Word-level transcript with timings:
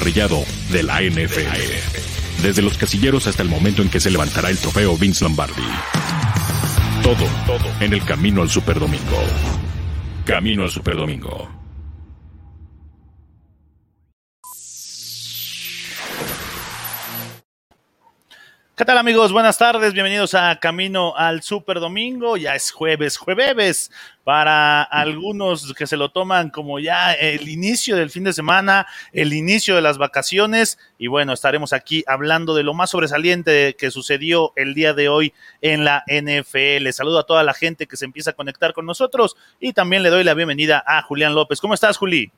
emparrillado 0.00 0.42
de 0.70 0.82
la 0.82 1.02
NFL. 1.02 2.42
Desde 2.42 2.62
los 2.62 2.78
casilleros 2.78 3.26
hasta 3.26 3.42
el 3.42 3.50
momento 3.50 3.82
en 3.82 3.90
que 3.90 4.00
se 4.00 4.10
levantará 4.10 4.48
el 4.48 4.56
trofeo 4.56 4.96
Vince 4.96 5.24
Lombardi. 5.24 5.62
Todo, 7.02 7.26
todo 7.46 7.70
en 7.80 7.92
el 7.92 8.02
camino 8.06 8.40
al 8.40 8.48
Superdomingo. 8.48 9.18
Camino 10.24 10.62
al 10.62 10.70
Superdomingo. 10.70 11.50
¿Qué 18.74 18.86
tal 18.86 18.96
amigos? 18.96 19.30
Buenas 19.32 19.58
tardes, 19.58 19.92
bienvenidos 19.92 20.32
a 20.32 20.58
Camino 20.58 21.14
al 21.14 21.42
Super 21.42 21.78
Domingo. 21.78 22.38
Ya 22.38 22.54
es 22.54 22.70
jueves, 22.70 23.18
jueves 23.18 23.90
para 24.24 24.82
algunos 24.82 25.72
que 25.74 25.86
se 25.86 25.96
lo 25.96 26.10
toman 26.10 26.50
como 26.50 26.78
ya 26.78 27.12
el 27.12 27.48
inicio 27.48 27.96
del 27.96 28.10
fin 28.10 28.24
de 28.24 28.32
semana, 28.32 28.86
el 29.12 29.32
inicio 29.32 29.74
de 29.74 29.82
las 29.82 29.98
vacaciones 29.98 30.78
y 30.98 31.06
bueno, 31.06 31.32
estaremos 31.32 31.72
aquí 31.72 32.04
hablando 32.06 32.54
de 32.54 32.62
lo 32.62 32.74
más 32.74 32.90
sobresaliente 32.90 33.74
que 33.78 33.90
sucedió 33.90 34.52
el 34.56 34.74
día 34.74 34.92
de 34.92 35.08
hoy 35.08 35.32
en 35.62 35.84
la 35.84 36.04
NFL. 36.06 36.90
Saludo 36.92 37.20
a 37.20 37.26
toda 37.26 37.42
la 37.42 37.54
gente 37.54 37.86
que 37.86 37.96
se 37.96 38.04
empieza 38.04 38.30
a 38.30 38.34
conectar 38.34 38.72
con 38.72 38.86
nosotros 38.86 39.36
y 39.58 39.72
también 39.72 40.02
le 40.02 40.10
doy 40.10 40.24
la 40.24 40.34
bienvenida 40.34 40.82
a 40.86 41.02
Julián 41.02 41.34
López. 41.34 41.60
¿Cómo 41.60 41.74
estás, 41.74 41.96
Juli? 41.96 42.30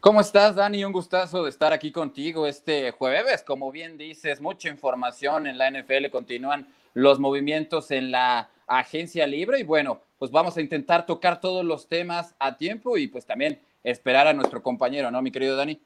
¿Cómo 0.00 0.20
estás, 0.20 0.54
Dani? 0.54 0.84
Un 0.84 0.92
gustazo 0.92 1.42
de 1.42 1.50
estar 1.50 1.72
aquí 1.72 1.90
contigo 1.90 2.46
este 2.46 2.90
jueves. 2.92 3.42
Como 3.42 3.72
bien 3.72 3.96
dices, 3.96 4.40
mucha 4.40 4.68
información 4.68 5.46
en 5.46 5.58
la 5.58 5.70
NFL. 5.70 6.10
Continúan 6.10 6.68
los 6.94 7.18
movimientos 7.18 7.90
en 7.90 8.10
la 8.10 8.48
agencia 8.66 9.26
libre 9.26 9.60
y 9.60 9.64
bueno, 9.64 10.00
pues 10.18 10.30
vamos 10.30 10.56
a 10.56 10.60
intentar 10.60 11.04
tocar 11.04 11.40
todos 11.40 11.64
los 11.64 11.88
temas 11.88 12.34
a 12.38 12.56
tiempo 12.56 12.96
y 12.96 13.08
pues 13.08 13.26
también 13.26 13.60
esperar 13.82 14.26
a 14.26 14.32
nuestro 14.32 14.62
compañero, 14.62 15.10
¿no, 15.10 15.20
mi 15.20 15.30
querido 15.30 15.56
Dani? 15.56 15.78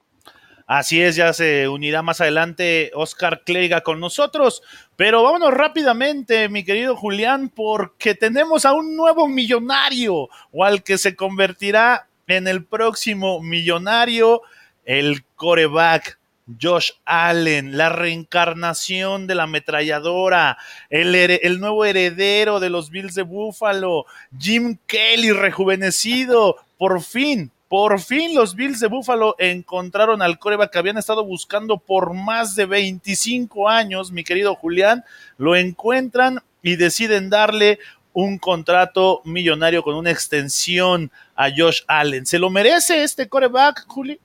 Así 0.67 1.01
es, 1.01 1.17
ya 1.17 1.33
se 1.33 1.67
unirá 1.67 2.03
más 2.03 2.21
adelante 2.21 2.91
Oscar 2.95 3.43
Cleiga 3.43 3.81
con 3.81 4.01
nosotros. 4.01 4.63
Pero 4.97 5.23
vámonos 5.23 5.55
rápidamente, 5.55 6.51
mi 6.51 6.63
querido 6.63 6.95
Julián, 6.95 7.49
porque 7.49 8.15
tenemos 8.15 8.67
a 8.67 8.75
un 8.75 8.95
nuevo 8.95 9.29
millonario 9.29 10.29
o 10.53 10.65
al 10.65 10.83
que 10.83 10.99
se 10.99 11.17
convertirá 11.17 12.07
en 12.27 12.47
el 12.47 12.67
próximo 12.67 13.41
millonario, 13.41 14.43
el 14.85 15.25
coreback 15.37 16.18
Josh 16.61 16.93
Allen, 17.05 17.77
la 17.77 17.89
reencarnación 17.89 19.27
de 19.27 19.35
la 19.35 19.45
ametralladora, 19.45 20.59
el, 20.89 21.61
nuevo 21.61 21.85
heredero 21.85 22.61
de 22.61 22.71
los 22.71 22.91
Bills 22.91 23.15
de 23.15 23.23
Buffalo, 23.23 24.07
Jim 24.39 24.79
Kelly 24.87 25.33
rejuvenecido, 25.33 26.57
por 26.79 27.03
fin, 27.03 27.51
por 27.69 28.01
fin 28.01 28.35
los 28.35 28.55
Bills 28.55 28.81
de 28.81 28.89
Buffalo 28.89 29.35
encontraron 29.39 30.23
al 30.23 30.39
coreback 30.39 30.73
que 30.73 30.79
habían 30.79 30.99
estado 30.99 31.25
buscando 31.25 31.79
por 31.79 32.15
más 32.15 32.57
de 32.57 32.67
25 32.67 33.69
años, 33.69 34.11
mi 34.11 34.25
querido 34.25 34.55
Julián, 34.55 35.05
lo 35.37 35.55
encuentran 35.55 36.41
y 36.63 36.77
deciden 36.77 37.29
darle 37.31 37.79
un 38.15 38.39
contrato 38.39 39.21
millonario 39.25 39.83
con 39.83 39.95
una 39.95 40.11
extensión 40.11 41.13
a 41.37 41.51
Josh 41.55 41.83
Allen. 41.87 42.27
¿Se 42.27 42.39
lo 42.39 42.51
merece 42.51 43.05
este 43.05 43.29
coreback, 43.29 43.85
Juli? 43.87 44.19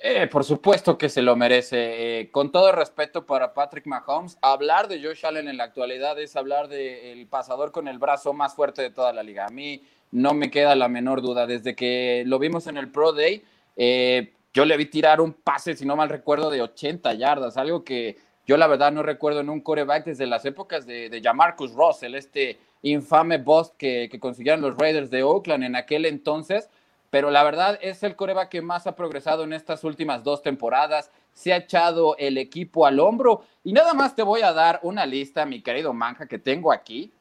Eh, 0.00 0.28
por 0.28 0.44
supuesto 0.44 0.96
que 0.96 1.08
se 1.08 1.22
lo 1.22 1.34
merece. 1.34 2.20
Eh, 2.20 2.30
con 2.30 2.52
todo 2.52 2.70
respeto 2.72 3.26
para 3.26 3.52
Patrick 3.52 3.86
Mahomes, 3.86 4.38
hablar 4.42 4.86
de 4.86 5.02
Josh 5.02 5.26
Allen 5.26 5.48
en 5.48 5.56
la 5.56 5.64
actualidad 5.64 6.18
es 6.20 6.36
hablar 6.36 6.68
del 6.68 7.26
pasador 7.26 7.72
con 7.72 7.88
el 7.88 7.98
brazo 7.98 8.32
más 8.32 8.54
fuerte 8.54 8.82
de 8.82 8.90
toda 8.90 9.12
la 9.12 9.22
liga. 9.22 9.46
A 9.46 9.50
mí 9.50 9.82
no 10.12 10.34
me 10.34 10.50
queda 10.50 10.76
la 10.76 10.88
menor 10.88 11.20
duda. 11.20 11.46
Desde 11.46 11.74
que 11.74 12.22
lo 12.26 12.38
vimos 12.38 12.68
en 12.68 12.76
el 12.76 12.90
Pro 12.90 13.12
Day, 13.12 13.42
eh, 13.76 14.32
yo 14.54 14.64
le 14.64 14.76
vi 14.76 14.86
tirar 14.86 15.20
un 15.20 15.32
pase, 15.32 15.74
si 15.74 15.84
no 15.84 15.96
mal 15.96 16.08
recuerdo, 16.08 16.50
de 16.50 16.62
80 16.62 17.14
yardas, 17.14 17.56
algo 17.56 17.84
que 17.84 18.16
yo 18.46 18.56
la 18.56 18.66
verdad 18.66 18.92
no 18.92 19.02
recuerdo 19.02 19.40
en 19.40 19.50
un 19.50 19.60
coreback 19.60 20.06
desde 20.06 20.26
las 20.26 20.44
épocas 20.44 20.86
de, 20.86 21.10
de 21.10 21.20
Jamarcus 21.20 21.72
Russell, 21.74 22.14
este 22.14 22.58
infame 22.82 23.38
bust 23.38 23.76
que, 23.76 24.08
consiguieron 24.20 24.60
los 24.60 24.76
Raiders 24.76 25.10
de 25.10 25.22
Oakland 25.22 25.64
en 25.64 25.76
aquel 25.76 26.06
entonces, 26.06 26.68
pero 27.10 27.30
la 27.30 27.42
verdad 27.42 27.78
es 27.80 28.02
el 28.02 28.16
coreback 28.16 28.48
que 28.48 28.62
más 28.62 28.86
ha 28.86 28.96
progresado 28.96 29.44
en 29.44 29.52
estas 29.52 29.84
últimas 29.84 30.22
dos 30.22 30.42
temporadas, 30.42 31.10
se 31.32 31.52
ha 31.52 31.56
echado 31.56 32.16
el 32.18 32.36
equipo 32.38 32.86
al 32.86 33.00
hombro 33.00 33.44
y 33.64 33.72
nada 33.72 33.94
más 33.94 34.14
te 34.14 34.22
voy 34.22 34.42
a 34.42 34.52
dar 34.52 34.80
una 34.82 35.06
lista, 35.06 35.46
mi 35.46 35.62
querido 35.62 35.92
Manja, 35.92 36.26
que 36.26 36.38
tengo 36.38 36.72
aquí, 36.72 37.12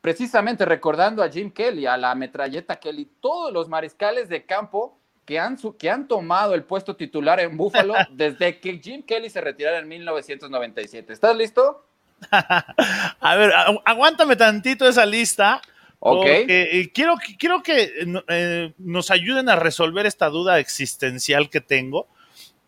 precisamente 0.00 0.64
recordando 0.64 1.22
a 1.22 1.28
Jim 1.28 1.50
Kelly, 1.50 1.86
a 1.86 1.96
la 1.96 2.14
metralleta 2.14 2.76
Kelly, 2.76 3.08
todos 3.20 3.52
los 3.52 3.68
mariscales 3.68 4.28
de 4.28 4.44
campo 4.44 4.98
que 5.24 5.38
han, 5.38 5.58
que 5.78 5.90
han 5.90 6.08
tomado 6.08 6.54
el 6.54 6.64
puesto 6.64 6.96
titular 6.96 7.40
en 7.40 7.56
Buffalo 7.56 7.94
desde 8.12 8.58
que 8.60 8.78
Jim 8.78 9.02
Kelly 9.02 9.28
se 9.28 9.40
retirara 9.40 9.78
en 9.78 9.88
1997. 9.88 11.12
¿Estás 11.12 11.36
listo? 11.36 11.84
a 12.30 13.36
ver, 13.36 13.52
aguántame 13.84 14.36
tantito 14.36 14.88
esa 14.88 15.04
lista. 15.04 15.60
Ok. 16.00 16.26
Eh, 16.26 16.90
quiero, 16.94 17.16
quiero 17.38 17.62
que 17.62 17.90
eh, 18.28 18.72
nos 18.78 19.10
ayuden 19.10 19.48
a 19.48 19.56
resolver 19.56 20.06
esta 20.06 20.28
duda 20.28 20.58
existencial 20.58 21.50
que 21.50 21.60
tengo. 21.60 22.06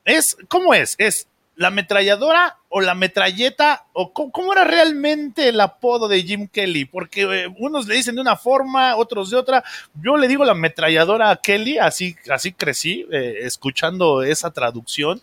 Es, 0.04 0.36
¿cómo 0.48 0.74
es? 0.74 0.96
¿Es 0.98 1.28
la 1.54 1.68
ametralladora 1.68 2.58
o 2.68 2.80
la 2.80 2.94
metralleta? 2.94 3.86
¿O 3.92 4.12
cómo, 4.12 4.52
era 4.52 4.64
realmente 4.64 5.48
el 5.48 5.60
apodo 5.60 6.08
de 6.08 6.22
Jim 6.22 6.48
Kelly? 6.48 6.86
Porque 6.86 7.22
eh, 7.22 7.54
unos 7.58 7.86
le 7.86 7.94
dicen 7.94 8.16
de 8.16 8.20
una 8.20 8.36
forma, 8.36 8.96
otros 8.96 9.30
de 9.30 9.36
otra. 9.36 9.62
Yo 9.94 10.16
le 10.16 10.26
digo 10.26 10.44
la 10.44 10.52
ametralladora 10.52 11.30
a 11.30 11.36
Kelly, 11.36 11.78
así, 11.78 12.16
así 12.30 12.52
crecí, 12.52 13.06
escuchando 13.10 14.24
esa 14.24 14.50
traducción. 14.50 15.20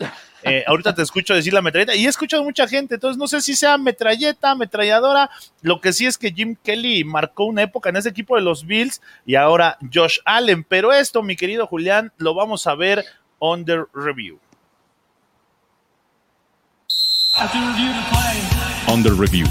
Eh, 0.50 0.64
ahorita 0.68 0.94
te 0.94 1.02
escucho 1.02 1.34
decir 1.34 1.54
la 1.54 1.62
metralleta 1.62 1.96
y 1.96 2.06
he 2.06 2.10
escuchado 2.10 2.44
mucha 2.44 2.68
gente, 2.68 2.96
entonces 2.96 3.18
no 3.18 3.28
sé 3.28 3.42
si 3.42 3.56
sea 3.56 3.78
metralleta, 3.78 4.52
ametralladora. 4.52 5.30
Lo 5.62 5.82
que 5.82 5.94
sí 5.94 6.06
es 6.06 6.18
que 6.18 6.32
Jim 6.32 6.56
Kelly 6.64 7.04
marcó 7.04 7.46
una 7.46 7.64
época 7.64 7.90
en 7.90 7.98
ese 7.98 8.10
equipo 8.10 8.36
de 8.36 8.42
los 8.42 8.66
Bills 8.66 9.02
y 9.26 9.36
ahora 9.36 9.78
Josh 9.94 10.20
Allen. 10.26 10.64
Pero 10.64 10.94
esto, 10.94 11.24
mi 11.24 11.36
querido 11.36 11.68
Julián, 11.68 12.12
lo 12.18 12.34
vamos 12.34 12.68
a 12.68 12.76
ver 12.76 13.06
under 13.40 13.86
review. 13.94 14.40
Under 18.88 19.14
review. 19.14 19.48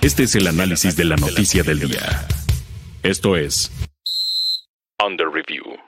Este 0.00 0.24
es 0.24 0.34
el 0.34 0.46
análisis 0.46 0.96
de 0.96 1.04
la 1.04 1.16
noticia 1.16 1.62
del 1.62 1.80
día. 1.80 2.26
Esto 3.02 3.36
es 3.36 3.70
Under 5.04 5.28
review. 5.28 5.87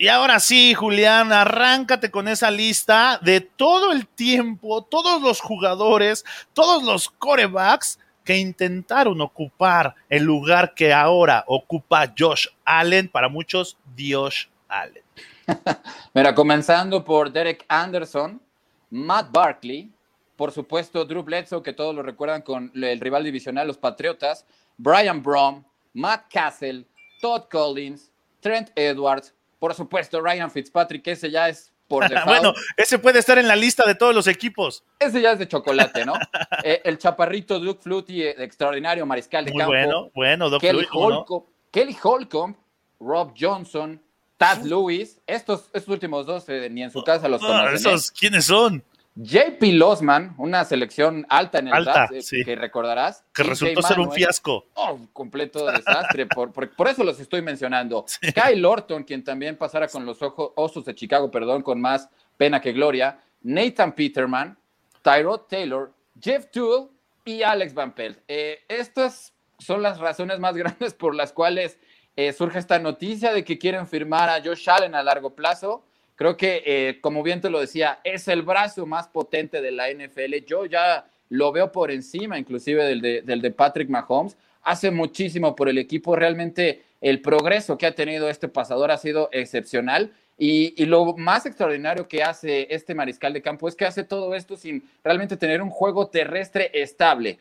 Y 0.00 0.08
ahora 0.08 0.40
sí, 0.40 0.72
Julián, 0.72 1.30
arráncate 1.30 2.10
con 2.10 2.26
esa 2.26 2.50
lista 2.50 3.20
de 3.20 3.42
todo 3.42 3.92
el 3.92 4.06
tiempo, 4.06 4.82
todos 4.82 5.20
los 5.20 5.42
jugadores, 5.42 6.24
todos 6.54 6.82
los 6.82 7.10
corebacks 7.10 7.98
que 8.24 8.38
intentaron 8.38 9.20
ocupar 9.20 9.94
el 10.08 10.22
lugar 10.22 10.72
que 10.72 10.94
ahora 10.94 11.44
ocupa 11.46 12.10
Josh 12.18 12.46
Allen, 12.64 13.08
para 13.08 13.28
muchos 13.28 13.76
Dios 13.94 14.48
Allen. 14.68 15.02
Mira, 16.14 16.34
comenzando 16.34 17.04
por 17.04 17.30
Derek 17.30 17.66
Anderson, 17.68 18.40
Matt 18.88 19.30
Barkley, 19.30 19.92
por 20.34 20.50
supuesto 20.50 21.04
Drew 21.04 21.22
Bledsoe, 21.22 21.62
que 21.62 21.74
todos 21.74 21.94
lo 21.94 22.02
recuerdan 22.02 22.40
con 22.40 22.72
el 22.74 23.00
rival 23.00 23.22
divisional, 23.22 23.66
los 23.66 23.76
Patriotas, 23.76 24.46
Brian 24.78 25.22
Brom, 25.22 25.62
Matt 25.92 26.32
Castle, 26.32 26.86
Todd 27.20 27.50
Collins, 27.50 28.10
Trent 28.40 28.70
Edwards, 28.74 29.34
por 29.60 29.74
supuesto, 29.74 30.20
Ryan 30.20 30.50
Fitzpatrick, 30.50 31.06
ese 31.06 31.30
ya 31.30 31.48
es 31.48 31.72
por 31.86 32.02
default. 32.08 32.26
bueno, 32.26 32.54
ese 32.76 32.98
puede 32.98 33.20
estar 33.20 33.38
en 33.38 33.46
la 33.46 33.54
lista 33.54 33.86
de 33.86 33.94
todos 33.94 34.14
los 34.14 34.26
equipos. 34.26 34.82
Ese 34.98 35.20
ya 35.20 35.32
es 35.32 35.38
de 35.38 35.46
chocolate, 35.46 36.04
¿no? 36.04 36.14
Eh, 36.62 36.82
el 36.84 36.98
chaparrito 36.98 37.58
Duke 37.58 37.80
Flutie, 37.82 38.30
eh, 38.30 38.34
extraordinario 38.38 39.06
mariscal 39.06 39.44
de 39.46 39.52
Muy 39.52 39.60
campo. 39.60 39.72
Bueno, 39.72 40.10
bueno, 40.14 40.50
Duke 40.50 40.66
Kelly, 40.66 40.84
Flutie, 40.84 41.00
Holcomb, 41.00 41.44
Kelly 41.70 41.96
Holcomb, 42.02 42.56
Rob 42.98 43.32
Johnson, 43.38 44.02
Tad 44.36 44.62
Lewis. 44.64 45.20
Estos, 45.26 45.70
estos 45.72 45.88
últimos 45.88 46.26
dos 46.26 46.46
eh, 46.48 46.68
ni 46.70 46.82
en 46.82 46.90
su 46.90 47.02
casa 47.02 47.28
los 47.28 47.40
conocen. 47.40 47.74
¿Esos 47.74 48.10
quiénes 48.10 48.46
son? 48.46 48.84
JP 49.16 49.62
Losman, 49.72 50.34
una 50.38 50.64
selección 50.64 51.26
alta 51.28 51.58
en 51.58 51.68
el 51.68 51.74
Alta, 51.74 51.92
draft, 51.92 52.14
sí. 52.20 52.44
que 52.44 52.54
recordarás. 52.54 53.24
Que 53.34 53.42
resultó 53.42 53.82
ser 53.82 53.98
un 53.98 54.12
fiasco. 54.12 54.66
Oh, 54.74 54.98
completo 55.12 55.66
desastre, 55.66 56.26
por, 56.26 56.52
por, 56.52 56.70
por 56.74 56.88
eso 56.88 57.02
los 57.04 57.18
estoy 57.18 57.42
mencionando. 57.42 58.06
Kyle 58.34 58.64
Orton, 58.64 59.02
quien 59.02 59.24
también 59.24 59.56
pasara 59.56 59.88
con 59.88 60.06
los 60.06 60.22
ojos, 60.22 60.52
Osos 60.54 60.84
de 60.84 60.94
Chicago, 60.94 61.30
perdón, 61.30 61.62
con 61.62 61.80
más 61.80 62.08
pena 62.36 62.60
que 62.60 62.72
gloria. 62.72 63.18
Nathan 63.42 63.94
Peterman, 63.94 64.56
Tyrod 65.02 65.42
Taylor, 65.48 65.92
Jeff 66.20 66.50
Toole 66.50 66.88
y 67.24 67.42
Alex 67.42 67.74
Van 67.74 67.94
Pelt. 67.94 68.20
Eh, 68.28 68.60
estas 68.68 69.34
son 69.58 69.82
las 69.82 69.98
razones 69.98 70.38
más 70.38 70.54
grandes 70.56 70.94
por 70.94 71.14
las 71.14 71.32
cuales 71.32 71.78
eh, 72.16 72.32
surge 72.32 72.58
esta 72.58 72.78
noticia 72.78 73.32
de 73.32 73.44
que 73.44 73.58
quieren 73.58 73.86
firmar 73.86 74.28
a 74.28 74.42
Josh 74.42 74.68
Allen 74.68 74.94
a 74.94 75.02
largo 75.02 75.34
plazo. 75.34 75.84
Creo 76.20 76.36
que, 76.36 76.62
eh, 76.66 76.98
como 77.00 77.22
bien 77.22 77.40
te 77.40 77.48
lo 77.48 77.60
decía, 77.60 77.98
es 78.04 78.28
el 78.28 78.42
brazo 78.42 78.84
más 78.84 79.08
potente 79.08 79.62
de 79.62 79.70
la 79.70 79.88
NFL. 79.88 80.44
Yo 80.46 80.66
ya 80.66 81.06
lo 81.30 81.50
veo 81.50 81.72
por 81.72 81.90
encima, 81.90 82.38
inclusive 82.38 82.84
del 82.84 83.00
de, 83.00 83.22
del 83.22 83.40
de 83.40 83.50
Patrick 83.50 83.88
Mahomes. 83.88 84.36
Hace 84.62 84.90
muchísimo 84.90 85.56
por 85.56 85.70
el 85.70 85.78
equipo. 85.78 86.14
Realmente 86.14 86.82
el 87.00 87.22
progreso 87.22 87.78
que 87.78 87.86
ha 87.86 87.94
tenido 87.94 88.28
este 88.28 88.48
pasador 88.48 88.90
ha 88.90 88.98
sido 88.98 89.30
excepcional. 89.32 90.12
Y, 90.36 90.84
lo 90.84 91.16
más 91.16 91.46
extraordinario 91.46 92.06
que 92.06 92.22
hace 92.22 92.66
este 92.68 92.94
mariscal 92.94 93.32
de 93.32 93.40
campo 93.40 93.66
es 93.66 93.74
que 93.74 93.86
hace 93.86 94.04
todo 94.04 94.34
esto 94.34 94.58
sin 94.58 94.86
realmente 95.02 95.38
tener 95.38 95.62
un 95.62 95.70
juego 95.70 96.08
terrestre 96.08 96.70
estable. 96.74 97.38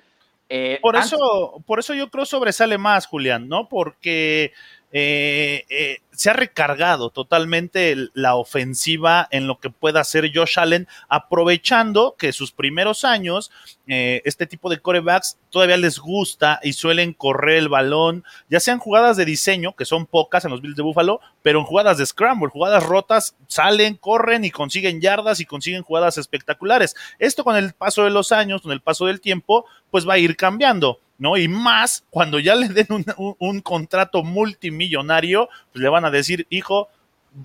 Eh, 0.48 0.80
por, 0.82 0.96
eso, 0.96 1.62
por 1.68 1.80
eso 1.80 1.94
yo 1.94 2.10
creo 2.10 2.26
sobresale 2.26 2.78
más, 2.78 3.06
Julián, 3.06 3.50
¿no? 3.50 3.68
Porque 3.68 4.54
eh, 4.92 5.66
eh, 5.70 6.00
se 6.12 6.30
ha 6.30 6.34
recargado 6.34 7.12
totalmente 7.12 7.96
la 8.14 8.36
ofensiva 8.36 9.28
en 9.32 9.48
lo 9.48 9.60
que 9.60 9.70
pueda 9.70 10.02
hacer 10.02 10.32
Josh 10.34 10.60
Allen, 10.60 10.88
aprovechando 11.08 12.16
que 12.18 12.34
sus 12.34 12.52
primeros 12.52 13.06
años, 13.06 13.52
eh, 13.88 14.22
este 14.26 14.48
tipo 14.48 14.70
de 14.70 14.80
corebacks 14.80 15.38
todavía 15.50 15.78
les 15.78 16.00
gusta 16.00 16.60
y 16.62 16.74
suelen 16.74 17.14
correr 17.14 17.58
el 17.58 17.70
balón, 17.70 18.26
ya 18.50 18.60
sean 18.60 18.80
jugadas 18.80 19.16
de 19.16 19.26
diseño, 19.26 19.76
que 19.76 19.86
son 19.86 20.08
pocas 20.08 20.44
en 20.44 20.52
los 20.52 20.62
Bills 20.62 20.76
de 20.76 20.84
Buffalo, 20.84 21.22
pero 21.42 21.60
en 21.60 21.66
jugadas 21.66 21.98
de 21.98 22.06
scramble, 22.06 22.50
jugadas 22.50 22.84
rotas, 22.84 23.36
salen, 23.48 23.96
corren 23.96 24.44
y 24.44 24.52
consiguen 24.52 25.00
yardas 25.00 25.40
y 25.40 25.46
consiguen 25.46 25.84
jugadas 25.84 26.18
espectaculares. 26.18 26.96
Esto 27.20 27.44
con 27.44 27.56
el 27.56 27.74
paso 27.74 28.04
de 28.04 28.10
los 28.10 28.32
años, 28.32 28.64
con 28.64 28.72
el 28.72 28.82
paso 28.82 29.06
del 29.06 29.22
tiempo, 29.22 29.66
pues 29.92 30.08
va 30.08 30.16
a 30.16 30.18
ir 30.18 30.36
cambiando. 30.36 31.00
¿No? 31.20 31.38
Y 31.38 31.48
más 31.48 32.06
cuando 32.10 32.40
ya 32.40 32.56
le 32.56 32.70
den 32.70 32.88
un, 33.18 33.62
contrato 33.62 34.24
multimillonario, 34.24 35.50
pues 35.72 35.84
le 35.84 35.90
van 35.90 36.06
a 36.06 36.10
decir, 36.10 36.48
hijo, 36.50 36.88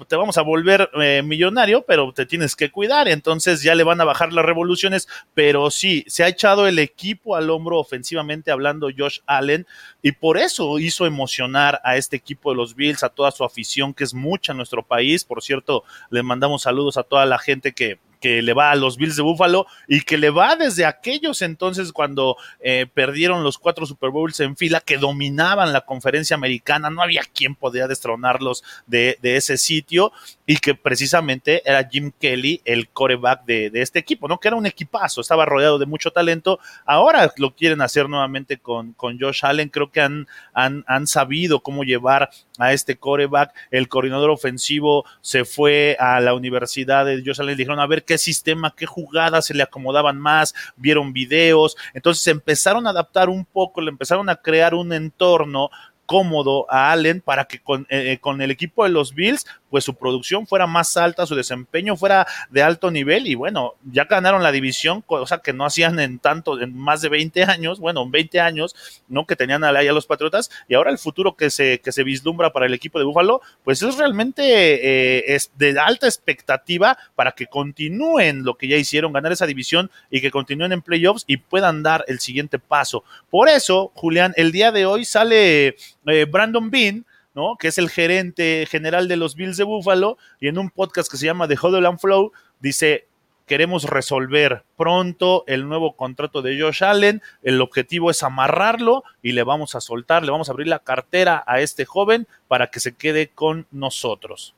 te 0.09 0.17
vamos 0.17 0.39
a 0.39 0.43
volver 0.43 0.89
eh, 0.95 1.23
millonario, 1.23 1.83
pero 1.83 2.13
te 2.13 2.25
tienes 2.25 2.57
que 2.57 2.71
cuidar. 2.71 3.09
Entonces 3.09 3.63
ya 3.63 3.75
le 3.75 3.85
van 3.85 4.01
a 4.01 4.05
bajar 4.05 4.33
las 4.33 4.45
revoluciones. 4.45 5.09
Pero 5.35 5.71
sí, 5.71 6.05
se 6.07 6.25
ha 6.25 6.29
echado 6.29 6.67
el 6.67 6.79
equipo 6.79 7.37
al 7.37 7.51
hombro 7.51 7.79
ofensivamente 7.79 8.51
hablando 8.51 8.89
Josh 8.97 9.19
Allen. 9.27 9.67
Y 10.01 10.13
por 10.13 10.39
eso 10.39 10.79
hizo 10.79 11.05
emocionar 11.05 11.81
a 11.85 11.97
este 11.97 12.17
equipo 12.17 12.51
de 12.51 12.57
los 12.57 12.75
Bills, 12.75 13.03
a 13.03 13.11
toda 13.11 13.31
su 13.31 13.45
afición, 13.45 13.93
que 13.93 14.05
es 14.05 14.15
mucha 14.15 14.53
en 14.53 14.59
nuestro 14.59 14.83
país. 14.83 15.25
Por 15.25 15.43
cierto, 15.43 15.85
le 16.11 16.23
mandamos 16.23 16.63
saludos 16.63 16.97
a 16.97 17.03
toda 17.03 17.27
la 17.27 17.39
gente 17.39 17.73
que, 17.73 17.99
que 18.25 18.41
le 18.41 18.55
va 18.55 18.71
a 18.71 18.75
los 18.75 18.97
Bills 18.97 19.17
de 19.17 19.23
Buffalo 19.23 19.67
y 19.87 20.01
que 20.01 20.17
le 20.17 20.31
va 20.31 20.57
desde 20.57 20.87
aquellos 20.87 21.43
entonces 21.43 21.93
cuando 21.93 22.39
eh, 22.59 22.87
perdieron 22.95 23.45
los 23.45 23.59
cuatro 23.59 23.85
Super 23.85 24.09
Bowls 24.09 24.41
en 24.41 24.57
fila, 24.57 24.81
que 24.81 24.97
dominaban 24.97 25.75
la 25.75 25.83
conferencia 25.83 26.35
americana, 26.35 26.89
no 26.89 27.03
había 27.03 27.21
quien 27.35 27.55
podía 27.55 27.87
destronarlos 27.87 28.65
de, 28.87 29.19
ese 29.23 29.59
sitio 29.59 30.11
y 30.47 30.59
que 30.59 30.75
precisamente 30.75 31.63
era 31.69 31.89
Jim 31.89 32.13
Kelly 32.19 32.61
el 32.65 32.89
coreback 32.89 33.45
de, 33.45 33.71
este 33.75 33.99
equipo, 33.99 34.29
¿no? 34.29 34.39
Que 34.39 34.49
era 34.49 34.57
un 34.57 34.67
equipazo, 34.67 35.21
estaba 35.21 35.47
rodeado 35.47 35.79
de 35.79 35.87
mucho 35.87 36.11
talento. 36.11 36.59
Ahora 36.85 37.33
lo 37.37 37.55
quieren 37.55 37.81
hacer 37.81 38.09
nuevamente 38.09 38.59
con, 38.59 38.93
con 38.93 39.19
Josh 39.19 39.45
Allen, 39.45 39.69
creo 39.69 39.91
que 39.91 40.01
han, 40.01 40.27
han, 40.53 40.85
han 40.87 41.07
sabido 41.07 41.61
cómo 41.61 41.85
llevar 41.85 42.31
a 42.59 42.73
este 42.73 42.97
coreback. 42.97 43.55
El 43.71 43.89
coordinador 43.89 44.31
ofensivo 44.31 45.05
se 45.21 45.45
fue 45.45 45.97
a 45.99 46.21
la 46.21 46.35
universidad 46.35 47.07
de 47.07 47.23
Josh 47.25 47.41
Allen, 47.41 47.57
dijeron 47.57 47.81
a 47.81 47.87
ver 47.87 48.05
qué 48.05 48.19
sistema, 48.19 48.75
qué 48.77 48.87
jugadas 48.87 49.47
se 49.47 49.55
le 49.55 49.63
acomodaban 49.63 50.19
más, 50.19 50.55
vieron 50.77 51.13
videos, 51.13 51.77
entonces 51.95 52.27
empezaron 52.27 52.87
a 52.87 52.91
adaptar 52.91 53.29
un 53.29 53.45
poco, 53.45 53.81
le 53.81 53.91
empezaron 53.91 54.29
a 54.29 54.37
crear 54.37 54.75
un 54.75 54.93
entorno 54.93 55.71
cómodo 56.07 56.71
a 56.71 56.93
Allen 56.93 57.21
para 57.21 57.47
que 57.47 57.61
con, 57.61 57.83
eh, 57.89 58.13
eh, 58.13 58.19
con, 58.19 58.41
el 58.43 58.51
equipo 58.51 58.85
de 58.85 58.91
los 58.91 59.15
Bills 59.15 59.47
pues 59.75 59.83
su 59.83 59.97
producción 59.97 60.47
fuera 60.47 60.69
más 60.69 60.97
alta, 60.97 61.27
su 61.27 61.35
desempeño 61.35 61.97
fuera 61.97 62.29
de 62.49 62.63
alto 62.63 62.93
nivel 62.93 63.27
y 63.27 63.35
bueno, 63.35 63.75
ya 63.91 64.05
ganaron 64.05 64.45
la 64.45 64.53
división, 64.53 65.03
cosa 65.03 65.39
que 65.39 65.53
no 65.53 65.65
hacían 65.65 65.99
en 65.99 66.21
tanto, 66.21 66.61
en 66.61 66.79
más 66.79 67.03
de 67.03 67.09
20 67.09 67.43
años, 67.43 67.81
bueno, 67.81 68.05
en 68.05 68.13
20 68.13 68.39
años, 68.39 69.03
¿no? 69.09 69.27
Que 69.27 69.35
tenían 69.35 69.65
a, 69.65 69.71
a 69.71 69.83
los 69.83 70.07
Patriotas 70.07 70.49
y 70.69 70.75
ahora 70.75 70.93
el 70.93 70.99
futuro 70.99 71.35
que 71.35 71.51
se, 71.51 71.81
que 71.81 71.91
se 71.91 72.05
vislumbra 72.05 72.53
para 72.53 72.67
el 72.67 72.73
equipo 72.73 73.01
de 73.01 73.05
Búfalo, 73.05 73.41
pues 73.65 73.83
es 73.83 73.97
realmente 73.97 74.45
eh, 74.45 75.35
es 75.35 75.51
de 75.57 75.77
alta 75.77 76.07
expectativa 76.07 76.97
para 77.17 77.33
que 77.33 77.49
continúen 77.49 78.45
lo 78.45 78.57
que 78.57 78.69
ya 78.69 78.77
hicieron, 78.77 79.13
ganar 79.13 79.33
esa 79.33 79.45
división 79.45 79.91
y 80.09 80.21
que 80.21 80.31
continúen 80.31 80.71
en 80.71 80.83
playoffs 80.83 81.25
y 81.27 81.39
puedan 81.39 81.83
dar 81.83 82.05
el 82.07 82.21
siguiente 82.21 82.61
paso. 82.61 83.03
Por 83.29 83.49
eso, 83.49 83.91
Julián, 83.97 84.35
el 84.37 84.53
día 84.53 84.71
de 84.71 84.87
hoy 84.87 85.05
sale 85.05 85.75
eh, 86.07 86.27
Brandon 86.31 86.71
Bean, 86.71 87.05
¿no? 87.35 87.57
Que 87.59 87.69
es 87.69 87.79
el 87.79 87.91
gerente 87.91 88.67
general 88.71 89.09
de 89.09 89.17
los 89.17 89.35
Bills 89.35 89.57
de 89.57 89.65
Buffalo, 89.65 90.17
y 90.41 90.49
en 90.49 90.59
un 90.59 90.71
podcast 90.71 91.11
que 91.11 91.17
se 91.17 91.27
llama 91.27 91.49
The 91.49 91.57
Huddle 91.61 91.99
Flow, 91.99 92.33
dice, 92.61 93.07
queremos 93.47 93.85
resolver 93.85 94.63
pronto 94.77 95.45
el 95.47 95.69
nuevo 95.69 95.97
contrato 95.97 96.43
de 96.43 96.61
Josh 96.61 96.83
Allen, 96.83 97.23
el 97.43 97.61
objetivo 97.61 98.11
es 98.11 98.23
amarrarlo 98.23 99.05
y 99.23 99.33
le 99.33 99.43
vamos 99.43 99.75
a 99.75 99.81
soltar, 99.81 100.25
le 100.25 100.31
vamos 100.31 100.49
a 100.49 100.53
abrir 100.53 100.69
la 100.69 100.79
cartera 100.79 101.45
a 101.47 101.61
este 101.61 101.85
joven 101.85 102.27
para 102.49 102.69
que 102.69 102.81
se 102.81 102.95
quede 102.95 103.29
con 103.29 103.67
nosotros. 103.71 104.55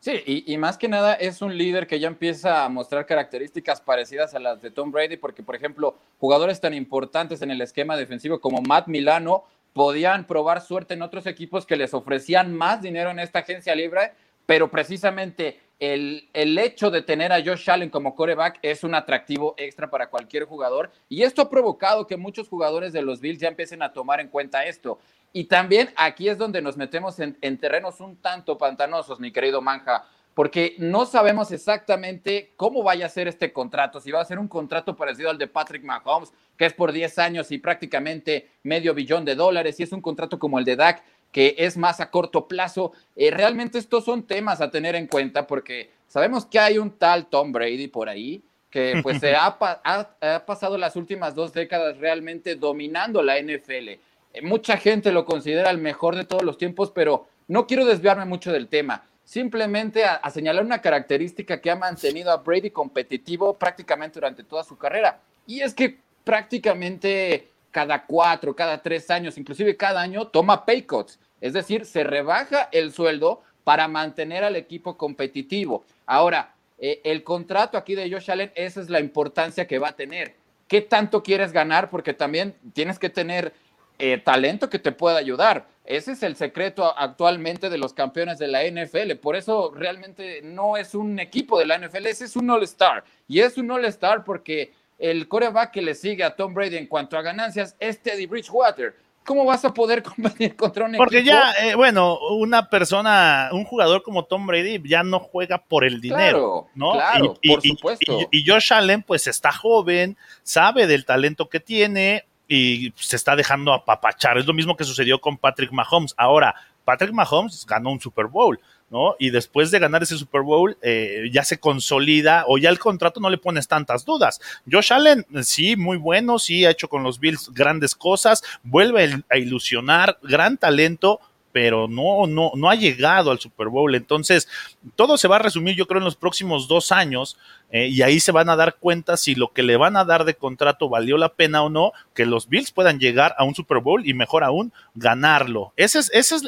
Sí, 0.00 0.22
y, 0.26 0.58
más 0.58 0.76
que 0.76 0.86
nada 0.86 1.14
es 1.14 1.40
un 1.40 1.56
líder 1.56 1.86
que 1.86 1.98
ya 1.98 2.08
empieza 2.08 2.62
a 2.62 2.68
mostrar 2.68 3.06
características 3.06 3.80
parecidas 3.80 4.34
a 4.34 4.38
las 4.38 4.60
de 4.60 4.70
Tom 4.70 4.92
Brady, 4.92 5.16
porque 5.16 5.42
por 5.42 5.56
ejemplo, 5.56 5.96
jugadores 6.20 6.60
tan 6.60 6.74
importantes 6.74 7.40
en 7.40 7.50
el 7.50 7.62
esquema 7.62 7.96
defensivo 7.96 8.38
como 8.38 8.60
Matt 8.60 8.86
Milano 8.86 9.44
podían 9.74 10.26
probar 10.26 10.62
suerte 10.62 10.94
en 10.94 11.02
otros 11.02 11.26
equipos 11.26 11.66
que 11.66 11.76
les 11.76 11.92
ofrecían 11.92 12.54
más 12.54 12.80
dinero 12.80 13.10
en 13.10 13.18
esta 13.18 13.40
agencia 13.40 13.74
libre, 13.74 14.12
pero 14.46 14.70
precisamente 14.70 15.60
el, 15.80 16.28
el, 16.32 16.56
hecho 16.56 16.90
de 16.90 17.02
tener 17.02 17.32
a 17.32 17.42
Josh 17.44 17.68
Allen 17.68 17.90
como 17.90 18.14
coreback 18.14 18.60
es 18.62 18.84
un 18.84 18.94
atractivo 18.94 19.54
extra 19.58 19.90
para 19.90 20.08
cualquier 20.08 20.44
jugador 20.44 20.92
y 21.08 21.22
esto 21.22 21.42
ha 21.42 21.50
provocado 21.50 22.06
que 22.06 22.16
muchos 22.16 22.48
jugadores 22.48 22.92
de 22.92 23.02
los 23.02 23.20
Bills 23.20 23.40
ya 23.40 23.48
empiecen 23.48 23.82
a 23.82 23.92
tomar 23.92 24.20
en 24.20 24.28
cuenta 24.28 24.64
esto. 24.64 24.98
Y 25.32 25.44
también 25.44 25.90
aquí 25.96 26.28
es 26.28 26.38
donde 26.38 26.62
nos 26.62 26.76
metemos 26.76 27.18
en, 27.18 27.36
en 27.40 27.58
terrenos 27.58 27.98
un 27.98 28.16
tanto 28.16 28.56
pantanosos, 28.56 29.18
mi 29.18 29.32
querido 29.32 29.60
Manja, 29.60 30.06
porque 30.34 30.74
no 30.78 31.06
sabemos 31.06 31.52
exactamente 31.52 32.52
cómo 32.56 32.82
vaya 32.82 33.06
a 33.06 33.10
ser 33.10 33.28
este 33.28 33.52
contrato, 33.52 34.00
si 34.00 34.10
va 34.10 34.20
a 34.20 34.24
ser 34.24 34.38
un 34.38 34.48
contrato 34.48 34.96
parecido 34.96 35.30
al 35.30 35.38
de 35.38 35.46
Patrick 35.46 35.84
Mahomes, 35.84 36.32
que 36.56 36.66
es 36.66 36.72
por 36.72 36.92
10 36.92 37.18
años 37.18 37.50
y 37.52 37.58
prácticamente 37.58 38.50
medio 38.64 38.94
billón 38.94 39.24
de 39.24 39.36
dólares, 39.36 39.76
si 39.76 39.84
es 39.84 39.92
un 39.92 40.00
contrato 40.00 40.38
como 40.38 40.58
el 40.58 40.64
de 40.64 40.76
Dak, 40.76 41.02
que 41.30 41.54
es 41.58 41.76
más 41.76 42.00
a 42.00 42.10
corto 42.10 42.46
plazo. 42.46 42.92
Eh, 43.16 43.30
realmente 43.30 43.78
estos 43.78 44.04
son 44.04 44.24
temas 44.24 44.60
a 44.60 44.70
tener 44.70 44.94
en 44.94 45.06
cuenta 45.06 45.46
porque 45.46 45.90
sabemos 46.06 46.46
que 46.46 46.58
hay 46.58 46.78
un 46.78 46.92
tal 46.92 47.26
Tom 47.26 47.52
Brady 47.52 47.88
por 47.88 48.08
ahí 48.08 48.42
que 48.70 49.00
pues 49.04 49.20
se 49.20 49.34
ha, 49.36 49.56
ha, 49.56 50.46
pasado 50.46 50.76
las 50.76 50.96
últimas 50.96 51.36
dos 51.36 51.52
décadas 51.52 51.98
realmente 51.98 52.56
dominando 52.56 53.22
la 53.22 53.40
NFL. 53.40 53.88
Eh, 53.88 54.00
mucha 54.42 54.76
gente 54.76 55.12
lo 55.12 55.24
considera 55.24 55.70
el 55.70 55.78
mejor 55.78 56.16
de 56.16 56.24
todos 56.24 56.42
los 56.42 56.58
tiempos, 56.58 56.90
pero 56.90 57.28
no 57.46 57.68
quiero 57.68 57.84
desviarme 57.84 58.24
mucho 58.24 58.50
del 58.50 58.66
tema 58.66 59.04
simplemente 59.24 60.04
a, 60.04 60.28
señalar 60.30 60.64
una 60.64 60.80
característica 60.80 61.60
que 61.60 61.70
ha 61.70 61.76
mantenido 61.76 62.30
a 62.30 62.36
Brady 62.36 62.70
competitivo 62.70 63.54
prácticamente 63.54 64.20
durante 64.20 64.44
toda 64.44 64.64
su 64.64 64.76
carrera. 64.76 65.20
Y 65.46 65.60
es 65.60 65.74
que 65.74 65.98
prácticamente 66.24 67.48
cada 67.70 68.04
cuatro, 68.04 68.54
cada 68.54 68.80
tres 68.80 69.10
años, 69.10 69.36
inclusive 69.36 69.76
cada 69.76 70.00
año, 70.00 70.26
toma 70.28 70.64
pay 70.64 70.82
cuts. 70.82 71.18
Es 71.40 71.52
decir, 71.52 71.86
se 71.86 72.04
rebaja 72.04 72.68
el 72.70 72.92
sueldo 72.92 73.42
para 73.64 73.88
mantener 73.88 74.44
al 74.44 74.56
equipo 74.56 74.96
competitivo. 74.96 75.84
Ahora, 76.06 76.54
eh, 76.78 77.00
el 77.04 77.24
contrato 77.24 77.78
aquí 77.78 77.94
de 77.94 78.10
Josh 78.10 78.30
Allen, 78.30 78.52
esa 78.54 78.80
es 78.80 78.90
la 78.90 79.00
importancia 79.00 79.66
que 79.66 79.78
va 79.78 79.88
a 79.88 79.96
tener. 79.96 80.34
¿Qué 80.68 80.80
tanto 80.80 81.22
quieres 81.22 81.52
ganar? 81.52 81.90
Porque 81.90 82.14
también 82.14 82.54
tienes 82.72 82.98
que 82.98 83.10
tener 83.10 83.52
eh, 83.98 84.18
talento 84.18 84.68
que 84.68 84.78
te 84.78 84.92
pueda 84.92 85.18
ayudar. 85.18 85.66
Ese 85.84 86.12
es 86.12 86.22
el 86.22 86.34
secreto 86.34 86.96
actualmente 86.96 87.68
de 87.68 87.76
los 87.76 87.92
campeones 87.92 88.38
de 88.38 88.48
la 88.48 88.62
NFL. 88.64 89.16
Por 89.20 89.36
eso 89.36 89.70
realmente 89.74 90.40
no 90.42 90.78
es 90.78 90.94
un 90.94 91.18
equipo 91.18 91.58
de 91.58 91.66
la 91.66 91.78
NFL, 91.78 92.06
ese 92.06 92.24
es 92.24 92.36
un 92.36 92.48
All-Star. 92.48 93.04
Y 93.28 93.40
es 93.40 93.58
un 93.58 93.70
All-Star 93.70 94.24
porque 94.24 94.72
el 94.98 95.28
coreback 95.28 95.72
que 95.72 95.82
le 95.82 95.94
sigue 95.94 96.24
a 96.24 96.36
Tom 96.36 96.54
Brady 96.54 96.76
en 96.76 96.86
cuanto 96.86 97.18
a 97.18 97.22
ganancias 97.22 97.76
es 97.78 98.00
Teddy 98.00 98.24
Bridgewater. 98.26 98.96
¿Cómo 99.26 99.44
vas 99.44 99.64
a 99.64 99.74
poder 99.74 100.02
competir 100.16 100.56
contra 100.56 100.86
un 100.86 100.96
Porque 100.96 101.22
ya, 101.22 101.52
eh, 101.62 101.74
bueno, 101.74 102.18
una 102.30 102.68
persona, 102.70 103.50
un 103.52 103.64
jugador 103.64 104.02
como 104.02 104.24
Tom 104.24 104.46
Brady 104.46 104.82
ya 104.86 105.02
no 105.02 105.18
juega 105.18 105.58
por 105.58 105.84
el 105.84 106.00
dinero, 106.00 106.68
¿no? 106.74 106.92
Claro, 106.92 107.38
por 107.46 107.62
supuesto. 107.62 108.20
y 108.30 108.44
Josh 108.46 108.72
Allen, 108.72 109.02
pues 109.02 109.26
está 109.26 109.52
joven, 109.52 110.16
sabe 110.42 110.86
del 110.86 111.04
talento 111.04 111.48
que 111.48 111.60
tiene, 111.60 112.24
y 112.48 112.92
se 112.96 113.16
está 113.16 113.36
dejando 113.36 113.72
apapachar. 113.72 114.38
Es 114.38 114.46
lo 114.46 114.54
mismo 114.54 114.76
que 114.76 114.84
sucedió 114.84 115.20
con 115.20 115.36
Patrick 115.38 115.72
Mahomes. 115.72 116.14
Ahora, 116.16 116.54
Patrick 116.84 117.12
Mahomes 117.12 117.64
ganó 117.66 117.90
un 117.90 118.00
Super 118.00 118.26
Bowl, 118.26 118.60
¿no? 118.90 119.16
Y 119.18 119.30
después 119.30 119.70
de 119.70 119.78
ganar 119.78 120.02
ese 120.02 120.18
Super 120.18 120.42
Bowl, 120.42 120.76
eh, 120.82 121.28
ya 121.32 121.44
se 121.44 121.58
consolida 121.58 122.44
o 122.46 122.58
ya 122.58 122.68
el 122.70 122.78
contrato 122.78 123.20
no 123.20 123.30
le 123.30 123.38
pones 123.38 123.66
tantas 123.66 124.04
dudas. 124.04 124.40
Josh 124.70 124.92
Allen, 124.92 125.26
sí, 125.42 125.76
muy 125.76 125.96
bueno, 125.96 126.38
sí, 126.38 126.64
ha 126.64 126.70
hecho 126.70 126.88
con 126.88 127.02
los 127.02 127.18
Bills 127.18 127.50
grandes 127.52 127.94
cosas, 127.94 128.42
vuelve 128.62 129.22
a 129.30 129.38
ilusionar, 129.38 130.18
gran 130.22 130.58
talento, 130.58 131.20
pero 131.54 131.86
no, 131.86 132.26
no, 132.26 132.50
no 132.56 132.68
ha 132.68 132.74
llegado 132.74 133.30
al 133.30 133.38
Super 133.38 133.68
Bowl. 133.68 133.94
Entonces, 133.94 134.48
todo 134.96 135.16
se 135.16 135.28
va 135.28 135.36
a 135.36 135.38
resumir, 135.38 135.76
yo 135.76 135.86
creo, 135.86 136.00
en 136.00 136.04
los 136.04 136.16
próximos 136.16 136.66
dos 136.66 136.90
años, 136.90 137.38
eh, 137.70 137.86
y 137.86 138.02
ahí 138.02 138.18
se 138.18 138.32
van 138.32 138.48
a 138.48 138.56
dar 138.56 138.74
cuenta 138.80 139.16
si 139.16 139.36
lo 139.36 139.52
que 139.52 139.62
le 139.62 139.76
van 139.76 139.96
a 139.96 140.04
dar 140.04 140.24
de 140.24 140.34
contrato 140.34 140.88
valió 140.88 141.16
la 141.16 141.28
pena 141.28 141.62
o 141.62 141.70
no, 141.70 141.92
que 142.12 142.26
los 142.26 142.48
Bills 142.48 142.72
puedan 142.72 142.98
llegar 142.98 143.36
a 143.38 143.44
un 143.44 143.54
Super 143.54 143.78
Bowl 143.78 144.04
y 144.04 144.14
mejor 144.14 144.42
aún, 144.42 144.72
ganarlo. 144.96 145.72
Ese 145.76 146.00
es, 146.00 146.10
ese 146.12 146.34
es 146.34 146.42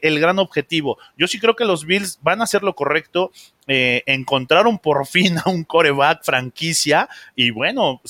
el, 0.00 0.20
gran 0.20 0.38
objetivo. 0.38 0.96
Yo 1.18 1.26
sí 1.26 1.40
creo 1.40 1.56
que 1.56 1.64
los 1.64 1.84
Bills 1.84 2.20
van 2.22 2.40
a 2.40 2.44
hacer 2.44 2.62
lo 2.62 2.76
correcto. 2.76 3.32
Eh, 3.66 4.04
encontraron 4.06 4.78
por 4.78 5.04
fin 5.08 5.38
a 5.44 5.50
un 5.50 5.64
coreback 5.64 6.22
franquicia 6.22 7.08
y 7.34 7.50
bueno, 7.50 8.00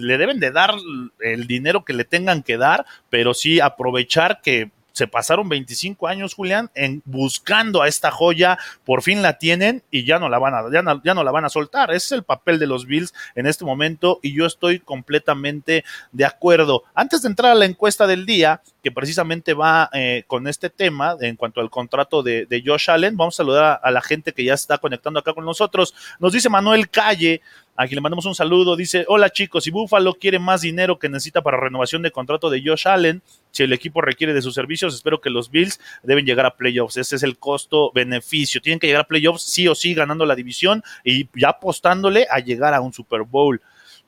le 0.00 0.16
deben 0.16 0.40
de 0.40 0.52
dar 0.52 0.74
el 1.20 1.46
dinero 1.46 1.84
que 1.84 1.92
le 1.92 2.06
tengan 2.06 2.42
que 2.42 2.56
dar, 2.56 2.86
pero 3.10 3.34
sí 3.34 3.60
aprovechar 3.60 4.40
que 4.40 4.70
se 4.92 5.06
pasaron 5.06 5.48
25 5.48 6.06
años, 6.06 6.34
Julián, 6.34 6.70
en 6.74 7.02
buscando 7.04 7.82
a 7.82 7.88
esta 7.88 8.10
joya, 8.10 8.58
por 8.84 9.02
fin 9.02 9.22
la 9.22 9.38
tienen 9.38 9.82
y 9.90 10.04
ya 10.04 10.18
no 10.18 10.28
la 10.28 10.38
van 10.38 10.54
a, 10.54 10.64
ya 10.70 11.14
no, 11.14 11.24
la 11.24 11.30
van 11.30 11.44
a 11.44 11.48
soltar. 11.48 11.90
Ese 11.90 12.06
es 12.06 12.12
el 12.12 12.22
papel 12.22 12.58
de 12.58 12.66
los 12.66 12.86
Bills 12.86 13.14
en 13.34 13.46
este 13.46 13.64
momento 13.64 14.20
y 14.22 14.34
yo 14.34 14.46
estoy 14.46 14.78
completamente 14.78 15.84
de 16.12 16.24
acuerdo. 16.24 16.84
Antes 16.94 17.22
de 17.22 17.28
entrar 17.28 17.52
a 17.52 17.56
la 17.56 17.64
encuesta 17.64 18.06
del 18.06 18.26
día, 18.26 18.60
que 18.82 18.92
precisamente 18.92 19.54
va 19.54 19.88
eh, 19.92 20.24
con 20.26 20.46
este 20.48 20.68
tema 20.68 21.16
en 21.20 21.36
cuanto 21.36 21.60
al 21.60 21.70
contrato 21.70 22.22
de, 22.22 22.62
Josh 22.64 22.90
Allen, 22.90 23.16
vamos 23.16 23.34
a 23.34 23.38
saludar 23.38 23.80
a, 23.82 23.90
la 23.90 24.02
gente 24.02 24.32
que 24.32 24.44
ya 24.44 24.54
está 24.54 24.78
conectando 24.78 25.18
acá 25.20 25.32
con 25.32 25.44
nosotros. 25.44 25.94
Nos 26.18 26.32
dice 26.32 26.48
Manuel 26.48 26.90
Calle, 26.90 27.40
a 27.76 27.86
quien 27.86 27.96
le 27.96 28.00
mandamos 28.02 28.26
un 28.26 28.34
saludo, 28.34 28.76
dice, 28.76 29.04
hola 29.08 29.30
chicos, 29.30 29.64
si 29.64 29.70
Buffalo 29.70 30.14
quiere 30.14 30.38
más 30.38 30.60
dinero 30.60 30.98
que 30.98 31.08
necesita 31.08 31.42
para 31.42 31.58
renovación 31.58 32.02
de 32.02 32.10
contrato 32.10 32.50
de 32.50 32.62
Josh 32.64 32.86
Allen, 32.86 33.22
si 33.52 33.62
el 33.62 33.72
equipo 33.72 34.00
requiere 34.00 34.34
de 34.34 34.42
sus 34.42 34.54
servicios, 34.54 34.94
espero 34.94 35.20
que 35.20 35.30
los 35.30 35.50
Bills 35.50 35.78
deben 36.02 36.24
llegar 36.24 36.46
a 36.46 36.56
playoffs. 36.56 36.96
Ese 36.96 37.16
es 37.16 37.22
el 37.22 37.38
costo-beneficio. 37.38 38.60
Tienen 38.60 38.80
que 38.80 38.86
llegar 38.88 39.02
a 39.02 39.08
playoffs 39.08 39.42
sí 39.42 39.68
o 39.68 39.74
sí 39.74 39.94
ganando 39.94 40.26
la 40.26 40.34
división 40.34 40.82
y 41.04 41.28
ya 41.38 41.50
apostándole 41.50 42.26
a 42.30 42.40
llegar 42.40 42.74
a 42.74 42.80
un 42.80 42.92
Super 42.92 43.22
Bowl. 43.22 43.60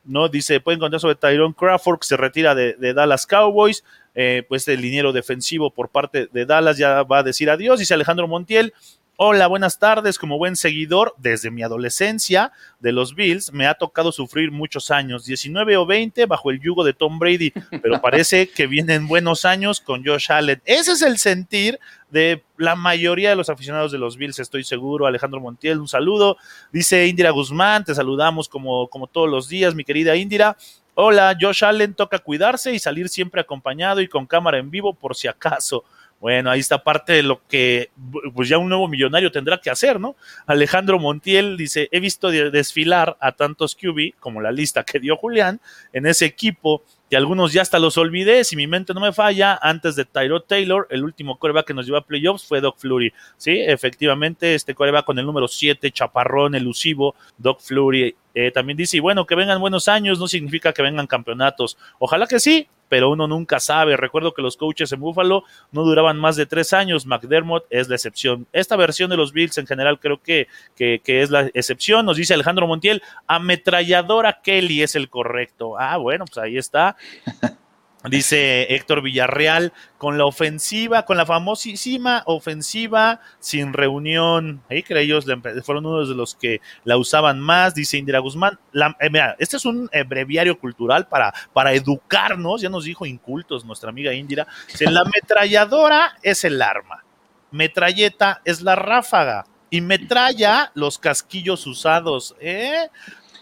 ¿no? 0.05 0.29
Dice, 0.29 0.61
pueden 0.61 0.81
contar 0.81 1.01
sobre 1.01 1.15
Tyrone 1.15 1.55
Crawford, 1.55 2.01
que 2.01 2.07
se 2.07 2.17
retira 2.17 2.55
de, 2.55 2.95
Dallas 2.95 3.27
Cowboys. 3.27 3.85
Eh, 4.17 4.45
pues 4.49 4.69
el 4.69 4.81
dinero 4.81 5.13
defensivo 5.13 5.71
por 5.71 5.89
parte 5.89 6.29
de 6.33 6.47
Dallas 6.47 6.79
ya 6.79 7.03
va 7.03 7.19
a 7.19 7.23
decir 7.23 7.51
adiós. 7.51 7.79
Dice 7.81 7.95
Alejandro 7.95 8.29
Montiel, 8.29 8.73
Hola, 9.17 9.47
buenas 9.47 9.79
tardes. 9.79 10.19
Como 10.19 10.39
buen 10.39 10.57
seguidor, 10.57 11.15
desde 11.19 11.53
mi 11.53 11.63
adolescencia 11.63 12.51
de 12.81 12.91
los 12.91 13.15
Bills, 13.15 13.53
me 13.53 13.69
ha 13.69 13.75
tocado 13.75 14.11
sufrir 14.11 14.51
muchos 14.51 14.91
años, 14.91 15.25
19 15.25 15.77
o 15.77 15.87
20 15.87 16.27
bajo 16.27 16.51
el 16.51 16.61
yugo 16.61 16.83
de 16.83 16.95
Tom 16.95 17.21
Brady, 17.21 17.53
pero 17.81 18.01
parece 18.01 18.49
que 18.57 18.67
vienen 18.67 19.07
buenos 19.07 19.45
años 19.45 19.81
con 19.81 20.05
Josh 20.05 20.33
Allen. 20.33 20.61
Ese 20.65 20.93
es 20.93 21.03
el 21.03 21.19
sentir 21.19 21.79
de 22.11 22.43
la 22.57 22.75
mayoría 22.75 23.31
de 23.31 23.37
los 23.37 23.49
aficionados 23.49 23.93
de 23.93 23.99
los 23.99 24.17
Bills, 24.17 24.41
estoy 24.41 24.65
seguro. 24.65 25.07
Alejandro 25.07 25.41
Montiel, 25.41 25.79
un 25.79 25.87
saludo. 25.87 26.37
Dice 26.73 27.07
Indira 27.07 27.31
Guzmán, 27.31 27.85
te 27.85 27.95
saludamos 27.95 28.49
como, 28.49 28.89
como 28.89 29.07
todos 29.07 29.31
los 29.31 29.49
días, 29.49 29.77
mi 29.77 29.85
querida 29.85 30.17
Indira. 30.17 30.57
Hola, 30.97 31.37
Josh 31.41 31.65
Allen 31.65 31.95
toca 31.95 32.19
cuidarse 32.19 32.73
y 32.73 32.81
salir 32.81 33.09
siempre 33.09 33.41
acompañado 33.41 34.01
y 34.01 34.09
con 34.09 34.27
cámara 34.27 34.59
en 34.59 34.73
vivo 34.73 34.93
por 34.93 35.15
si 35.15 35.29
acaso. 35.29 35.85
Bueno, 36.25 36.51
ahí 36.51 36.61
está 36.61 36.83
parte 36.83 37.13
de 37.13 37.23
lo 37.23 37.47
que 37.47 37.91
pues 38.33 38.49
ya 38.49 38.57
un 38.57 38.71
nuevo 38.71 38.89
millonario 38.89 39.31
tendrá 39.31 39.59
que 39.59 39.69
hacer, 39.69 40.01
¿no? 40.01 40.17
Alejandro 40.47 40.99
Montiel 40.99 41.59
dice, 41.59 41.91
he 41.93 42.01
visto 42.01 42.31
desfilar 42.31 43.19
a 43.21 43.33
tantos 43.33 43.77
QB 43.77 44.19
como 44.21 44.41
la 44.41 44.51
lista 44.51 44.85
que 44.85 44.99
dio 44.99 45.19
Julián 45.19 45.61
en 45.93 46.07
ese 46.07 46.25
equipo 46.25 46.83
que 47.11 47.19
algunos 47.19 47.53
ya 47.53 47.61
hasta 47.61 47.79
los 47.79 47.99
olvidé, 47.99 48.43
si 48.45 48.57
mi 48.57 48.67
mente 48.67 48.95
no 48.95 49.01
me 49.01 49.13
falla, 49.13 49.59
antes 49.61 49.97
de 49.97 50.07
Tyrod 50.07 50.45
Taylor, 50.45 50.87
el 50.89 51.05
último 51.05 51.39
coreback 51.39 51.67
que 51.67 51.75
nos 51.75 51.85
llevó 51.85 51.99
a 51.99 52.07
playoffs 52.07 52.47
fue 52.47 52.63
Doc 52.63 52.79
Flurry. 52.79 53.13
Sí, 53.37 53.61
efectivamente, 53.61 54.55
este 54.55 54.75
coreback 54.75 55.05
con 55.05 55.19
el 55.19 55.27
número 55.27 55.47
7, 55.47 55.91
chaparrón, 55.91 56.55
elusivo, 56.55 57.15
Doc 57.37 57.61
Flurry. 57.61 58.17
Eh, 58.35 58.51
también 58.51 58.79
dice, 58.79 58.97
y 58.97 59.01
bueno, 59.01 59.27
que 59.27 59.35
vengan 59.35 59.61
buenos 59.61 59.89
años 59.89 60.19
no 60.19 60.27
significa 60.27 60.73
que 60.73 60.81
vengan 60.81 61.07
campeonatos. 61.07 61.77
Ojalá 61.99 62.27
que 62.27 62.41
sí, 62.41 62.67
pero 62.89 63.11
uno 63.11 63.27
nunca 63.27 63.61
sabe. 63.61 63.97
Recuerdo 63.97 64.35
que 64.35 64.43
los 64.43 64.57
coaches 64.57 64.93
en 64.93 65.01
Buffalo 65.01 65.45
no 65.73 65.83
duraban 65.83 66.19
más 66.19 66.37
de 66.37 66.47
tres 66.47 66.73
años. 66.73 67.07
McDermott 67.07 67.65
es 67.71 67.89
la 67.89 67.97
excepción. 67.97 68.47
Esta 68.53 68.77
versión 68.77 69.11
de 69.11 69.17
los 69.17 69.33
Bills 69.33 69.59
en 69.59 69.67
general 69.67 69.99
creo 69.99 70.23
que, 70.23 70.49
que, 70.77 71.01
que 71.03 71.23
es 71.23 71.31
la 71.31 71.51
excepción. 71.55 72.07
Nos 72.07 72.17
dice 72.17 72.35
Alejandro 72.35 72.67
Montiel, 72.67 73.03
ametralladora 73.27 74.41
Kelly 74.43 74.83
es 74.83 74.95
el 74.95 75.09
correcto. 75.09 75.79
Ah, 75.79 75.97
bueno, 75.97 76.25
pues 76.27 76.39
ahí 76.39 76.57
está. 76.57 76.97
Dice 78.05 78.75
Héctor 78.75 79.01
Villarreal, 79.01 79.73
con 79.97 80.19
la 80.19 80.27
ofensiva, 80.27 81.05
con 81.05 81.17
la 81.17 81.25
famosísima 81.25 82.23
ofensiva 82.27 83.21
sin 83.39 83.73
reunión. 83.73 84.63
Ahí 84.69 84.83
que 84.83 85.01
ellos 85.01 85.25
fueron 85.65 85.87
uno 85.87 86.07
de 86.07 86.15
los 86.15 86.35
que 86.35 86.61
la 86.85 86.99
usaban 86.99 87.41
más, 87.41 87.75
dice 87.75 87.97
Indira 87.97 88.19
Guzmán. 88.19 88.59
Eh, 89.01 89.11
mira, 89.11 89.37
este 89.39 89.57
es 89.57 89.65
un 89.65 89.89
breviario 90.07 90.59
cultural 90.59 91.09
para, 91.09 91.33
para 91.53 91.73
educarnos, 91.73 92.61
ya 92.61 92.69
nos 92.69 92.85
dijo 92.85 93.07
incultos 93.07 93.65
nuestra 93.65 93.89
amiga 93.89 94.13
Indira. 94.13 94.47
la 94.81 95.01
ametralladora 95.01 96.19
es 96.23 96.45
el 96.45 96.61
arma, 96.61 97.05
metralleta 97.51 98.43
es 98.45 98.61
la 98.61 98.77
ráfaga 98.77 99.47
y 99.71 99.81
metralla 99.81 100.71
los 100.75 100.99
casquillos 100.99 101.67
usados. 101.67 102.37
¿eh? 102.39 102.89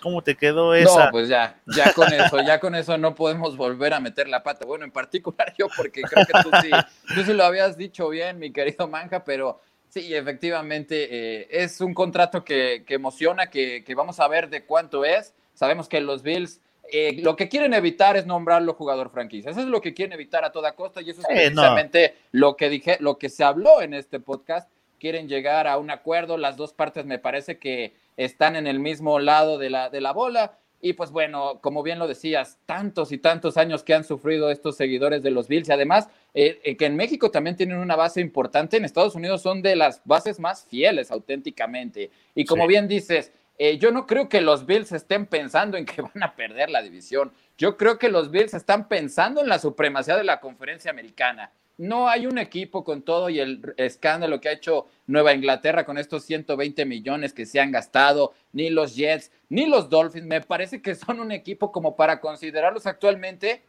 ¿Cómo 0.02 0.22
te 0.22 0.36
quedó 0.36 0.74
esa? 0.74 1.04
No, 1.06 1.10
pues 1.12 1.28
ya, 1.28 1.60
ya 1.66 1.92
con 1.92 2.12
eso, 2.12 2.42
ya 2.42 2.58
con 2.58 2.74
eso 2.74 2.98
no 2.98 3.14
podemos 3.14 3.56
volver 3.56 3.94
a 3.94 4.00
meter 4.00 4.28
la 4.28 4.42
pata. 4.42 4.66
Bueno, 4.66 4.84
en 4.84 4.90
particular 4.90 5.54
yo, 5.56 5.68
porque 5.76 6.02
creo 6.02 6.26
que 6.26 6.32
tú 6.42 6.50
sí, 6.60 6.70
tú 7.14 7.22
sí 7.22 7.32
lo 7.32 7.44
habías 7.44 7.76
dicho 7.76 8.08
bien, 8.08 8.38
mi 8.38 8.52
querido 8.52 8.88
Manja, 8.88 9.24
pero 9.24 9.60
sí, 9.88 10.12
efectivamente 10.14 11.08
eh, 11.10 11.48
es 11.50 11.80
un 11.80 11.94
contrato 11.94 12.44
que, 12.44 12.84
emociona, 12.88 13.46
que, 13.48 13.84
vamos 13.96 14.18
a 14.18 14.26
ver 14.26 14.50
de 14.50 14.64
cuánto 14.64 15.04
es. 15.04 15.34
Sabemos 15.54 15.88
que 15.88 16.00
los 16.00 16.22
Bills 16.22 16.60
eh, 16.90 17.20
lo 17.22 17.36
que 17.36 17.48
quieren 17.48 17.72
evitar 17.72 18.16
es 18.16 18.26
nombrarlo 18.26 18.74
jugador 18.74 19.10
franquicia. 19.10 19.52
Eso 19.52 19.60
es 19.60 19.66
lo 19.66 19.80
que 19.80 19.94
quieren 19.94 20.12
evitar 20.14 20.44
a 20.44 20.50
toda 20.50 20.74
costa 20.74 21.00
y 21.00 21.10
eso 21.10 21.20
es 21.20 21.26
precisamente 21.26 22.16
lo 22.32 22.56
que 22.56 22.68
dije, 22.68 22.96
lo 23.00 23.18
que 23.18 23.28
se 23.28 23.44
habló 23.44 23.80
en 23.82 23.94
este 23.94 24.18
podcast. 24.18 24.68
Quieren 24.98 25.28
llegar 25.28 25.68
a 25.68 25.78
un 25.78 25.90
acuerdo. 25.90 26.36
Las 26.36 26.56
dos 26.56 26.72
partes 26.72 27.06
me 27.06 27.18
parece 27.18 27.58
que 27.58 27.94
están 28.24 28.56
en 28.56 28.66
el 28.66 28.80
mismo 28.80 29.18
lado 29.18 29.58
de 29.58 29.70
la, 29.70 29.90
de 29.90 30.00
la 30.00 30.12
bola. 30.12 30.58
Y 30.80 30.94
pues 30.94 31.12
bueno, 31.12 31.60
como 31.60 31.84
bien 31.84 32.00
lo 32.00 32.08
decías, 32.08 32.58
tantos 32.66 33.12
y 33.12 33.18
tantos 33.18 33.56
años 33.56 33.84
que 33.84 33.94
han 33.94 34.02
sufrido 34.02 34.50
estos 34.50 34.76
seguidores 34.76 35.22
de 35.22 35.30
los 35.30 35.46
Bills 35.46 35.68
y 35.68 35.72
además 35.72 36.08
eh, 36.34 36.60
eh, 36.64 36.76
que 36.76 36.86
en 36.86 36.96
México 36.96 37.30
también 37.30 37.54
tienen 37.54 37.78
una 37.78 37.94
base 37.94 38.20
importante, 38.20 38.78
en 38.78 38.84
Estados 38.84 39.14
Unidos 39.14 39.42
son 39.42 39.62
de 39.62 39.76
las 39.76 40.02
bases 40.04 40.40
más 40.40 40.64
fieles 40.64 41.12
auténticamente. 41.12 42.10
Y 42.34 42.44
como 42.44 42.66
bien 42.66 42.88
dices, 42.88 43.32
eh, 43.58 43.78
yo 43.78 43.92
no 43.92 44.08
creo 44.08 44.28
que 44.28 44.40
los 44.40 44.66
Bills 44.66 44.90
estén 44.90 45.26
pensando 45.26 45.76
en 45.76 45.84
que 45.84 46.02
van 46.14 46.20
a 46.22 46.34
perder 46.34 46.68
la 46.68 46.82
división. 46.82 47.32
Yo 47.56 47.76
creo 47.76 47.96
que 47.96 48.08
los 48.08 48.32
Bills 48.32 48.54
están 48.54 48.88
pensando 48.88 49.40
en 49.40 49.48
la 49.48 49.60
supremacía 49.60 50.16
de 50.16 50.24
la 50.24 50.40
conferencia 50.40 50.90
americana. 50.90 51.52
No 51.78 52.08
hay 52.08 52.26
un 52.26 52.38
equipo 52.38 52.84
con 52.84 53.02
todo 53.02 53.30
y 53.30 53.40
el 53.40 53.74
escándalo 53.76 54.40
que 54.40 54.48
ha 54.48 54.52
hecho 54.52 54.86
Nueva 55.06 55.32
Inglaterra 55.32 55.84
con 55.84 55.98
estos 55.98 56.24
120 56.24 56.84
millones 56.84 57.32
que 57.32 57.46
se 57.46 57.60
han 57.60 57.72
gastado, 57.72 58.34
ni 58.52 58.70
los 58.70 58.94
Jets, 58.94 59.30
ni 59.48 59.66
los 59.66 59.88
Dolphins. 59.88 60.26
Me 60.26 60.40
parece 60.40 60.82
que 60.82 60.94
son 60.94 61.20
un 61.20 61.32
equipo 61.32 61.72
como 61.72 61.96
para 61.96 62.20
considerarlos 62.20 62.86
actualmente 62.86 63.62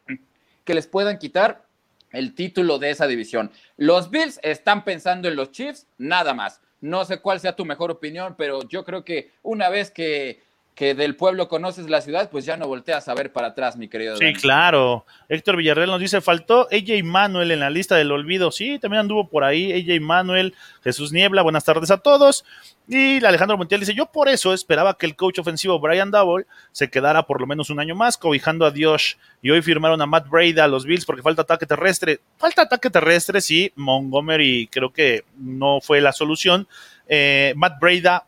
que 0.64 0.74
les 0.74 0.88
puedan 0.88 1.18
quitar 1.18 1.66
el 2.12 2.36
título 2.36 2.78
de 2.78 2.92
esa 2.92 3.08
división. 3.08 3.52
Los 3.78 4.10
Bills 4.10 4.40
están 4.44 4.84
pensando 4.84 5.28
en 5.28 5.36
los 5.36 5.52
Chiefs, 5.52 5.88
nada 5.98 6.34
más. 6.34 6.62
No 6.80 7.06
sé 7.06 7.20
cuál 7.20 7.40
sea 7.40 7.56
tu 7.56 7.66
mejor 7.66 7.92
opinión, 7.92 8.36
pero 8.38 8.68
yo 8.68 8.84
creo 8.84 9.04
que 9.04 9.32
una 9.42 9.70
vez 9.70 9.90
que 9.90 10.42
que 10.76 10.96
del 10.96 11.16
pueblo 11.16 11.48
conoces 11.48 11.90
la 11.90 12.02
ciudad, 12.02 12.30
pues 12.32 12.46
ya 12.46 12.58
no 12.58 12.68
volteas 12.68 13.08
a 13.08 13.14
ver 13.14 13.32
para 13.32 13.48
atrás, 13.50 13.78
mi 13.78 13.88
querido. 13.88 14.18
Sí, 14.18 14.34
claro. 14.34 15.06
Héctor 15.30 15.58
Villarreal 15.58 15.90
nos 15.90 16.00
dice, 16.00 16.20
faltó 16.20 16.68
AJ 16.72 17.04
Manuel 17.04 17.52
en 17.52 17.60
la 17.60 17.70
lista 17.70 17.96
del 17.96 18.12
olvido. 18.12 18.52
Sí, 18.52 18.80
también 18.80 19.02
anduvo 19.02 19.30
por 19.30 19.44
ahí 19.44 19.72
AJ 19.72 20.02
Manuel, 20.02 20.56
Jesús 20.84 21.12
Niebla, 21.12 21.44
buenas 21.44 21.64
tardes 21.64 21.92
a 21.92 21.98
todos. 21.98 22.44
Y 22.88 23.24
Alejandro 23.24 23.58
Montiel 23.58 23.82
dice, 23.82 23.94
yo 23.94 24.08
por 24.08 24.28
eso 24.28 24.54
esperaba 24.54 24.98
que 24.98 25.06
el 25.06 25.16
coach 25.16 25.40
ofensivo 25.40 25.80
Brian 25.80 26.12
Double 26.12 26.46
se 26.72 26.90
quedara 26.90 27.24
por 27.24 27.40
lo 27.40 27.48
menos 27.48 27.70
un 27.70 27.80
año 27.80 27.96
más 27.96 28.18
cobijando 28.18 28.66
a 28.66 28.72
Dios. 28.72 29.18
Y 29.42 29.52
hoy 29.52 29.62
firmaron 29.62 30.02
a 30.02 30.06
Matt 30.06 30.28
Brady 30.28 30.60
a 30.60 30.68
los 30.68 30.86
Bills 30.86 31.06
porque 31.06 31.22
falta 31.22 31.44
ataque 31.44 31.66
terrestre. 31.66 32.20
Falta 32.38 32.64
ataque 32.64 32.90
terrestre, 32.90 33.42
sí. 33.42 33.72
Montgomery 33.76 34.68
creo 34.72 34.92
que 34.92 35.24
no 35.38 35.80
fue 35.82 36.02
la 36.02 36.12
solución. 36.12 36.68
Eh, 37.08 37.54
Matt 37.56 37.80
Breda 37.80 38.26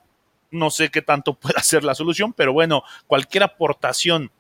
no 0.56 0.70
sé 0.70 0.90
qué 0.90 1.02
tanto 1.02 1.34
pueda 1.34 1.62
ser 1.62 1.84
la 1.84 1.96
solución, 1.96 2.34
pero 2.34 2.54
bueno, 2.54 2.84
cualquier 3.08 3.44
aportación 3.44 4.32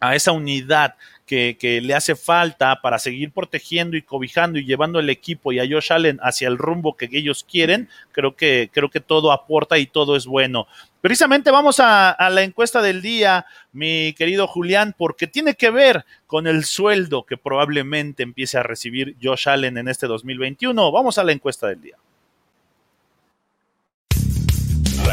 a 0.00 0.14
esa 0.14 0.32
unidad 0.32 0.94
que, 1.26 1.80
le 1.82 1.94
hace 1.94 2.16
falta 2.16 2.80
para 2.80 2.98
seguir 2.98 3.32
protegiendo 3.32 3.96
y 3.96 4.02
cobijando 4.02 4.58
y 4.58 4.64
llevando 4.64 4.98
el 4.98 5.10
equipo 5.10 5.52
y 5.52 5.58
a 5.58 5.66
Josh 5.68 5.92
Allen 5.92 6.18
hacia 6.22 6.48
el 6.48 6.56
rumbo 6.56 6.96
que 6.96 7.08
ellos 7.12 7.44
quieren, 7.44 7.88
creo 8.12 8.34
que, 8.34 8.70
creo 8.72 8.88
que 8.88 9.00
todo 9.00 9.30
aporta 9.30 9.78
y 9.78 9.86
todo 9.86 10.16
es 10.16 10.26
bueno. 10.26 10.66
Precisamente 11.00 11.50
vamos 11.50 11.80
a, 11.80 12.10
a, 12.10 12.30
la 12.30 12.42
encuesta 12.42 12.80
del 12.80 13.02
día, 13.02 13.44
mi 13.72 14.14
querido 14.14 14.46
Julián, 14.46 14.94
porque 14.96 15.26
tiene 15.26 15.54
que 15.54 15.70
ver 15.70 16.06
con 16.26 16.46
el 16.46 16.64
sueldo 16.64 17.24
que 17.24 17.36
probablemente 17.36 18.22
empiece 18.22 18.56
a 18.56 18.62
recibir 18.62 19.16
Josh 19.22 19.48
Allen 19.48 19.76
en 19.76 19.88
este 19.88 20.06
2021. 20.06 20.90
Vamos 20.90 21.18
a 21.18 21.24
la 21.24 21.32
encuesta 21.32 21.68
del 21.68 21.82
día. 21.82 21.96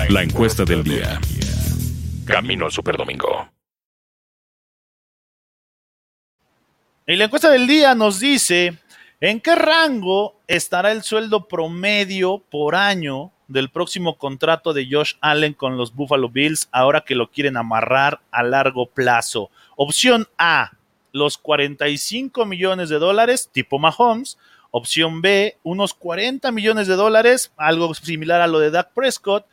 La 0.10 0.22
encuesta 0.22 0.66
del 0.66 0.84
día. 0.84 1.22
Camino 2.26 2.66
al 2.66 2.72
Superdomingo. 2.72 3.50
Y 7.08 7.16
la 7.16 7.24
encuesta 7.26 7.50
del 7.50 7.66
día 7.66 7.96
nos 7.96 8.20
dice, 8.20 8.78
¿en 9.22 9.40
qué 9.40 9.56
rango 9.56 10.36
estará 10.48 10.92
el 10.92 11.02
sueldo 11.02 11.48
promedio 11.48 12.44
por 12.52 12.76
año 12.76 13.32
del 13.48 13.70
próximo 13.70 14.18
contrato 14.18 14.74
de 14.74 14.86
Josh 14.92 15.14
Allen 15.22 15.54
con 15.54 15.78
los 15.78 15.96
Buffalo 15.96 16.30
Bills 16.30 16.68
ahora 16.74 17.02
que 17.02 17.16
lo 17.16 17.32
quieren 17.32 17.56
amarrar 17.56 18.20
a 18.32 18.44
largo 18.44 18.88
plazo? 18.88 19.50
Opción 19.78 20.28
A, 20.38 20.74
los 21.14 21.38
45 21.38 22.46
millones 22.46 22.90
de 22.90 23.00
dólares 23.00 23.50
tipo 23.52 23.80
Mahomes. 23.80 24.38
Opción 24.78 25.22
B, 25.22 25.58
unos 25.64 25.94
40 25.94 26.52
millones 26.52 26.88
de 26.88 26.96
dólares, 26.96 27.54
algo 27.56 27.94
similar 27.94 28.42
a 28.42 28.48
lo 28.48 28.60
de 28.60 28.72
Dak 28.72 28.92
Prescott. 28.94 29.46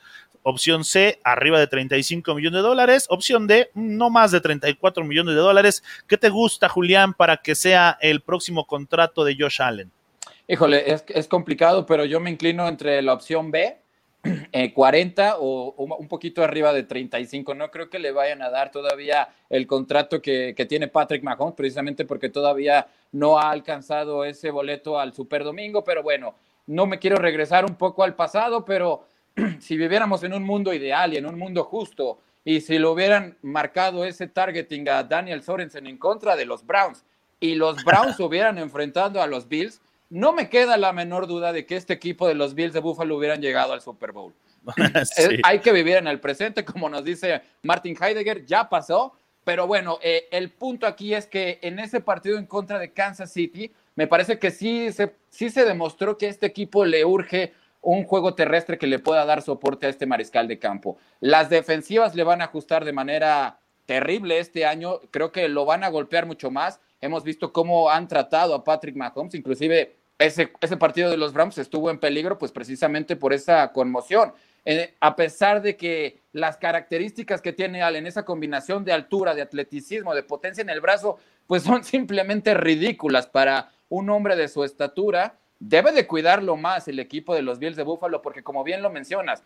Opción 0.44 0.84
C, 0.84 1.20
arriba 1.22 1.60
de 1.60 1.68
35 1.68 2.34
millones 2.34 2.62
de 2.62 2.68
dólares. 2.68 3.06
Opción 3.08 3.46
D, 3.46 3.70
no 3.74 4.10
más 4.10 4.32
de 4.32 4.40
34 4.40 5.04
millones 5.04 5.34
de 5.34 5.40
dólares. 5.40 5.84
¿Qué 6.08 6.18
te 6.18 6.30
gusta, 6.30 6.68
Julián, 6.68 7.14
para 7.14 7.36
que 7.36 7.54
sea 7.54 7.96
el 8.00 8.22
próximo 8.22 8.66
contrato 8.66 9.24
de 9.24 9.36
Josh 9.38 9.62
Allen? 9.62 9.90
Híjole, 10.48 10.92
es, 10.92 11.28
complicado, 11.28 11.86
pero 11.86 12.04
yo 12.04 12.18
me 12.18 12.30
inclino 12.30 12.66
entre 12.66 13.00
la 13.02 13.12
opción 13.12 13.52
B, 13.52 13.78
40 14.74 15.28
eh, 15.30 15.34
o, 15.38 15.74
un 15.76 16.08
poquito 16.08 16.42
arriba 16.42 16.72
de 16.72 16.82
35. 16.82 17.54
No 17.54 17.70
creo 17.70 17.88
que 17.88 18.00
le 18.00 18.10
vayan 18.10 18.42
a 18.42 18.50
dar 18.50 18.72
todavía 18.72 19.28
el 19.48 19.68
contrato 19.68 20.20
que, 20.20 20.54
que, 20.56 20.66
tiene 20.66 20.88
Patrick 20.88 21.22
Mahomes, 21.22 21.54
precisamente 21.54 22.04
porque 22.04 22.28
todavía 22.28 22.88
no 23.12 23.38
ha 23.38 23.50
alcanzado 23.50 24.24
ese 24.24 24.50
boleto 24.50 24.98
al 24.98 25.14
Super 25.14 25.44
Domingo. 25.44 25.84
Pero 25.84 26.02
bueno, 26.02 26.34
no 26.66 26.86
me 26.86 26.98
quiero 26.98 27.16
regresar 27.16 27.64
un 27.64 27.76
poco 27.76 28.02
al 28.02 28.14
pasado, 28.14 28.64
pero 28.64 29.06
si 29.60 29.76
viviéramos 29.76 30.22
en 30.24 30.34
un 30.34 30.42
mundo 30.42 30.72
ideal 30.72 31.12
y 31.12 31.16
en 31.16 31.26
un 31.26 31.38
mundo 31.38 31.64
justo, 31.64 32.18
y 32.44 32.60
si 32.60 32.78
lo 32.78 32.92
hubieran 32.92 33.36
marcado 33.42 34.04
ese 34.04 34.26
targeting 34.26 34.88
a 34.88 35.04
Daniel 35.04 35.42
Sorensen 35.42 35.86
en 35.86 35.96
contra 35.96 36.36
de 36.36 36.44
los 36.44 36.66
Browns, 36.66 37.04
y 37.40 37.54
los 37.54 37.84
Browns 37.84 38.18
hubieran 38.20 38.58
enfrentado 38.58 39.22
a 39.22 39.26
los 39.26 39.48
Bills, 39.48 39.80
no 40.10 40.32
me 40.32 40.48
queda 40.48 40.76
la 40.76 40.92
menor 40.92 41.26
duda 41.26 41.52
de 41.52 41.64
que 41.64 41.76
este 41.76 41.94
equipo 41.94 42.28
de 42.28 42.34
los 42.34 42.54
Bills 42.54 42.74
de 42.74 42.80
Buffalo 42.80 43.16
hubieran 43.16 43.40
llegado 43.40 43.72
al 43.72 43.80
Super 43.80 44.12
Bowl. 44.12 44.34
Hay 45.44 45.60
que 45.60 45.72
vivir 45.72 45.96
en 45.96 46.06
el 46.06 46.20
presente, 46.20 46.64
como 46.64 46.88
nos 46.88 47.04
dice 47.04 47.42
Martin 47.62 47.96
Heidegger, 48.00 48.44
ya 48.44 48.68
pasó, 48.68 49.14
pero 49.44 49.66
bueno, 49.66 49.98
eh, 50.02 50.28
el 50.30 50.50
punto 50.50 50.86
aquí 50.86 51.14
es 51.14 51.26
que 51.26 51.58
en 51.62 51.78
ese 51.78 52.00
partido 52.00 52.38
en 52.38 52.46
contra 52.46 52.78
de 52.78 52.92
Kansas 52.92 53.32
City, 53.32 53.72
me 53.96 54.06
parece 54.06 54.38
que 54.38 54.50
sí 54.50 54.92
se, 54.92 55.14
sí 55.30 55.50
se 55.50 55.64
demostró 55.64 56.16
que 56.16 56.26
a 56.26 56.30
este 56.30 56.46
equipo 56.46 56.84
le 56.84 57.04
urge 57.04 57.52
un 57.82 58.04
juego 58.04 58.34
terrestre 58.34 58.78
que 58.78 58.86
le 58.86 59.00
pueda 59.00 59.24
dar 59.24 59.42
soporte 59.42 59.86
a 59.86 59.90
este 59.90 60.06
mariscal 60.06 60.48
de 60.48 60.58
campo. 60.58 60.96
Las 61.20 61.50
defensivas 61.50 62.14
le 62.14 62.24
van 62.24 62.40
a 62.40 62.46
ajustar 62.46 62.84
de 62.84 62.92
manera 62.92 63.58
terrible 63.86 64.38
este 64.38 64.64
año, 64.64 65.00
creo 65.10 65.32
que 65.32 65.48
lo 65.48 65.66
van 65.66 65.84
a 65.84 65.88
golpear 65.88 66.24
mucho 66.24 66.50
más. 66.50 66.80
Hemos 67.00 67.24
visto 67.24 67.52
cómo 67.52 67.90
han 67.90 68.06
tratado 68.08 68.54
a 68.54 68.64
Patrick 68.64 68.96
Mahomes, 68.96 69.34
inclusive 69.34 69.96
ese, 70.18 70.52
ese 70.60 70.76
partido 70.76 71.10
de 71.10 71.16
los 71.16 71.32
Browns 71.32 71.58
estuvo 71.58 71.90
en 71.90 71.98
peligro 71.98 72.38
pues 72.38 72.52
precisamente 72.52 73.16
por 73.16 73.32
esa 73.32 73.72
conmoción. 73.72 74.32
Eh, 74.64 74.94
a 75.00 75.16
pesar 75.16 75.60
de 75.60 75.76
que 75.76 76.20
las 76.32 76.56
características 76.56 77.42
que 77.42 77.52
tiene 77.52 77.82
Allen, 77.82 78.06
esa 78.06 78.24
combinación 78.24 78.84
de 78.84 78.92
altura, 78.92 79.34
de 79.34 79.42
atleticismo, 79.42 80.14
de 80.14 80.22
potencia 80.22 80.62
en 80.62 80.70
el 80.70 80.80
brazo, 80.80 81.18
pues 81.48 81.64
son 81.64 81.82
simplemente 81.84 82.54
ridículas 82.54 83.26
para 83.26 83.72
un 83.88 84.08
hombre 84.10 84.36
de 84.36 84.48
su 84.48 84.62
estatura 84.62 85.38
debe 85.68 85.92
de 85.92 86.06
cuidarlo 86.06 86.56
más 86.56 86.88
el 86.88 86.98
equipo 86.98 87.34
de 87.34 87.42
los 87.42 87.58
Bills 87.58 87.76
de 87.76 87.84
Buffalo, 87.84 88.20
porque 88.20 88.42
como 88.42 88.64
bien 88.64 88.82
lo 88.82 88.90
mencionas, 88.90 89.44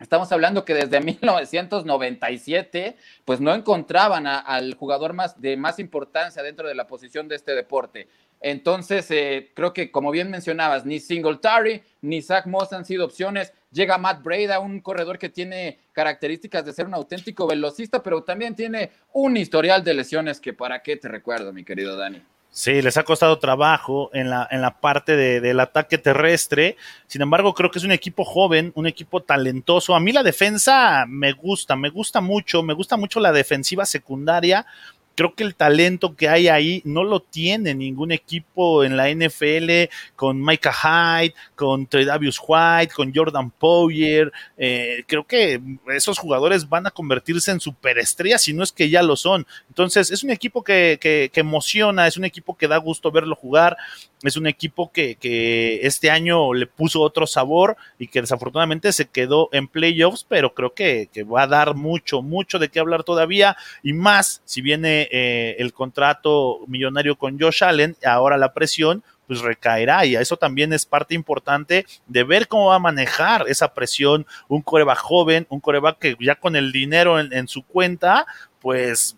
Estamos 0.00 0.32
hablando 0.32 0.64
que 0.64 0.74
desde 0.74 1.00
1997, 1.22 2.96
pues 3.24 3.40
no 3.40 3.54
encontraban 3.54 4.26
al 4.26 4.74
jugador 4.74 5.12
más 5.12 5.40
de 5.40 5.56
más 5.56 5.78
importancia 5.78 6.42
dentro 6.42 6.66
de 6.66 6.74
la 6.74 6.88
posición 6.88 7.28
de 7.28 7.36
este 7.36 7.54
deporte. 7.54 8.08
Entonces, 8.40 9.08
eh, 9.12 9.52
creo 9.54 9.72
que 9.72 9.92
como 9.92 10.10
bien 10.10 10.30
mencionabas, 10.30 10.84
ni 10.84 10.98
Singletary 10.98 11.82
ni 12.02 12.20
Zach 12.20 12.46
Moss 12.46 12.72
han 12.72 12.84
sido 12.84 13.04
opciones. 13.04 13.52
Llega 13.70 13.96
Matt 13.96 14.22
Breda, 14.22 14.58
un 14.58 14.80
corredor 14.80 15.16
que 15.16 15.28
tiene 15.28 15.78
características 15.92 16.64
de 16.66 16.72
ser 16.72 16.86
un 16.86 16.94
auténtico 16.94 17.46
velocista, 17.46 18.02
pero 18.02 18.24
también 18.24 18.56
tiene 18.56 18.90
un 19.12 19.36
historial 19.36 19.84
de 19.84 19.94
lesiones 19.94 20.40
que 20.40 20.52
para 20.52 20.82
qué 20.82 20.96
te 20.96 21.06
recuerdo, 21.08 21.52
mi 21.52 21.64
querido 21.64 21.96
Dani. 21.96 22.20
Sí, 22.56 22.82
les 22.82 22.96
ha 22.96 23.02
costado 23.02 23.40
trabajo 23.40 24.10
en 24.12 24.30
la, 24.30 24.46
en 24.48 24.60
la 24.60 24.78
parte 24.78 25.16
de, 25.16 25.40
del 25.40 25.58
ataque 25.58 25.98
terrestre. 25.98 26.76
Sin 27.08 27.20
embargo, 27.20 27.52
creo 27.52 27.68
que 27.68 27.80
es 27.80 27.84
un 27.84 27.90
equipo 27.90 28.24
joven, 28.24 28.70
un 28.76 28.86
equipo 28.86 29.24
talentoso. 29.24 29.92
A 29.92 29.98
mí 29.98 30.12
la 30.12 30.22
defensa 30.22 31.04
me 31.08 31.32
gusta, 31.32 31.74
me 31.74 31.90
gusta 31.90 32.20
mucho, 32.20 32.62
me 32.62 32.72
gusta 32.72 32.96
mucho 32.96 33.18
la 33.18 33.32
defensiva 33.32 33.84
secundaria 33.86 34.66
creo 35.14 35.34
que 35.34 35.44
el 35.44 35.54
talento 35.54 36.16
que 36.16 36.28
hay 36.28 36.48
ahí 36.48 36.82
no 36.84 37.04
lo 37.04 37.20
tiene 37.20 37.74
ningún 37.74 38.12
equipo 38.12 38.84
en 38.84 38.96
la 38.96 39.10
NFL 39.10 39.90
con 40.16 40.44
Micah 40.44 40.72
Hyde, 40.72 41.34
con 41.54 41.86
Tredavious 41.86 42.40
White, 42.46 42.92
con 42.94 43.14
Jordan 43.14 43.50
Poyer. 43.50 44.32
Eh, 44.56 45.04
creo 45.06 45.24
que 45.24 45.60
esos 45.94 46.18
jugadores 46.18 46.68
van 46.68 46.86
a 46.86 46.90
convertirse 46.90 47.50
en 47.50 47.60
superestrellas, 47.60 48.42
si 48.42 48.52
no 48.52 48.62
es 48.64 48.72
que 48.72 48.90
ya 48.90 49.02
lo 49.02 49.16
son. 49.16 49.46
Entonces, 49.68 50.10
es 50.10 50.24
un 50.24 50.30
equipo 50.30 50.62
que, 50.62 50.98
que, 51.00 51.30
que 51.32 51.40
emociona, 51.40 52.06
es 52.06 52.16
un 52.16 52.24
equipo 52.24 52.56
que 52.56 52.68
da 52.68 52.76
gusto 52.78 53.10
verlo 53.10 53.36
jugar. 53.36 53.76
Es 54.24 54.38
un 54.38 54.46
equipo 54.46 54.90
que, 54.90 55.16
que, 55.16 55.80
este 55.86 56.10
año 56.10 56.54
le 56.54 56.66
puso 56.66 57.02
otro 57.02 57.26
sabor 57.26 57.76
y 57.98 58.08
que 58.08 58.22
desafortunadamente 58.22 58.90
se 58.92 59.06
quedó 59.06 59.50
en 59.52 59.68
playoffs, 59.68 60.24
pero 60.26 60.54
creo 60.54 60.72
que, 60.72 61.10
que 61.12 61.24
va 61.24 61.42
a 61.42 61.46
dar 61.46 61.74
mucho, 61.74 62.22
mucho 62.22 62.58
de 62.58 62.70
qué 62.70 62.80
hablar 62.80 63.04
todavía 63.04 63.54
y 63.82 63.92
más 63.92 64.40
si 64.46 64.62
viene 64.62 65.03
eh, 65.10 65.56
el 65.58 65.72
contrato 65.72 66.60
millonario 66.66 67.16
con 67.16 67.38
Josh 67.38 67.64
Allen, 67.64 67.96
ahora 68.04 68.36
la 68.36 68.52
presión 68.52 69.02
pues 69.26 69.40
recaerá. 69.40 70.04
Y 70.04 70.16
eso 70.16 70.36
también 70.36 70.72
es 70.72 70.86
parte 70.86 71.14
importante 71.14 71.86
de 72.06 72.24
ver 72.24 72.48
cómo 72.48 72.66
va 72.66 72.76
a 72.76 72.80
manejar 72.80 73.46
esa 73.48 73.72
presión 73.72 74.26
un 74.48 74.62
coreback 74.62 74.98
joven, 74.98 75.46
un 75.48 75.60
coreback 75.60 75.98
que 75.98 76.16
ya 76.20 76.34
con 76.34 76.56
el 76.56 76.72
dinero 76.72 77.18
en, 77.18 77.32
en 77.32 77.48
su 77.48 77.62
cuenta, 77.62 78.26
pues 78.60 79.16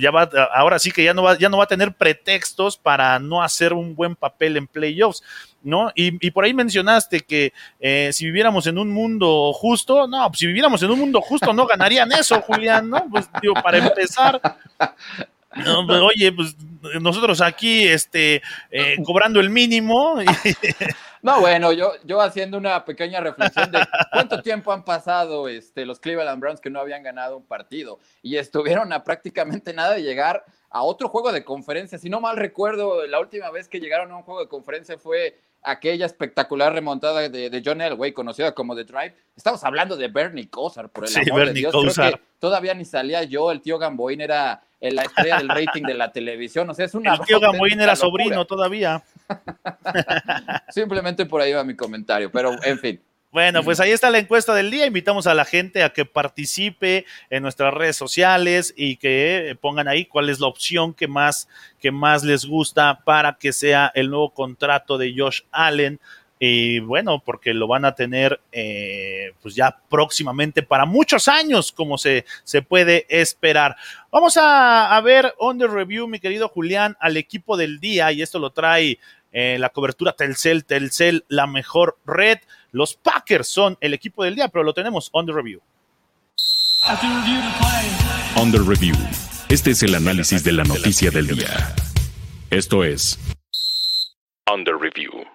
ya 0.00 0.10
va, 0.10 0.28
ahora 0.54 0.78
sí 0.78 0.90
que 0.90 1.04
ya 1.04 1.14
no 1.14 1.22
va, 1.22 1.38
ya 1.38 1.48
no 1.48 1.58
va 1.58 1.64
a 1.64 1.68
tener 1.68 1.92
pretextos 1.92 2.76
para 2.76 3.18
no 3.18 3.42
hacer 3.42 3.72
un 3.72 3.94
buen 3.94 4.16
papel 4.16 4.56
en 4.56 4.66
playoffs, 4.66 5.22
¿no? 5.62 5.90
Y, 5.94 6.30
por 6.30 6.44
ahí 6.44 6.54
mencionaste 6.54 7.20
que 7.20 7.52
eh, 7.80 8.10
si 8.12 8.26
viviéramos 8.26 8.66
en 8.66 8.78
un 8.78 8.90
mundo 8.90 9.52
justo, 9.52 10.06
no, 10.06 10.28
pues 10.28 10.40
si 10.40 10.46
viviéramos 10.46 10.82
en 10.82 10.90
un 10.90 10.98
mundo 10.98 11.20
justo 11.20 11.52
no 11.52 11.66
ganarían 11.66 12.12
eso, 12.12 12.40
Julián, 12.42 12.90
¿no? 12.90 13.06
Pues 13.10 13.28
digo, 13.40 13.54
para 13.54 13.78
empezar, 13.78 14.40
pues, 15.54 16.00
oye, 16.00 16.32
pues 16.32 16.56
nosotros 17.00 17.40
aquí, 17.40 17.86
este, 17.86 18.42
eh, 18.70 18.96
cobrando 19.04 19.40
el 19.40 19.50
mínimo. 19.50 20.16
No, 21.22 21.40
bueno, 21.40 21.72
yo, 21.72 21.92
yo 22.04 22.20
haciendo 22.20 22.58
una 22.58 22.84
pequeña 22.84 23.20
reflexión 23.20 23.70
de 23.70 23.78
cuánto 24.10 24.42
tiempo 24.42 24.72
han 24.72 24.84
pasado 24.84 25.48
este, 25.48 25.86
los 25.86 26.00
Cleveland 26.00 26.40
Browns 26.40 26.60
que 26.60 26.68
no 26.68 26.80
habían 26.80 27.04
ganado 27.04 27.36
un 27.36 27.46
partido 27.46 28.00
y 28.22 28.36
estuvieron 28.36 28.92
a 28.92 29.04
prácticamente 29.04 29.72
nada 29.72 29.94
de 29.94 30.02
llegar 30.02 30.44
a 30.68 30.82
otro 30.82 31.08
juego 31.08 31.30
de 31.30 31.44
conferencia. 31.44 31.96
Si 31.96 32.10
no 32.10 32.20
mal 32.20 32.36
recuerdo, 32.36 33.06
la 33.06 33.20
última 33.20 33.50
vez 33.50 33.68
que 33.68 33.78
llegaron 33.78 34.10
a 34.10 34.16
un 34.16 34.22
juego 34.24 34.40
de 34.40 34.48
conferencia 34.48 34.98
fue 34.98 35.38
aquella 35.62 36.06
espectacular 36.06 36.72
remontada 36.72 37.28
de, 37.28 37.50
de 37.50 37.62
John 37.64 37.80
Elway, 37.80 38.12
conocida 38.12 38.52
como 38.52 38.74
The 38.74 38.82
Drive. 38.82 39.14
Estamos 39.36 39.62
hablando 39.62 39.96
de 39.96 40.08
Bernie 40.08 40.50
Kosar, 40.50 40.88
por 40.88 41.06
el 41.06 41.16
amor 41.30 41.46
de 41.46 41.52
Dios. 41.52 41.72
Creo 41.72 42.10
que 42.10 42.20
todavía 42.40 42.74
ni 42.74 42.84
salía 42.84 43.22
yo, 43.22 43.52
el 43.52 43.60
tío 43.60 43.78
Gamboín 43.78 44.20
era 44.20 44.60
la 44.80 45.02
estrella 45.02 45.38
del 45.38 45.48
rating 45.48 45.82
de 45.82 45.94
la 45.94 46.10
televisión. 46.10 46.68
O 46.68 46.74
sea, 46.74 46.86
es 46.86 46.94
una. 46.94 47.14
El 47.14 47.20
tío 47.20 47.38
Gamboín 47.38 47.80
era 47.80 47.94
sobrino 47.94 48.44
todavía. 48.44 49.02
Simplemente 50.70 51.26
por 51.26 51.40
ahí 51.40 51.52
va 51.52 51.64
mi 51.64 51.76
comentario, 51.76 52.30
pero 52.30 52.52
en 52.62 52.78
fin. 52.78 53.00
Bueno, 53.32 53.64
pues 53.64 53.80
ahí 53.80 53.90
está 53.90 54.10
la 54.10 54.18
encuesta 54.18 54.54
del 54.54 54.70
día. 54.70 54.84
Invitamos 54.84 55.26
a 55.26 55.32
la 55.32 55.46
gente 55.46 55.82
a 55.82 55.88
que 55.90 56.04
participe 56.04 57.06
en 57.30 57.42
nuestras 57.42 57.72
redes 57.72 57.96
sociales 57.96 58.74
y 58.76 58.96
que 58.96 59.56
pongan 59.58 59.88
ahí 59.88 60.04
cuál 60.04 60.28
es 60.28 60.38
la 60.38 60.48
opción 60.48 60.92
que 60.92 61.08
más, 61.08 61.48
que 61.80 61.90
más 61.90 62.24
les 62.24 62.44
gusta 62.44 63.00
para 63.06 63.38
que 63.38 63.54
sea 63.54 63.90
el 63.94 64.10
nuevo 64.10 64.34
contrato 64.34 64.98
de 64.98 65.14
Josh 65.16 65.40
Allen 65.50 65.98
y 66.44 66.80
bueno, 66.80 67.22
porque 67.24 67.54
lo 67.54 67.68
van 67.68 67.84
a 67.84 67.94
tener 67.94 68.40
eh, 68.50 69.32
pues 69.40 69.54
ya 69.54 69.78
próximamente 69.88 70.64
para 70.64 70.84
muchos 70.86 71.28
años, 71.28 71.70
como 71.70 71.96
se, 71.96 72.24
se 72.42 72.62
puede 72.62 73.06
esperar. 73.08 73.76
Vamos 74.10 74.36
a, 74.36 74.94
a 74.94 75.00
ver 75.02 75.32
on 75.38 75.56
the 75.56 75.68
review, 75.68 76.08
mi 76.08 76.18
querido 76.18 76.48
Julián, 76.48 76.96
al 76.98 77.16
equipo 77.16 77.56
del 77.56 77.78
día, 77.78 78.10
y 78.10 78.22
esto 78.22 78.40
lo 78.40 78.50
trae 78.50 78.98
eh, 79.32 79.56
la 79.58 79.70
cobertura 79.70 80.12
Telcel, 80.12 80.64
Telcel, 80.64 81.24
la 81.28 81.46
mejor 81.46 81.98
red. 82.04 82.38
Los 82.70 82.94
Packers 82.94 83.48
son 83.48 83.76
el 83.80 83.94
equipo 83.94 84.24
del 84.24 84.34
día, 84.34 84.48
pero 84.48 84.62
lo 84.62 84.74
tenemos 84.74 85.08
on 85.12 85.26
the 85.26 85.32
review. 85.32 85.60
On 88.36 88.50
the 88.50 88.58
review. 88.58 88.94
Este 89.48 89.70
es 89.70 89.82
el 89.82 89.94
análisis 89.94 90.44
de 90.44 90.52
la 90.52 90.64
noticia 90.64 91.10
del 91.10 91.26
día. 91.26 91.74
Esto 92.50 92.84
es 92.84 93.18
On 94.50 94.64
the 94.64 94.72
review. 94.72 95.31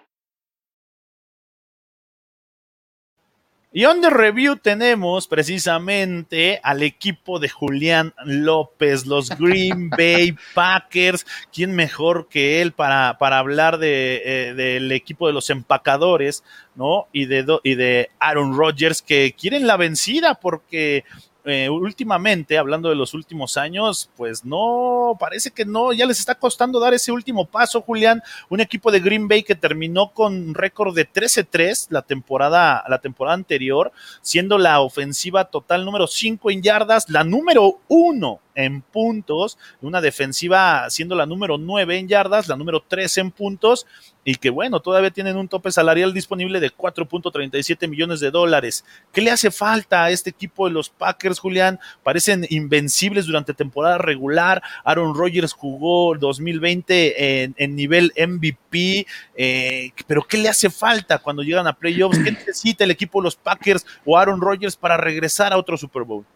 Y 3.78 3.84
on 3.84 4.00
the 4.00 4.10
review 4.10 4.56
tenemos 4.56 5.28
precisamente 5.28 6.58
al 6.64 6.82
equipo 6.82 7.38
de 7.38 7.48
Julián 7.48 8.12
López, 8.24 9.06
los 9.06 9.28
Green 9.38 9.88
Bay 9.88 10.34
Packers. 10.52 11.24
¿Quién 11.52 11.76
mejor 11.76 12.26
que 12.28 12.60
él 12.60 12.72
para, 12.72 13.18
para 13.18 13.38
hablar 13.38 13.78
de, 13.78 14.22
eh, 14.24 14.54
del 14.54 14.90
equipo 14.90 15.28
de 15.28 15.32
los 15.32 15.48
empacadores, 15.50 16.42
¿no? 16.74 17.06
Y 17.12 17.26
de, 17.26 17.46
y 17.62 17.76
de 17.76 18.10
Aaron 18.18 18.58
Rodgers 18.58 19.00
que 19.00 19.32
quieren 19.38 19.68
la 19.68 19.76
vencida 19.76 20.34
porque 20.34 21.04
eh, 21.48 21.70
últimamente, 21.70 22.58
hablando 22.58 22.88
de 22.88 22.94
los 22.94 23.14
últimos 23.14 23.56
años, 23.56 24.10
pues 24.16 24.44
no, 24.44 25.16
parece 25.18 25.50
que 25.50 25.64
no, 25.64 25.92
ya 25.92 26.06
les 26.06 26.18
está 26.18 26.34
costando 26.34 26.78
dar 26.78 26.94
ese 26.94 27.12
último 27.12 27.46
paso, 27.46 27.80
Julián. 27.80 28.22
Un 28.48 28.60
equipo 28.60 28.90
de 28.90 29.00
Green 29.00 29.28
Bay 29.28 29.42
que 29.42 29.54
terminó 29.54 30.12
con 30.12 30.34
un 30.34 30.54
récord 30.54 30.94
de 30.94 31.10
13-3 31.10 31.88
la 31.90 32.02
temporada, 32.02 32.84
la 32.88 32.98
temporada 33.00 33.34
anterior, 33.34 33.92
siendo 34.20 34.58
la 34.58 34.80
ofensiva 34.80 35.46
total 35.46 35.84
número 35.84 36.06
5 36.06 36.50
en 36.50 36.62
yardas, 36.62 37.08
la 37.08 37.24
número 37.24 37.80
1 37.88 38.40
en 38.58 38.82
puntos, 38.82 39.56
una 39.80 40.00
defensiva 40.00 40.90
siendo 40.90 41.14
la 41.14 41.26
número 41.26 41.58
9 41.58 41.96
en 41.96 42.08
yardas, 42.08 42.48
la 42.48 42.56
número 42.56 42.84
3 42.86 43.18
en 43.18 43.30
puntos, 43.30 43.86
y 44.24 44.34
que 44.34 44.50
bueno, 44.50 44.80
todavía 44.80 45.12
tienen 45.12 45.36
un 45.36 45.48
tope 45.48 45.70
salarial 45.70 46.12
disponible 46.12 46.58
de 46.58 46.70
4.37 46.70 47.88
millones 47.88 48.18
de 48.18 48.32
dólares. 48.32 48.84
¿Qué 49.12 49.22
le 49.22 49.30
hace 49.30 49.52
falta 49.52 50.04
a 50.04 50.10
este 50.10 50.30
equipo 50.30 50.66
de 50.66 50.74
los 50.74 50.90
Packers, 50.90 51.38
Julián? 51.38 51.78
Parecen 52.02 52.46
invencibles 52.50 53.26
durante 53.26 53.54
temporada 53.54 53.96
regular. 53.96 54.60
Aaron 54.84 55.14
Rodgers 55.14 55.52
jugó 55.52 56.16
2020 56.18 57.44
en, 57.44 57.54
en 57.56 57.76
nivel 57.76 58.12
MVP, 58.16 59.06
eh, 59.36 59.92
pero 60.08 60.24
¿qué 60.24 60.36
le 60.36 60.48
hace 60.48 60.68
falta 60.68 61.20
cuando 61.20 61.44
llegan 61.44 61.68
a 61.68 61.78
playoffs? 61.78 62.18
¿Qué 62.18 62.32
necesita 62.32 62.82
el 62.82 62.90
equipo 62.90 63.20
de 63.20 63.24
los 63.24 63.36
Packers 63.36 63.86
o 64.04 64.18
Aaron 64.18 64.40
Rodgers 64.40 64.76
para 64.76 64.96
regresar 64.96 65.52
a 65.52 65.58
otro 65.58 65.78
Super 65.78 66.02
Bowl? 66.02 66.26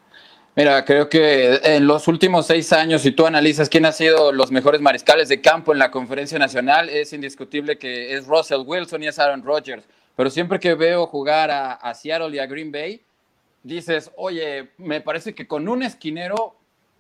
Mira, 0.54 0.84
creo 0.84 1.08
que 1.08 1.60
en 1.64 1.86
los 1.86 2.08
últimos 2.08 2.46
seis 2.46 2.74
años, 2.74 3.00
si 3.00 3.10
tú 3.10 3.26
analizas 3.26 3.70
quién 3.70 3.86
ha 3.86 3.92
sido 3.92 4.32
los 4.32 4.50
mejores 4.50 4.82
mariscales 4.82 5.30
de 5.30 5.40
campo 5.40 5.72
en 5.72 5.78
la 5.78 5.90
conferencia 5.90 6.38
nacional, 6.38 6.90
es 6.90 7.14
indiscutible 7.14 7.78
que 7.78 8.12
es 8.14 8.26
Russell 8.26 8.60
Wilson 8.66 9.02
y 9.02 9.06
es 9.06 9.18
Aaron 9.18 9.42
Rodgers. 9.42 9.82
Pero 10.14 10.28
siempre 10.28 10.60
que 10.60 10.74
veo 10.74 11.06
jugar 11.06 11.50
a, 11.50 11.94
Seattle 11.94 12.36
y 12.36 12.38
a 12.38 12.44
Green 12.44 12.70
Bay, 12.70 13.02
dices, 13.62 14.10
oye, 14.14 14.72
me 14.76 15.00
parece 15.00 15.34
que 15.34 15.46
con 15.46 15.66
un 15.68 15.82
esquinero 15.82 16.54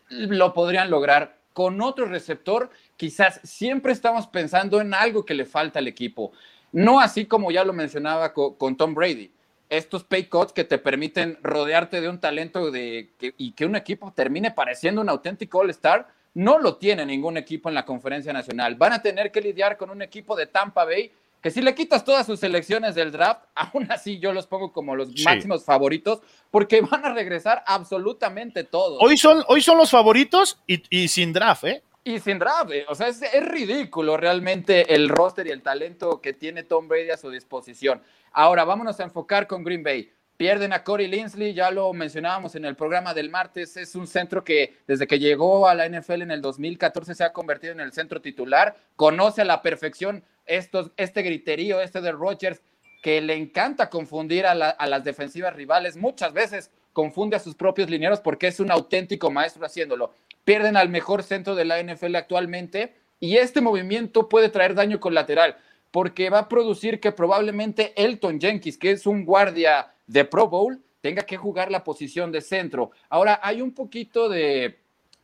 lo 0.08 0.54
podrían 0.54 0.88
lograr. 0.88 1.36
Con 1.52 1.82
otro 1.82 2.06
receptor, 2.06 2.70
quizás 2.96 3.38
siempre 3.44 3.92
estamos 3.92 4.26
pensando 4.28 4.80
en 4.80 4.94
algo 4.94 5.26
que 5.26 5.34
le 5.34 5.44
falta 5.44 5.78
al 5.78 5.88
equipo. 5.88 6.32
No 6.72 7.00
así 7.00 7.26
como 7.26 7.50
ya 7.50 7.64
lo 7.64 7.74
mencionaba 7.74 8.32
con 8.32 8.78
Tom 8.78 8.94
Brady 8.94 9.30
estos 9.72 10.04
pay 10.04 10.24
cuts 10.24 10.52
que 10.52 10.64
te 10.64 10.78
permiten 10.78 11.38
rodearte 11.42 12.00
de 12.00 12.08
un 12.08 12.20
talento 12.20 12.70
de, 12.70 13.14
que, 13.18 13.34
y 13.38 13.52
que 13.52 13.64
un 13.64 13.74
equipo 13.74 14.12
termine 14.12 14.50
pareciendo 14.50 15.00
un 15.00 15.08
auténtico 15.08 15.60
All-Star, 15.60 16.08
no 16.34 16.58
lo 16.58 16.76
tiene 16.76 17.06
ningún 17.06 17.36
equipo 17.36 17.68
en 17.68 17.74
la 17.74 17.84
conferencia 17.84 18.32
nacional. 18.32 18.74
Van 18.74 18.92
a 18.92 19.02
tener 19.02 19.32
que 19.32 19.40
lidiar 19.40 19.76
con 19.76 19.90
un 19.90 20.02
equipo 20.02 20.36
de 20.36 20.46
Tampa 20.46 20.84
Bay 20.84 21.10
que 21.42 21.50
si 21.50 21.60
le 21.60 21.74
quitas 21.74 22.04
todas 22.04 22.24
sus 22.24 22.38
selecciones 22.38 22.94
del 22.94 23.10
draft, 23.10 23.44
aún 23.54 23.90
así 23.90 24.18
yo 24.18 24.32
los 24.32 24.46
pongo 24.46 24.72
como 24.72 24.94
los 24.94 25.08
sí. 25.08 25.24
máximos 25.24 25.64
favoritos 25.64 26.20
porque 26.50 26.80
van 26.80 27.04
a 27.04 27.12
regresar 27.12 27.64
absolutamente 27.66 28.64
todos. 28.64 28.98
Hoy 29.02 29.16
son, 29.16 29.42
hoy 29.48 29.60
son 29.60 29.76
los 29.76 29.90
favoritos 29.90 30.60
y, 30.66 30.82
y 30.88 31.08
sin 31.08 31.32
draft, 31.32 31.64
¿eh? 31.64 31.82
Y 32.04 32.18
sin 32.18 32.40
draft, 32.40 32.72
o 32.88 32.96
sea, 32.96 33.06
es, 33.06 33.22
es, 33.22 33.44
ridículo 33.44 34.16
realmente 34.16 34.92
el 34.92 35.08
roster 35.08 35.46
y 35.46 35.50
el 35.50 35.62
talento 35.62 36.20
que 36.20 36.32
tiene 36.32 36.64
Tom 36.64 36.88
Brady 36.88 37.10
a 37.10 37.16
su 37.16 37.30
disposición. 37.30 38.02
Ahora, 38.32 38.64
vámonos 38.64 38.98
a 38.98 39.04
enfocar 39.04 39.46
con 39.46 39.62
Green 39.62 39.82
Bay. 39.82 40.10
Pierden 40.36 40.72
a 40.72 40.82
Corey 40.82 41.06
Linsley, 41.06 41.54
ya 41.54 41.70
lo 41.70 41.92
mencionábamos 41.92 42.54
en 42.54 42.64
el 42.64 42.74
programa 42.74 43.14
del 43.14 43.30
martes, 43.30 43.76
es 43.76 43.94
un 43.94 44.06
centro 44.06 44.42
que 44.42 44.78
desde 44.88 45.06
que 45.06 45.18
llegó 45.18 45.68
a 45.68 45.74
la 45.74 45.88
NFL 45.88 46.22
en 46.22 46.30
el 46.30 46.40
2014 46.40 47.14
se 47.14 47.22
ha 47.22 47.32
convertido 47.32 47.72
en 47.74 47.80
el 47.80 47.92
centro 47.92 48.20
titular, 48.20 48.74
conoce 48.96 49.42
a 49.42 49.44
la 49.44 49.62
perfección 49.62 50.24
estos, 50.46 50.90
este 50.96 51.22
griterío, 51.22 51.80
este 51.80 52.00
de 52.00 52.12
Rodgers, 52.12 52.60
que 53.02 53.20
le 53.20 53.34
encanta 53.36 53.90
confundir 53.90 54.46
a, 54.46 54.54
la, 54.54 54.70
a 54.70 54.86
las 54.86 55.04
defensivas 55.04 55.54
rivales, 55.54 55.96
muchas 55.96 56.32
veces 56.32 56.70
confunde 56.92 57.36
a 57.36 57.40
sus 57.40 57.54
propios 57.54 57.90
linieros 57.90 58.20
porque 58.20 58.48
es 58.48 58.58
un 58.58 58.70
auténtico 58.70 59.30
maestro 59.30 59.64
haciéndolo. 59.64 60.12
Pierden 60.44 60.76
al 60.76 60.88
mejor 60.88 61.22
centro 61.22 61.54
de 61.54 61.66
la 61.66 61.80
NFL 61.82 62.16
actualmente 62.16 62.94
y 63.20 63.36
este 63.36 63.60
movimiento 63.60 64.28
puede 64.28 64.48
traer 64.48 64.74
daño 64.74 64.98
colateral 64.98 65.56
porque 65.92 66.30
va 66.30 66.40
a 66.40 66.48
producir 66.48 66.98
que 66.98 67.12
probablemente 67.12 67.92
Elton 68.02 68.40
Jenkins, 68.40 68.78
que 68.78 68.90
es 68.90 69.06
un 69.06 69.24
guardia 69.24 69.92
de 70.06 70.24
Pro 70.24 70.48
Bowl, 70.48 70.82
tenga 71.02 71.22
que 71.22 71.36
jugar 71.36 71.70
la 71.70 71.84
posición 71.84 72.32
de 72.32 72.40
centro. 72.40 72.90
Ahora, 73.10 73.38
hay 73.42 73.60
un 73.60 73.72
poquito 73.72 74.28
de, 74.28 74.78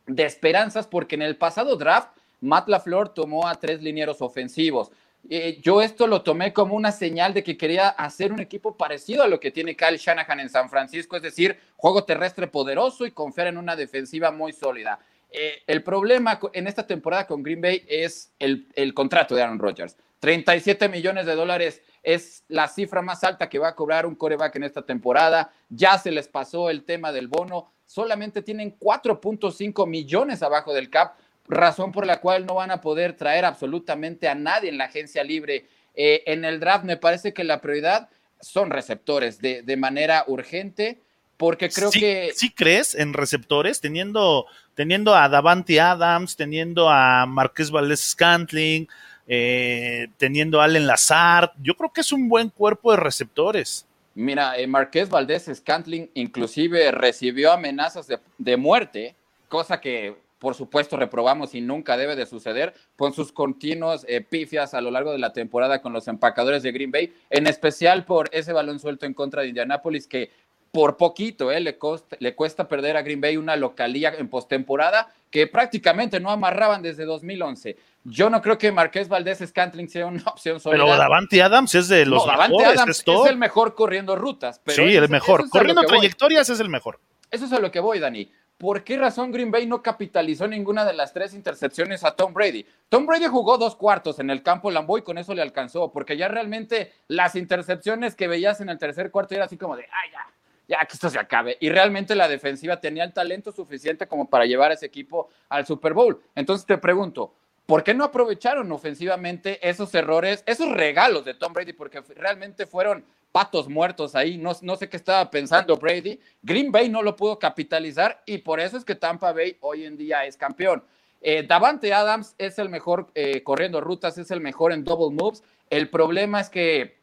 esperanzas 0.05 0.87
porque 0.87 1.15
en 1.15 1.23
el 1.23 1.37
pasado 1.37 1.75
draft, 1.75 2.09
Matt 2.39 2.69
LaFleur 2.69 3.09
tomó 3.09 3.47
a 3.47 3.55
tres 3.55 3.81
linieros 3.81 4.21
ofensivos. 4.21 4.91
Eh, 5.29 5.59
yo 5.61 5.81
esto 5.81 6.07
lo 6.07 6.21
tomé 6.21 6.53
como 6.53 6.75
una 6.75 6.91
señal 6.91 7.33
de 7.33 7.43
que 7.43 7.57
quería 7.57 7.89
hacer 7.89 8.31
un 8.31 8.39
equipo 8.39 8.77
parecido 8.77 9.23
a 9.23 9.27
lo 9.27 9.39
que 9.39 9.51
tiene 9.51 9.75
Kyle 9.75 9.97
Shanahan 9.97 10.39
en 10.39 10.49
San 10.49 10.69
Francisco, 10.69 11.17
es 11.17 11.23
decir, 11.23 11.57
juego 11.75 12.05
terrestre 12.05 12.47
poderoso 12.47 13.05
y 13.05 13.11
confiar 13.11 13.47
en 13.47 13.57
una 13.57 13.75
defensiva 13.75 14.31
muy 14.31 14.53
sólida. 14.53 14.99
Eh, 15.31 15.61
el 15.67 15.83
problema 15.83 16.39
en 16.53 16.67
esta 16.67 16.87
temporada 16.87 17.27
con 17.27 17.43
Green 17.43 17.61
Bay 17.61 17.85
es 17.87 18.33
el, 18.39 18.67
el 18.75 18.93
contrato 18.93 19.35
de 19.35 19.43
Aaron 19.43 19.59
Rodgers. 19.59 19.95
37 20.19 20.89
millones 20.89 21.25
de 21.25 21.35
dólares 21.35 21.81
es 22.03 22.43
la 22.47 22.67
cifra 22.67 23.01
más 23.01 23.23
alta 23.23 23.49
que 23.49 23.59
va 23.59 23.69
a 23.69 23.75
cobrar 23.75 24.05
un 24.05 24.15
coreback 24.15 24.55
en 24.55 24.63
esta 24.63 24.85
temporada. 24.85 25.51
Ya 25.69 25.97
se 25.97 26.11
les 26.11 26.27
pasó 26.27 26.69
el 26.69 26.83
tema 26.83 27.11
del 27.11 27.27
bono. 27.27 27.71
Solamente 27.85 28.41
tienen 28.41 28.77
4.5 28.77 29.87
millones 29.87 30.43
abajo 30.43 30.73
del 30.73 30.89
cap, 30.89 31.15
razón 31.47 31.91
por 31.91 32.05
la 32.05 32.19
cual 32.21 32.45
no 32.45 32.55
van 32.55 32.71
a 32.71 32.81
poder 32.81 33.15
traer 33.15 33.45
absolutamente 33.45 34.27
a 34.27 34.35
nadie 34.35 34.69
en 34.69 34.77
la 34.77 34.85
agencia 34.85 35.23
libre. 35.23 35.65
Eh, 35.95 36.23
en 36.27 36.45
el 36.45 36.59
draft 36.59 36.85
me 36.85 36.97
parece 36.97 37.33
que 37.33 37.43
la 37.43 37.61
prioridad 37.61 38.09
son 38.41 38.69
receptores 38.69 39.39
de, 39.39 39.63
de 39.63 39.77
manera 39.77 40.23
urgente, 40.27 41.01
porque 41.37 41.69
creo 41.69 41.91
sí, 41.91 41.99
que... 41.99 42.31
¿Sí 42.35 42.51
crees 42.51 42.95
en 42.95 43.13
receptores? 43.13 43.81
Teniendo, 43.81 44.45
teniendo 44.79 45.13
a 45.13 45.27
Davante 45.27 45.81
Adams, 45.81 46.37
teniendo 46.37 46.89
a 46.89 47.25
Marqués 47.25 47.69
Valdés 47.69 47.99
Scantling, 47.99 48.87
eh, 49.27 50.07
teniendo 50.15 50.61
a 50.61 50.63
Allen 50.63 50.87
Lazard. 50.87 51.49
Yo 51.61 51.75
creo 51.75 51.91
que 51.91 51.99
es 51.99 52.13
un 52.13 52.29
buen 52.29 52.47
cuerpo 52.47 52.91
de 52.91 52.97
receptores. 52.97 53.85
Mira, 54.15 54.57
eh, 54.57 54.67
Marqués 54.67 55.09
Valdés 55.09 55.51
Scantling 55.53 56.09
inclusive 56.13 56.91
recibió 56.91 57.51
amenazas 57.51 58.07
de, 58.07 58.19
de, 58.37 58.55
muerte, 58.55 59.15
cosa 59.49 59.81
que 59.81 60.15
por 60.39 60.55
supuesto 60.55 60.95
reprobamos 60.95 61.53
y 61.53 61.59
nunca 61.59 61.97
debe 61.97 62.15
de 62.15 62.25
suceder 62.25 62.73
con 62.95 63.11
sus 63.11 63.33
continuos 63.33 64.05
eh, 64.07 64.21
pifias 64.21 64.73
a 64.73 64.79
lo 64.79 64.91
largo 64.91 65.11
de 65.11 65.19
la 65.19 65.33
temporada 65.33 65.81
con 65.81 65.91
los 65.91 66.07
empacadores 66.07 66.63
de 66.63 66.71
Green 66.71 66.91
Bay, 66.91 67.13
en 67.29 67.47
especial 67.47 68.05
por 68.05 68.29
ese 68.31 68.53
balón 68.53 68.79
suelto 68.79 69.05
en 69.05 69.13
contra 69.13 69.41
de 69.41 69.49
Indianapolis 69.49 70.07
que 70.07 70.31
por 70.71 70.97
poquito 70.97 71.51
eh, 71.51 71.59
le, 71.59 71.77
costa, 71.77 72.15
le 72.19 72.35
cuesta 72.35 72.67
perder 72.67 72.97
a 72.97 73.01
Green 73.01 73.21
Bay 73.21 73.37
una 73.37 73.55
localía 73.55 74.13
en 74.17 74.29
postemporada 74.29 75.11
que 75.31 75.47
prácticamente 75.47 76.19
no 76.19 76.29
amarraban 76.31 76.81
desde 76.81 77.05
2011. 77.05 77.77
Yo 78.03 78.29
no 78.29 78.41
creo 78.41 78.57
que 78.57 78.71
Marqués 78.71 79.07
Valdés 79.07 79.43
Scantling 79.45 79.89
sea 79.89 80.05
una 80.05 80.23
opción 80.27 80.59
sólida. 80.59 80.83
Pero 80.83 80.97
Davante 80.97 81.41
Adams 81.41 81.75
es 81.75 81.87
de 81.87 82.05
los 82.05 82.25
no, 82.25 82.31
Davante 82.31 82.65
Adams 82.65 83.03
es, 83.05 83.27
el 83.27 83.37
mejor 83.37 83.75
corriendo 83.75 84.15
rutas. 84.15 84.61
Pero 84.63 84.87
sí, 84.87 84.95
el 84.95 85.09
mejor. 85.09 85.49
corriendo 85.49 85.83
trayectorias 85.83 86.47
voy. 86.47 86.53
es 86.55 86.59
el 86.59 86.69
mejor. 86.69 86.99
Eso 87.31 87.45
es 87.45 87.53
a 87.53 87.59
lo 87.59 87.71
que 87.71 87.79
voy, 87.79 87.99
Dani. 87.99 88.31
¿Por 88.59 88.83
qué 88.83 88.97
razón 88.97 89.31
Green 89.31 89.51
Bay 89.51 89.65
no 89.65 89.81
capitalizó 89.81 90.45
ninguna 90.45 90.83
de 90.83 90.91
las 90.91 91.13
tres 91.13 91.33
intercepciones 91.33 92.03
a 92.03 92.11
Tom 92.11 92.33
Brady? 92.33 92.65
Tom 92.89 93.05
Brady 93.05 93.27
jugó 93.27 93.57
dos 93.57 93.77
cuartos 93.77 94.19
en 94.19 94.29
el 94.29 94.43
campo 94.43 94.69
Lambeau 94.69 94.97
y 94.97 95.01
con 95.01 95.17
eso 95.17 95.33
le 95.33 95.41
alcanzó, 95.41 95.93
porque 95.93 96.17
ya 96.17 96.27
realmente 96.27 96.91
las 97.07 97.35
intercepciones 97.35 98.15
que 98.15 98.27
veías 98.27 98.59
en 98.59 98.67
el 98.67 98.77
tercer 98.77 99.11
cuarto 99.11 99.33
era 99.33 99.45
así 99.45 99.55
como 99.55 99.77
de, 99.77 99.85
ah, 99.85 100.11
ya, 100.11 100.27
ya 100.69 100.85
que 100.85 100.93
esto 100.93 101.09
se 101.09 101.19
acabe. 101.19 101.57
Y 101.59 101.69
realmente 101.69 102.15
la 102.15 102.27
defensiva 102.27 102.79
tenía 102.79 103.03
el 103.03 103.11
talento 103.11 103.51
suficiente 103.51 104.07
como 104.07 104.29
para 104.29 104.45
llevar 104.45 104.69
a 104.69 104.75
ese 104.75 104.85
equipo 104.85 105.29
al 105.49 105.65
Super 105.65 105.93
Bowl. 105.93 106.21
Entonces 106.35 106.65
te 106.65 106.77
pregunto, 106.77 107.33
¿por 107.65 107.83
qué 107.83 107.95
no 107.95 108.03
aprovecharon 108.03 108.71
ofensivamente 108.71 109.67
esos 109.67 109.93
errores, 109.95 110.43
esos 110.45 110.71
regalos 110.71 111.25
de 111.25 111.33
Tom 111.33 111.53
Brady? 111.53 111.73
Porque 111.73 112.01
realmente 112.15 112.67
fueron 112.67 113.03
patos 113.31 113.67
muertos 113.67 114.15
ahí, 114.15 114.37
no, 114.37 114.51
no 114.61 114.75
sé 114.75 114.87
qué 114.89 114.97
estaba 114.97 115.29
pensando 115.31 115.75
Brady. 115.75 116.19
Green 116.43 116.71
Bay 116.71 116.87
no 116.87 117.01
lo 117.01 117.15
pudo 117.15 117.39
capitalizar 117.39 118.21
y 118.27 118.37
por 118.37 118.59
eso 118.59 118.77
es 118.77 118.85
que 118.85 118.93
Tampa 118.93 119.33
Bay 119.33 119.57
hoy 119.61 119.85
en 119.85 119.97
día 119.97 120.23
es 120.25 120.37
campeón. 120.37 120.83
Eh, 121.21 121.43
Davante 121.43 121.93
Adams 121.93 122.35
es 122.37 122.59
el 122.59 122.69
mejor 122.69 123.07
eh, 123.15 123.41
corriendo 123.43 123.81
rutas, 123.81 124.19
es 124.19 124.29
el 124.29 124.39
mejor 124.39 124.71
en 124.71 124.83
double 124.83 125.15
moves. 125.15 125.43
El 125.69 125.89
problema 125.89 126.39
es 126.39 126.49
que 126.49 126.98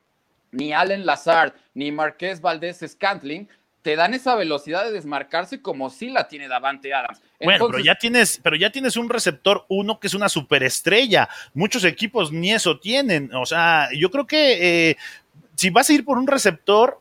ni 0.56 0.72
Allen 0.72 1.06
Lazard 1.06 1.52
ni 1.74 1.92
Marqués 1.92 2.40
Valdés 2.40 2.84
Scantling 2.86 3.48
te 3.86 3.94
dan 3.94 4.14
esa 4.14 4.34
velocidad 4.34 4.84
de 4.84 4.90
desmarcarse 4.90 5.62
como 5.62 5.90
si 5.90 6.10
la 6.10 6.26
tiene 6.26 6.48
Davante 6.48 6.92
Adams. 6.92 7.22
bueno, 7.40 7.68
pero 7.68 7.78
ya 7.78 7.94
tienes, 7.94 8.40
pero 8.42 8.56
ya 8.56 8.70
tienes 8.70 8.96
un 8.96 9.08
receptor 9.08 9.64
uno 9.68 10.00
que 10.00 10.08
es 10.08 10.14
una 10.14 10.28
superestrella. 10.28 11.28
Muchos 11.54 11.84
equipos 11.84 12.32
ni 12.32 12.52
eso 12.52 12.80
tienen. 12.80 13.32
O 13.32 13.46
sea, 13.46 13.88
yo 13.96 14.10
creo 14.10 14.26
que 14.26 14.90
eh, 14.90 14.96
si 15.54 15.70
vas 15.70 15.88
a 15.88 15.92
ir 15.92 16.04
por 16.04 16.18
un 16.18 16.26
receptor, 16.26 17.00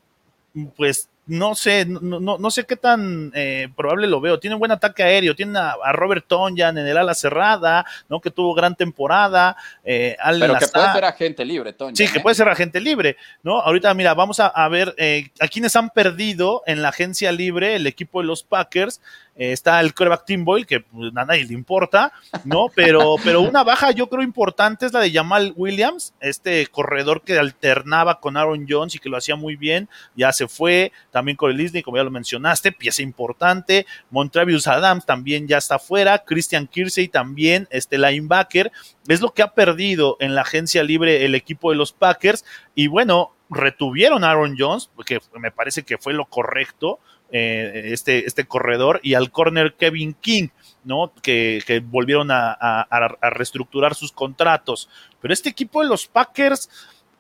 pues 0.75 1.09
no 1.27 1.55
sé, 1.55 1.85
no, 1.85 2.19
no, 2.19 2.51
sé 2.51 2.65
qué 2.65 2.75
tan 2.75 3.31
eh, 3.33 3.69
probable 3.75 4.07
lo 4.07 4.21
veo. 4.21 4.39
Tiene 4.39 4.55
un 4.55 4.59
buen 4.59 4.71
ataque 4.71 5.01
aéreo, 5.01 5.35
tiene 5.35 5.57
a, 5.57 5.91
Robert 5.91 6.25
Tonyan 6.27 6.77
en 6.77 6.85
el 6.85 6.97
ala 6.97 7.15
cerrada, 7.15 7.85
¿no? 8.09 8.21
Que 8.21 8.29
tuvo 8.29 8.53
gran 8.53 8.75
temporada. 8.75 9.55
Eh, 9.83 10.15
Pero 10.39 10.57
que 10.57 10.67
puede 10.67 10.93
ser 10.93 11.05
agente 11.05 11.45
libre, 11.45 11.73
Tonyan. 11.73 11.95
Sí, 11.95 12.11
que 12.11 12.19
¿eh? 12.19 12.21
puede 12.21 12.35
ser 12.35 12.47
agente 12.47 12.79
libre, 12.79 13.17
¿no? 13.41 13.59
Ahorita, 13.59 13.93
mira, 13.93 14.13
vamos 14.13 14.39
a, 14.39 14.47
a 14.47 14.69
ver 14.69 14.93
eh, 14.97 15.31
a 15.39 15.47
quienes 15.47 15.75
han 15.75 15.89
perdido 15.89 16.61
en 16.67 16.81
la 16.81 16.89
agencia 16.89 17.31
libre 17.31 17.75
el 17.75 17.87
equipo 17.87 18.21
de 18.21 18.27
los 18.27 18.43
Packers. 18.43 19.01
Eh, 19.37 19.51
está 19.51 19.81
el 19.81 19.93
coreback 19.93 20.25
Tim 20.25 20.45
Boyle, 20.45 20.65
que 20.65 20.79
pues, 20.79 21.11
a 21.15 21.25
nadie 21.25 21.43
le 21.43 21.53
importa, 21.53 22.13
¿no? 22.45 22.67
Pero, 22.73 23.15
pero 23.23 23.41
una 23.41 23.63
baja 23.63 23.91
yo 23.91 24.07
creo 24.07 24.23
importante 24.23 24.85
es 24.85 24.93
la 24.93 25.01
de 25.01 25.11
Jamal 25.11 25.53
Williams, 25.57 26.13
este 26.21 26.65
corredor 26.67 27.21
que 27.21 27.37
alternaba 27.37 28.21
con 28.21 28.37
Aaron 28.37 28.65
Jones 28.67 28.95
y 28.95 28.99
que 28.99 29.09
lo 29.09 29.17
hacía 29.17 29.35
muy 29.35 29.57
bien, 29.57 29.89
ya 30.15 30.31
se 30.31 30.47
fue, 30.47 30.93
también 31.11 31.35
con 31.35 31.51
el 31.51 31.57
Disney, 31.57 31.83
como 31.83 31.97
ya 31.97 32.03
lo 32.03 32.11
mencionaste, 32.11 32.71
pieza 32.71 33.01
importante, 33.01 33.85
Montravius 34.09 34.67
Adams 34.67 35.05
también 35.05 35.47
ya 35.47 35.57
está 35.57 35.79
fuera, 35.79 36.19
Christian 36.19 36.67
Kirsey 36.67 37.09
también, 37.09 37.67
este 37.71 37.97
linebacker, 37.97 38.71
es 39.07 39.19
lo 39.19 39.33
que 39.33 39.41
ha 39.41 39.53
perdido 39.53 40.15
en 40.21 40.33
la 40.33 40.41
agencia 40.41 40.81
libre 40.83 41.25
el 41.25 41.35
equipo 41.35 41.71
de 41.71 41.77
los 41.77 41.91
Packers, 41.91 42.45
y 42.73 42.87
bueno, 42.87 43.33
retuvieron 43.49 44.23
a 44.23 44.31
Aaron 44.31 44.55
Jones, 44.57 44.89
que 45.05 45.19
me 45.39 45.51
parece 45.51 45.83
que 45.83 45.97
fue 45.97 46.13
lo 46.13 46.25
correcto, 46.25 46.99
eh, 47.31 47.89
este, 47.91 48.25
este 48.25 48.45
corredor, 48.45 48.99
y 49.03 49.13
al 49.13 49.31
corner 49.31 49.73
Kevin 49.75 50.13
King, 50.13 50.49
¿no? 50.83 51.11
Que, 51.21 51.83
volvieron 51.85 52.29
a, 52.31 52.87
reestructurar 53.21 53.95
sus 53.95 54.11
contratos. 54.11 54.89
Pero 55.21 55.33
este 55.33 55.49
equipo 55.49 55.81
de 55.81 55.89
los 55.89 56.07
Packers, 56.07 56.69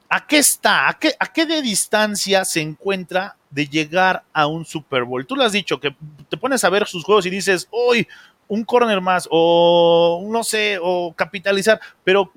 ¿a 0.09 0.25
qué 0.25 0.37
está? 0.37 0.87
¿A 0.87 0.93
qué, 0.99 1.13
¿A 1.19 1.31
qué 1.31 1.45
de 1.45 1.61
distancia 1.61 2.45
se 2.45 2.61
encuentra 2.61 3.35
de 3.49 3.67
llegar 3.67 4.23
a 4.31 4.47
un 4.47 4.65
Super 4.65 5.03
Bowl? 5.03 5.25
Tú 5.25 5.35
lo 5.35 5.43
has 5.43 5.51
dicho, 5.51 5.79
que 5.79 5.95
te 6.29 6.37
pones 6.37 6.63
a 6.63 6.69
ver 6.69 6.87
sus 6.87 7.03
juegos 7.03 7.25
y 7.25 7.29
dices, 7.29 7.67
hoy 7.71 8.07
un 8.47 8.63
corner 8.63 9.01
más, 9.01 9.27
o 9.31 10.23
no 10.29 10.43
sé, 10.43 10.77
o 10.81 11.13
capitalizar, 11.13 11.79
pero 12.03 12.31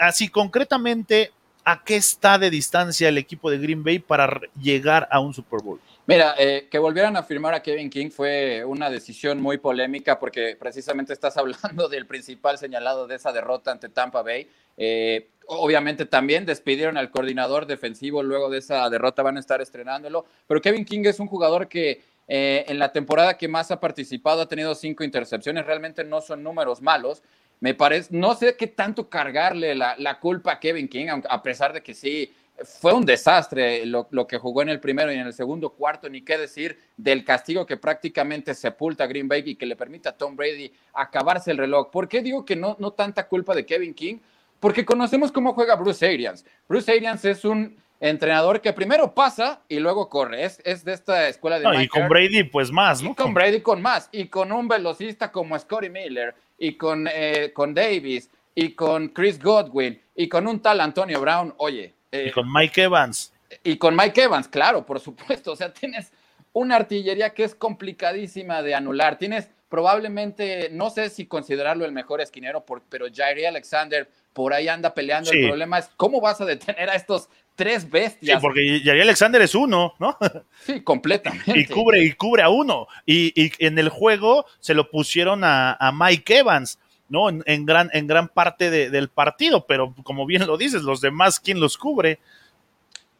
así 0.00 0.28
concretamente, 0.28 1.32
¿a 1.64 1.82
qué 1.82 1.96
está 1.96 2.38
de 2.38 2.50
distancia 2.50 3.08
el 3.08 3.18
equipo 3.18 3.50
de 3.50 3.58
Green 3.58 3.84
Bay 3.84 3.98
para 3.98 4.40
llegar 4.60 5.08
a 5.10 5.20
un 5.20 5.34
Super 5.34 5.60
Bowl? 5.62 5.80
Mira, 6.04 6.34
eh, 6.36 6.66
que 6.68 6.80
volvieran 6.80 7.16
a 7.16 7.22
firmar 7.22 7.54
a 7.54 7.62
Kevin 7.62 7.88
King 7.88 8.10
fue 8.10 8.64
una 8.64 8.90
decisión 8.90 9.40
muy 9.40 9.58
polémica 9.58 10.18
porque 10.18 10.56
precisamente 10.58 11.12
estás 11.12 11.36
hablando 11.38 11.88
del 11.88 12.06
principal 12.06 12.58
señalado 12.58 13.06
de 13.06 13.14
esa 13.14 13.32
derrota 13.32 13.70
ante 13.70 13.88
Tampa 13.88 14.22
Bay. 14.22 14.48
Eh, 14.76 15.28
obviamente 15.46 16.04
también 16.04 16.44
despidieron 16.44 16.96
al 16.96 17.10
coordinador 17.10 17.66
defensivo 17.66 18.22
luego 18.24 18.50
de 18.50 18.58
esa 18.58 18.90
derrota, 18.90 19.22
van 19.22 19.36
a 19.36 19.40
estar 19.40 19.60
estrenándolo, 19.60 20.24
pero 20.48 20.60
Kevin 20.60 20.84
King 20.84 21.02
es 21.04 21.20
un 21.20 21.28
jugador 21.28 21.68
que 21.68 22.02
eh, 22.26 22.64
en 22.66 22.78
la 22.80 22.90
temporada 22.90 23.36
que 23.36 23.46
más 23.46 23.70
ha 23.70 23.78
participado 23.78 24.42
ha 24.42 24.48
tenido 24.48 24.74
cinco 24.74 25.04
intercepciones, 25.04 25.66
realmente 25.66 26.02
no 26.02 26.20
son 26.20 26.42
números 26.42 26.82
malos. 26.82 27.22
Me 27.60 27.74
parece, 27.74 28.08
no 28.10 28.34
sé 28.34 28.56
qué 28.56 28.66
tanto 28.66 29.08
cargarle 29.08 29.76
la, 29.76 29.94
la 29.96 30.18
culpa 30.18 30.52
a 30.52 30.58
Kevin 30.58 30.88
King, 30.88 31.06
a 31.28 31.42
pesar 31.44 31.72
de 31.72 31.80
que 31.80 31.94
sí 31.94 32.32
fue 32.64 32.92
un 32.92 33.04
desastre 33.04 33.84
lo, 33.86 34.06
que 34.26 34.38
jugó 34.38 34.62
en 34.62 34.68
el 34.68 34.80
primero 34.80 35.12
y 35.12 35.16
en 35.16 35.26
el 35.26 35.32
segundo 35.32 35.70
cuarto, 35.70 36.08
ni 36.08 36.22
qué 36.22 36.38
decir 36.38 36.78
del 36.96 37.24
castigo 37.24 37.66
que 37.66 37.76
prácticamente 37.76 38.54
sepulta 38.54 39.04
a 39.04 39.06
Green 39.06 39.28
Bay 39.28 39.42
y 39.44 39.56
que 39.56 39.66
le 39.66 39.76
permite 39.76 40.08
a 40.08 40.16
Tom 40.16 40.36
Brady 40.36 40.72
acabarse 40.94 41.50
el 41.50 41.58
reloj. 41.58 41.90
¿Por 41.90 42.08
qué 42.08 42.20
digo 42.22 42.44
que 42.44 42.56
no, 42.56 42.76
no 42.78 42.92
tanta 42.92 43.26
culpa 43.26 43.54
de 43.54 43.66
Kevin 43.66 43.94
King? 43.94 44.18
Porque 44.60 44.84
conocemos 44.84 45.32
cómo 45.32 45.54
juega 45.54 45.74
Bruce 45.74 46.06
Arians. 46.06 46.44
Bruce 46.68 46.92
Arians 46.92 47.24
es 47.24 47.44
un 47.44 47.76
entrenador 47.98 48.60
que 48.60 48.72
primero 48.72 49.14
pasa 49.14 49.62
y 49.68 49.78
luego 49.78 50.08
corre. 50.08 50.44
Es, 50.44 50.60
es 50.64 50.84
de 50.84 50.92
esta 50.92 51.28
escuela 51.28 51.58
de... 51.58 51.82
y 51.82 51.88
con 51.88 52.08
Brady 52.08 52.44
pues 52.44 52.70
más, 52.70 53.02
¿no? 53.02 53.14
con 53.14 53.32
Brady 53.34 53.60
con 53.60 53.82
más. 53.82 54.08
Y 54.12 54.26
con 54.26 54.52
un 54.52 54.68
velocista 54.68 55.32
como 55.32 55.58
Scotty 55.58 55.88
Miller 55.88 56.34
y 56.58 56.74
con, 56.74 57.08
eh, 57.12 57.52
con 57.52 57.74
Davis 57.74 58.30
y 58.54 58.72
con 58.72 59.08
Chris 59.08 59.42
Godwin 59.42 60.00
y 60.14 60.28
con 60.28 60.46
un 60.46 60.60
tal 60.60 60.80
Antonio 60.80 61.20
Brown. 61.20 61.54
Oye, 61.56 61.94
y 62.12 62.30
con 62.30 62.52
Mike 62.52 62.82
Evans. 62.82 63.32
Y 63.64 63.76
con 63.76 63.96
Mike 63.96 64.22
Evans, 64.22 64.48
claro, 64.48 64.84
por 64.84 65.00
supuesto. 65.00 65.52
O 65.52 65.56
sea, 65.56 65.72
tienes 65.72 66.12
una 66.52 66.76
artillería 66.76 67.30
que 67.30 67.44
es 67.44 67.54
complicadísima 67.54 68.62
de 68.62 68.74
anular. 68.74 69.18
Tienes 69.18 69.48
probablemente, 69.68 70.68
no 70.70 70.90
sé 70.90 71.08
si 71.08 71.26
considerarlo 71.26 71.84
el 71.84 71.92
mejor 71.92 72.20
esquinero, 72.20 72.64
pero 72.88 73.06
Jairi 73.12 73.46
Alexander 73.46 74.08
por 74.32 74.52
ahí 74.52 74.68
anda 74.68 74.94
peleando. 74.94 75.32
El 75.32 75.46
problema 75.46 75.78
es 75.78 75.90
cómo 75.96 76.20
vas 76.20 76.40
a 76.40 76.44
detener 76.44 76.90
a 76.90 76.94
estos 76.94 77.28
tres 77.54 77.90
bestias. 77.90 78.38
Sí, 78.38 78.42
porque 78.42 78.80
Jairi 78.84 79.00
Alexander 79.00 79.40
es 79.40 79.54
uno, 79.54 79.94
¿no? 79.98 80.18
Sí, 80.60 80.82
completamente. 80.82 81.58
Y 81.58 81.66
cubre, 81.66 82.04
y 82.04 82.12
cubre 82.12 82.42
a 82.42 82.50
uno. 82.50 82.86
Y, 83.06 83.52
en 83.64 83.78
el 83.78 83.88
juego 83.88 84.46
se 84.60 84.74
lo 84.74 84.90
pusieron 84.90 85.42
a, 85.44 85.72
a 85.74 85.92
Mike 85.92 86.38
Evans. 86.38 86.78
¿No? 87.12 87.28
En, 87.28 87.66
gran, 87.66 87.90
en 87.92 88.06
gran 88.06 88.26
parte 88.26 88.70
del 88.70 89.08
partido, 89.10 89.66
pero 89.66 89.94
como 90.02 90.24
bien 90.24 90.46
lo 90.46 90.56
dices, 90.56 90.82
los 90.82 91.02
demás, 91.02 91.38
¿quién 91.38 91.60
los 91.60 91.76
cubre? 91.76 92.18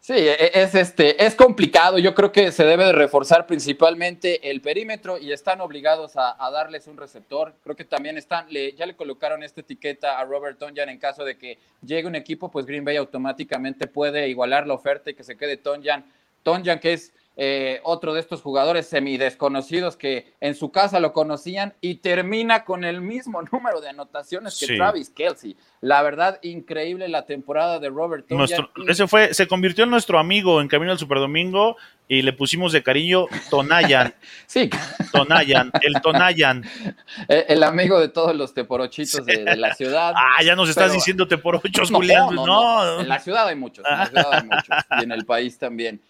Sí, 0.01 0.15
e, 0.15 0.51
es, 0.55 0.75
este, 0.75 1.25
es 1.25 1.35
complicado. 1.35 1.99
Yo 1.99 2.15
creo 2.15 2.33
que 2.33 2.51
se 2.53 2.65
debe 2.65 2.87
de 2.87 2.93
reforzar 2.93 3.47
principalmente 3.47 4.51
el 4.51 4.63
perímetro 4.63 5.19
y 5.19 5.31
están 5.31 5.61
obligados 5.61 6.15
a, 6.17 6.35
darles 6.51 6.87
un 6.87 6.97
receptor. 6.97 7.55
Creo 7.63 7.77
que 7.77 7.85
también 7.85 8.17
están, 8.17 8.49
ya 8.49 8.87
le 8.87 8.97
colocaron 8.97 9.43
esta 9.43 9.61
etiqueta 9.61 10.19
a 10.19 10.25
Robert 10.25 10.59
Tonyan 10.59 10.89
en 10.89 10.99
caso 10.99 11.25
de 11.25 11.37
que 11.37 11.59
llegue 11.87 12.09
un 12.09 12.17
equipo, 12.17 12.51
pues 12.51 12.65
Green 12.65 12.87
Bay 12.87 12.97
automáticamente 12.97 13.87
puede 13.87 14.29
igualar 14.29 14.67
la 14.67 14.75
oferta 14.75 15.11
y 15.11 15.15
que 15.15 15.23
se 15.23 15.37
quede 15.37 15.59
Tonyan. 15.59 16.05
Tonyan, 16.43 16.81
que 16.81 16.95
es 16.95 17.13
eh, 17.35 17.81
otro 17.85 18.13
de 18.13 18.21
estos 18.21 18.43
jugadores 18.43 18.87
semidesconocidos 18.87 19.97
que 19.97 20.35
en 20.41 20.55
su 20.55 20.71
casa 20.71 21.01
lo 21.01 21.15
conocían 21.15 21.73
y 21.81 21.95
termina 21.95 22.65
con 22.65 22.85
el 22.85 23.01
mismo 23.01 23.41
número 23.53 23.81
de 23.81 23.89
anotaciones 23.89 24.59
que 24.59 24.77
Travis 24.77 25.09
Kelsey. 25.09 25.57
La 25.81 26.03
verdad, 26.03 26.39
increíble 26.43 27.09
la 27.09 27.25
temporada 27.25 27.79
de 27.79 27.89
Robert 27.89 28.31
nuestro, 28.31 28.71
Ese 28.87 29.09
fue, 29.09 29.33
se 29.33 29.49
convirtió 29.49 29.85
en 29.85 29.91
nuestro 29.91 30.19
amigo 30.19 30.61
en 30.61 30.69
Camino 30.69 30.93
al 30.93 30.99
Superdomingo 30.99 31.77
y 32.07 32.21
le 32.21 32.35
pusimos 32.35 32.71
de 32.73 32.83
cariño 32.83 33.27
Tonayan. 33.49 34.15
sí. 34.47 34.69
Tonayan, 35.11 35.73
el 35.81 36.01
Tonayan. 36.03 36.65
El, 37.29 37.63
amigo 37.63 37.99
de 37.99 38.09
todos 38.09 38.37
los 38.37 38.53
teporochitos 38.53 39.25
de, 39.25 39.57
la 39.57 39.75
ciudad. 39.75 40.13
Ah, 40.15 40.43
ya 40.43 40.55
nos 40.55 40.69
estás 40.69 40.93
diciendo 40.93 41.27
teporochos, 41.27 41.91
Julián. 41.91 42.35
No, 42.35 43.01
En 43.01 43.09
la 43.09 43.19
ciudad 43.19 43.49
hay 43.49 43.57
muchos, 43.57 43.85
en 43.89 43.99
la 43.99 44.07
ciudad 44.07 44.33
hay 44.33 44.43
muchos 44.45 44.77
y 45.01 45.05
en 45.05 45.13
el 45.13 45.25
país 45.25 45.59
también 45.59 46.03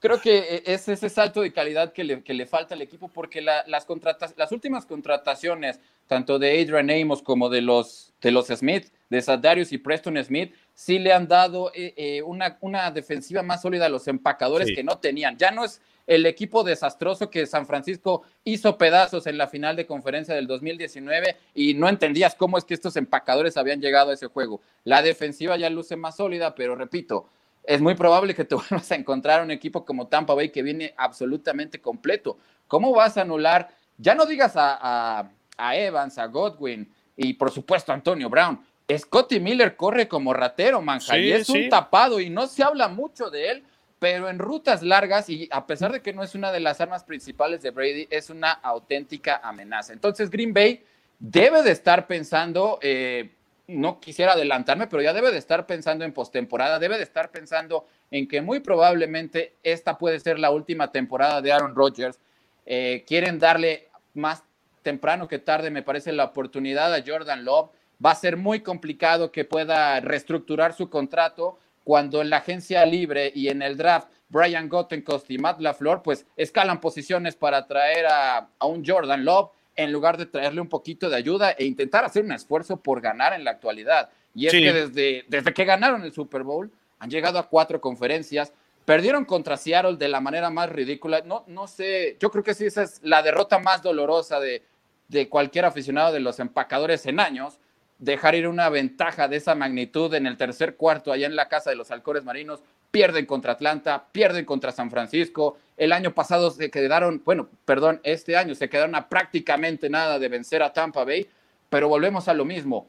creo 0.00 0.20
que 0.20 0.38
eh, 0.38 0.62
es 0.66 0.88
ese 0.88 1.08
salto 1.08 1.42
de 1.42 1.52
calidad 1.52 1.92
que 1.92 2.02
le, 2.02 2.22
que 2.22 2.34
le 2.34 2.46
falta 2.46 2.74
al 2.74 2.82
equipo 2.82 3.08
porque 3.08 3.40
las, 3.40 3.66
las 3.68 4.52
últimas 4.52 4.86
contrataciones, 4.86 5.78
tanto 6.08 6.38
de 6.38 6.60
Adrian 6.60 6.90
Amos 6.90 7.22
como 7.22 7.48
de 7.48 7.60
los, 7.60 8.12
de 8.20 8.32
los 8.32 8.48
Smith, 8.48 8.88
de 9.08 9.22
Sadarius 9.22 9.72
y 9.72 9.78
Preston 9.78 10.22
Smith, 10.24 10.54
sí 10.74 10.98
le 10.98 11.12
han 11.12 11.28
dado 11.28 11.70
eh, 11.74 11.94
eh, 11.96 12.22
una, 12.22 12.56
una, 12.60 12.90
defensiva 12.90 13.42
más 13.42 13.62
sólida 13.62 13.86
a 13.86 13.90
los 13.90 14.08
empacadores 14.08 14.68
que 14.74 14.82
no 14.82 14.98
tenían. 14.98 15.36
Ya 15.36 15.50
no 15.50 15.64
es 15.64 15.80
el 16.06 16.26
equipo 16.26 16.64
desastroso 16.64 17.30
que 17.30 17.46
San 17.46 17.66
Francisco 17.66 18.22
hizo 18.44 18.78
pedazos 18.78 19.26
en 19.26 19.38
la 19.38 19.46
final 19.46 19.76
de 19.76 19.86
conferencia 19.86 20.34
del 20.34 20.46
2019 20.46 21.36
y 21.54 21.74
no 21.74 21.88
entendías 21.88 22.34
cómo 22.34 22.58
es 22.58 22.64
que 22.64 22.74
estos 22.74 22.96
empacadores 22.96 23.56
habían 23.56 23.80
llegado 23.80 24.10
a 24.10 24.14
ese 24.14 24.26
juego. 24.26 24.60
La 24.84 25.02
defensiva 25.02 25.56
ya 25.56 25.70
luce 25.70 25.96
más 25.96 26.16
sólida, 26.16 26.54
pero 26.54 26.74
repito, 26.74 27.28
es 27.64 27.80
muy 27.80 27.94
probable 27.94 28.34
que 28.34 28.44
te 28.44 28.54
vuelvas 28.56 28.90
a 28.90 28.94
encontrar 28.94 29.42
un 29.42 29.50
equipo 29.50 29.84
como 29.84 30.08
Tampa 30.08 30.34
Bay 30.34 30.50
que 30.50 30.62
viene 30.62 30.94
absolutamente 30.96 31.80
completo. 31.80 32.38
¿Cómo 32.66 32.92
vas 32.92 33.16
a 33.16 33.22
anular? 33.22 33.68
Ya 33.98 34.14
no 34.14 34.26
digas 34.26 34.52
a, 34.56 35.30
Evans, 35.58 36.18
a 36.18 36.26
Godwin 36.26 36.90
y 37.16 37.34
por 37.34 37.50
supuesto 37.50 37.92
a 37.92 37.94
Antonio 37.94 38.30
Brown. 38.30 38.60
Scotty 38.96 39.38
Miller 39.38 39.76
corre 39.76 40.08
como 40.08 40.32
ratero, 40.32 40.80
manja, 40.80 41.16
y 41.16 41.30
es 41.30 41.48
un 41.48 41.68
tapado 41.68 42.18
y 42.18 42.28
no 42.28 42.46
se 42.46 42.64
habla 42.64 42.88
mucho 42.88 43.30
de 43.30 43.50
él, 43.50 43.64
pero 44.00 44.28
en 44.28 44.38
rutas 44.38 44.82
largas 44.82 45.28
y 45.28 45.48
a 45.52 45.66
pesar 45.66 45.92
de 45.92 46.00
que 46.00 46.12
no 46.12 46.24
es 46.24 46.34
una 46.34 46.50
de 46.50 46.58
las 46.58 46.80
armas 46.80 47.04
principales 47.04 47.62
de 47.62 47.70
Brady, 47.70 48.08
es 48.10 48.30
una 48.30 48.50
auténtica 48.50 49.40
amenaza. 49.44 49.92
Entonces 49.92 50.30
Green 50.30 50.52
Bay 50.52 50.82
debe 51.20 51.62
de 51.62 51.70
estar 51.70 52.06
pensando 52.06 52.78
eh, 52.82 53.30
no 53.70 54.00
quisiera 54.00 54.32
adelantarme, 54.32 54.86
pero 54.86 55.02
ya 55.02 55.12
debe 55.12 55.30
de 55.30 55.38
estar 55.38 55.66
pensando 55.66 56.04
en 56.04 56.12
postemporada, 56.12 56.78
debe 56.78 56.96
de 56.96 57.04
estar 57.04 57.30
pensando 57.30 57.86
en 58.10 58.28
que 58.28 58.42
muy 58.42 58.60
probablemente 58.60 59.56
esta 59.62 59.98
puede 59.98 60.20
ser 60.20 60.38
la 60.38 60.50
última 60.50 60.92
temporada 60.92 61.40
de 61.40 61.52
Aaron 61.52 61.74
Rodgers. 61.74 62.18
Eh, 62.66 63.04
quieren 63.06 63.38
darle 63.38 63.88
más 64.14 64.42
temprano 64.82 65.28
que 65.28 65.38
tarde, 65.38 65.70
me 65.70 65.82
parece, 65.82 66.12
la 66.12 66.24
oportunidad 66.24 66.94
a 66.94 67.02
Jordan 67.06 67.44
Love. 67.44 67.70
Va 68.04 68.12
a 68.12 68.16
ser 68.16 68.36
muy 68.36 68.60
complicado 68.60 69.30
que 69.30 69.44
pueda 69.44 70.00
reestructurar 70.00 70.72
su 70.72 70.88
contrato 70.88 71.58
cuando 71.84 72.20
en 72.20 72.30
la 72.30 72.38
agencia 72.38 72.84
libre 72.86 73.32
y 73.34 73.48
en 73.48 73.62
el 73.62 73.76
draft 73.76 74.08
Brian 74.28 74.68
Gottenkost 74.68 75.30
y 75.30 75.38
Matt 75.38 75.60
LaFleur 75.60 76.02
pues 76.02 76.26
escalan 76.36 76.80
posiciones 76.80 77.36
para 77.36 77.66
traer 77.66 78.06
a, 78.06 78.48
a 78.58 78.66
un 78.66 78.84
Jordan 78.86 79.24
Love 79.24 79.50
en 79.82 79.92
lugar 79.92 80.16
de 80.16 80.26
traerle 80.26 80.60
un 80.60 80.68
poquito 80.68 81.08
de 81.08 81.16
ayuda 81.16 81.52
e 81.52 81.64
intentar 81.64 82.04
hacer 82.04 82.24
un 82.24 82.32
esfuerzo 82.32 82.76
por 82.76 83.00
ganar 83.00 83.32
en 83.32 83.44
la 83.44 83.52
actualidad. 83.52 84.10
Y 84.34 84.46
es 84.46 84.52
que 84.52 84.72
desde, 84.72 85.24
desde 85.28 85.52
que 85.52 85.64
ganaron 85.64 86.02
el 86.02 86.12
Super 86.12 86.42
Bowl 86.42 86.70
han 86.98 87.10
llegado 87.10 87.38
a 87.38 87.48
cuatro 87.48 87.80
conferencias, 87.80 88.52
perdieron 88.84 89.24
contra 89.24 89.56
Seattle 89.56 89.96
de 89.96 90.08
la 90.08 90.20
manera 90.20 90.50
más 90.50 90.70
ridícula. 90.70 91.22
No, 91.24 91.44
no 91.46 91.66
sé, 91.66 92.16
yo 92.20 92.30
creo 92.30 92.44
que 92.44 92.54
sí, 92.54 92.66
esa 92.66 92.82
es 92.82 93.00
la 93.02 93.22
derrota 93.22 93.58
más 93.58 93.82
dolorosa 93.82 94.38
de, 94.38 94.62
de 95.08 95.28
cualquier 95.28 95.64
aficionado 95.64 96.12
de 96.12 96.20
los 96.20 96.38
empacadores 96.40 97.06
en 97.06 97.20
años. 97.20 97.58
Dejar 97.98 98.34
ir 98.34 98.48
una 98.48 98.68
ventaja 98.68 99.28
de 99.28 99.36
esa 99.36 99.54
magnitud 99.54 100.12
en 100.14 100.26
el 100.26 100.36
tercer 100.36 100.76
cuarto 100.76 101.12
allá 101.12 101.26
en 101.26 101.36
la 101.36 101.48
casa 101.48 101.70
de 101.70 101.76
los 101.76 101.90
halcores 101.90 102.24
marinos 102.24 102.62
pierden 102.90 103.26
contra 103.26 103.52
Atlanta, 103.52 104.06
pierden 104.12 104.44
contra 104.44 104.72
San 104.72 104.90
Francisco. 104.90 105.58
El 105.80 105.92
año 105.92 106.14
pasado 106.14 106.50
se 106.50 106.70
quedaron, 106.70 107.22
bueno, 107.24 107.48
perdón, 107.64 108.02
este 108.04 108.36
año 108.36 108.54
se 108.54 108.68
quedaron 108.68 108.94
a 108.94 109.08
prácticamente 109.08 109.88
nada 109.88 110.18
de 110.18 110.28
vencer 110.28 110.62
a 110.62 110.74
Tampa 110.74 111.04
Bay, 111.04 111.26
pero 111.70 111.88
volvemos 111.88 112.28
a 112.28 112.34
lo 112.34 112.44
mismo. 112.44 112.86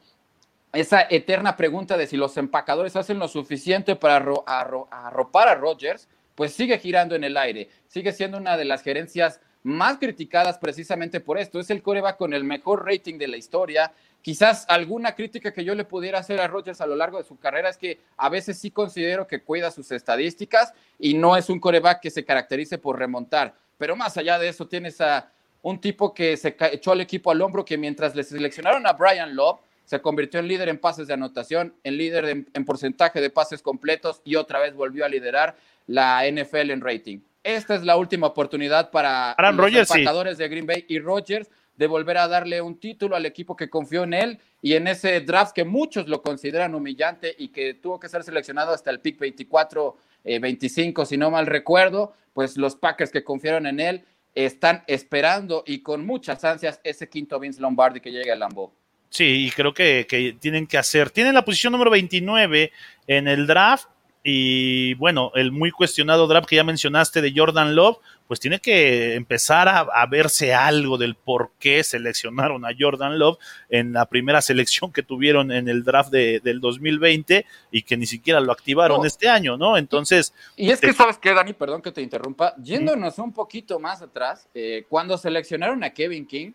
Esa 0.74 1.08
eterna 1.10 1.56
pregunta 1.56 1.96
de 1.96 2.06
si 2.06 2.18
los 2.18 2.36
empacadores 2.36 2.98
hacen 2.98 3.18
lo 3.18 3.30
suficiente 3.30 3.96
para 3.96 4.18
arropar 4.18 5.48
a 5.48 5.56
Rodgers, 5.56 6.10
pues 6.36 6.52
sigue 6.52 6.80
girando 6.80 7.16
en 7.16 7.24
el 7.24 7.38
aire. 7.38 7.70
Sigue 7.88 8.12
siendo 8.12 8.38
una 8.38 8.58
de 8.58 8.66
las 8.66 8.84
gerencias 8.84 9.40
más 9.64 9.98
criticadas 9.98 10.58
precisamente 10.58 11.20
por 11.20 11.38
esto. 11.38 11.60
Es 11.60 11.70
el 11.70 11.82
coreback 11.82 12.18
con 12.18 12.34
el 12.34 12.44
mejor 12.44 12.86
rating 12.86 13.18
de 13.18 13.28
la 13.28 13.38
historia. 13.38 13.92
Quizás 14.22 14.66
alguna 14.70 15.16
crítica 15.16 15.54
que 15.54 15.64
yo 15.64 15.74
le 15.76 15.84
pudiera 15.84 16.20
hacer 16.20 16.40
a 16.40 16.48
Rodgers 16.48 16.82
a 16.82 16.86
lo 16.86 16.96
largo 16.96 17.18
de 17.18 17.24
su 17.24 17.38
carrera 17.38 17.70
es 17.70 17.78
que 17.78 18.00
a 18.18 18.30
veces 18.30 18.60
sí 18.60 18.72
considero 18.72 19.28
que 19.28 19.42
cuida 19.42 19.72
sus 19.72 19.92
estadísticas 19.92 20.74
y 21.00 21.14
no 21.16 21.36
es 21.36 21.50
un 21.50 21.60
coreback 21.60 22.02
que 22.02 22.12
se 22.12 22.26
caracterice 22.26 22.78
por 22.78 23.00
remontar. 23.00 23.56
Pero 23.78 23.96
más 23.96 24.18
allá 24.18 24.38
de 24.38 24.50
eso, 24.50 24.68
tienes 24.68 25.02
a 25.02 25.32
un 25.64 25.80
tipo 25.80 26.14
que 26.14 26.38
se 26.38 26.56
echó 26.72 26.92
al 26.92 27.02
equipo 27.02 27.32
al 27.32 27.42
hombro 27.42 27.66
que 27.66 27.78
mientras 27.78 28.16
le 28.16 28.24
seleccionaron 28.24 28.86
a 28.86 28.94
Brian 28.94 29.36
Love, 29.36 29.60
se 29.86 30.02
convirtió 30.02 30.40
en 30.40 30.48
líder 30.48 30.70
en 30.70 30.78
pases 30.78 31.08
de 31.08 31.14
anotación, 31.14 31.74
en 31.84 31.98
líder 31.98 32.46
en, 32.54 32.66
porcentaje 32.66 33.20
de 33.20 33.30
pases 33.30 33.62
completos 33.62 34.22
y 34.24 34.36
otra 34.36 34.60
vez 34.60 34.74
volvió 34.74 35.04
a 35.04 35.10
liderar 35.10 35.56
la 35.88 36.24
NFL 36.30 36.72
en 36.72 36.82
rating. 36.82 37.20
Esta 37.44 37.76
es 37.76 37.84
la 37.84 37.98
última 37.98 38.28
oportunidad 38.28 38.92
para 38.92 39.36
los 39.52 39.74
empacadores 39.74 40.38
de 40.38 40.48
Green 40.48 40.68
Bay 40.68 40.86
y 40.88 41.00
Rodgers 41.00 41.50
de 41.76 41.88
volver 41.88 42.18
a 42.20 42.28
darle 42.28 42.62
un 42.62 42.80
título 42.80 43.16
al 43.16 43.26
equipo 43.26 43.56
que 43.56 43.70
confió 43.70 44.04
en 44.04 44.14
él 44.14 44.40
y 44.62 44.74
en 44.74 44.88
ese 44.88 45.20
draft 45.22 45.54
que 45.54 45.64
muchos 45.64 46.08
lo 46.08 46.22
consideran 46.22 46.76
humillante 46.76 47.34
y 47.36 47.48
que 47.48 47.74
tuvo 47.74 48.00
que 48.00 48.10
ser 48.10 48.24
seleccionado 48.24 48.72
hasta 48.72 48.92
el 48.92 49.00
pick 49.00 49.18
24, 49.18 49.98
25, 50.24 51.02
eh, 51.02 51.06
si 51.08 51.18
no 51.18 51.32
mal 51.32 51.48
recuerdo, 51.48 52.14
pues 52.34 52.58
los 52.58 52.76
Packers 52.76 53.12
que 53.12 53.24
confiaron 53.24 53.66
en 53.66 53.80
él 53.80 54.04
están 54.36 54.84
esperando 54.86 55.64
y 55.66 55.82
con 55.82 56.06
muchas 56.06 56.44
ansias 56.44 56.80
ese 56.84 57.10
quinto 57.10 57.40
Vince 57.40 57.60
Lombardi 57.60 58.00
que 58.00 58.12
llegue 58.12 58.32
al 58.32 58.40
Lambeau. 58.40 58.72
Sí, 59.10 59.48
y 59.48 59.52
creo 59.52 59.74
que, 59.74 60.06
que, 60.08 60.38
tienen 60.40 60.68
que 60.68 60.78
hacer. 60.78 61.10
Tienen 61.10 61.34
la 61.34 61.44
posición 61.44 61.74
número 61.74 61.92
29 61.92 62.72
en 63.08 63.28
el 63.28 63.48
draft 63.48 63.88
y 64.24 64.94
bueno, 64.96 65.32
el 65.34 65.52
muy 65.52 65.72
cuestionado 65.72 66.28
draft 66.28 66.48
que 66.48 66.56
ya 66.56 66.64
mencionaste 66.64 67.22
de 67.22 67.34
Jordan 67.36 67.76
Love, 67.76 67.98
pues 68.28 68.40
tiene 68.40 68.60
que 68.60 69.16
empezar 69.16 69.68
a, 69.68 70.06
verse 70.06 70.54
algo 70.54 70.98
del 70.98 71.16
por 71.16 71.52
qué 71.60 71.84
seleccionaron 71.84 72.64
a 72.64 72.70
Jordan 72.78 73.18
Love 73.18 73.40
en 73.70 73.94
la 73.94 74.06
primera 74.06 74.42
selección 74.42 74.94
que 74.94 75.02
tuvieron 75.02 75.52
en 75.52 75.68
el 75.68 75.84
draft 75.84 76.12
de, 76.12 76.40
del 76.40 76.62
2020 76.62 77.46
y 77.72 77.82
que 77.82 77.98
ni 77.98 78.06
siquiera 78.06 78.40
lo 78.40 78.52
activaron 78.52 79.06
este 79.06 79.28
año, 79.28 79.58
¿no? 79.58 79.76
Entonces... 79.76 80.34
Y, 80.56 80.70
es 80.70 80.80
que, 80.80 80.94
¿sabes 80.94 81.18
qué, 81.18 81.34
Dani? 81.34 81.54
Perdón 81.54 81.82
que 81.82 81.92
te 81.92 82.02
interrumpa. 82.02 82.56
Yéndonos 82.58 83.18
un 83.18 83.34
poquito 83.34 83.80
más 83.80 84.04
atrás, 84.04 84.48
eh, 84.54 84.86
cuando 84.88 85.18
seleccionaron 85.18 85.84
a 85.84 85.90
Kevin 85.90 86.28
King, 86.28 86.52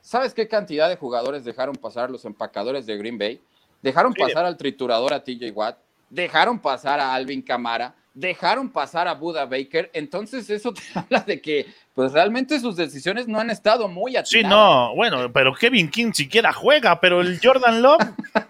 ¿sabes 0.00 0.32
qué 0.32 0.46
cantidad 0.46 0.88
de 0.88 0.96
jugadores 0.96 1.44
dejaron 1.44 1.74
pasar 1.74 2.08
los 2.08 2.24
empacadores 2.24 2.86
de 2.86 2.96
Green 2.96 3.18
Bay? 3.18 3.40
Dejaron 3.82 4.14
pasar 4.14 4.44
al 4.44 4.56
triturador 4.56 5.12
a 5.12 5.24
TJ 5.24 5.50
Watt 5.52 5.76
dejaron 6.10 6.58
pasar 6.58 7.00
a 7.00 7.14
Alvin 7.14 7.40
Camara, 7.40 7.94
dejaron 8.12 8.68
pasar 8.68 9.08
a 9.08 9.14
Buda 9.14 9.46
Baker, 9.46 9.90
entonces 9.94 10.50
eso 10.50 10.74
te 10.74 10.82
habla 10.94 11.20
de 11.20 11.40
que 11.40 11.66
pues 11.94 12.12
realmente 12.12 12.58
sus 12.60 12.76
decisiones 12.76 13.28
no 13.28 13.40
han 13.40 13.50
estado 13.50 13.88
muy 13.88 14.16
atinadas. 14.16 14.28
Sí, 14.28 14.42
no, 14.42 14.94
bueno, 14.94 15.32
pero 15.32 15.54
Kevin 15.54 15.90
King 15.90 16.12
siquiera 16.12 16.52
juega, 16.52 17.00
pero 17.00 17.20
el 17.20 17.40
Jordan 17.42 17.82
Love, 17.82 18.02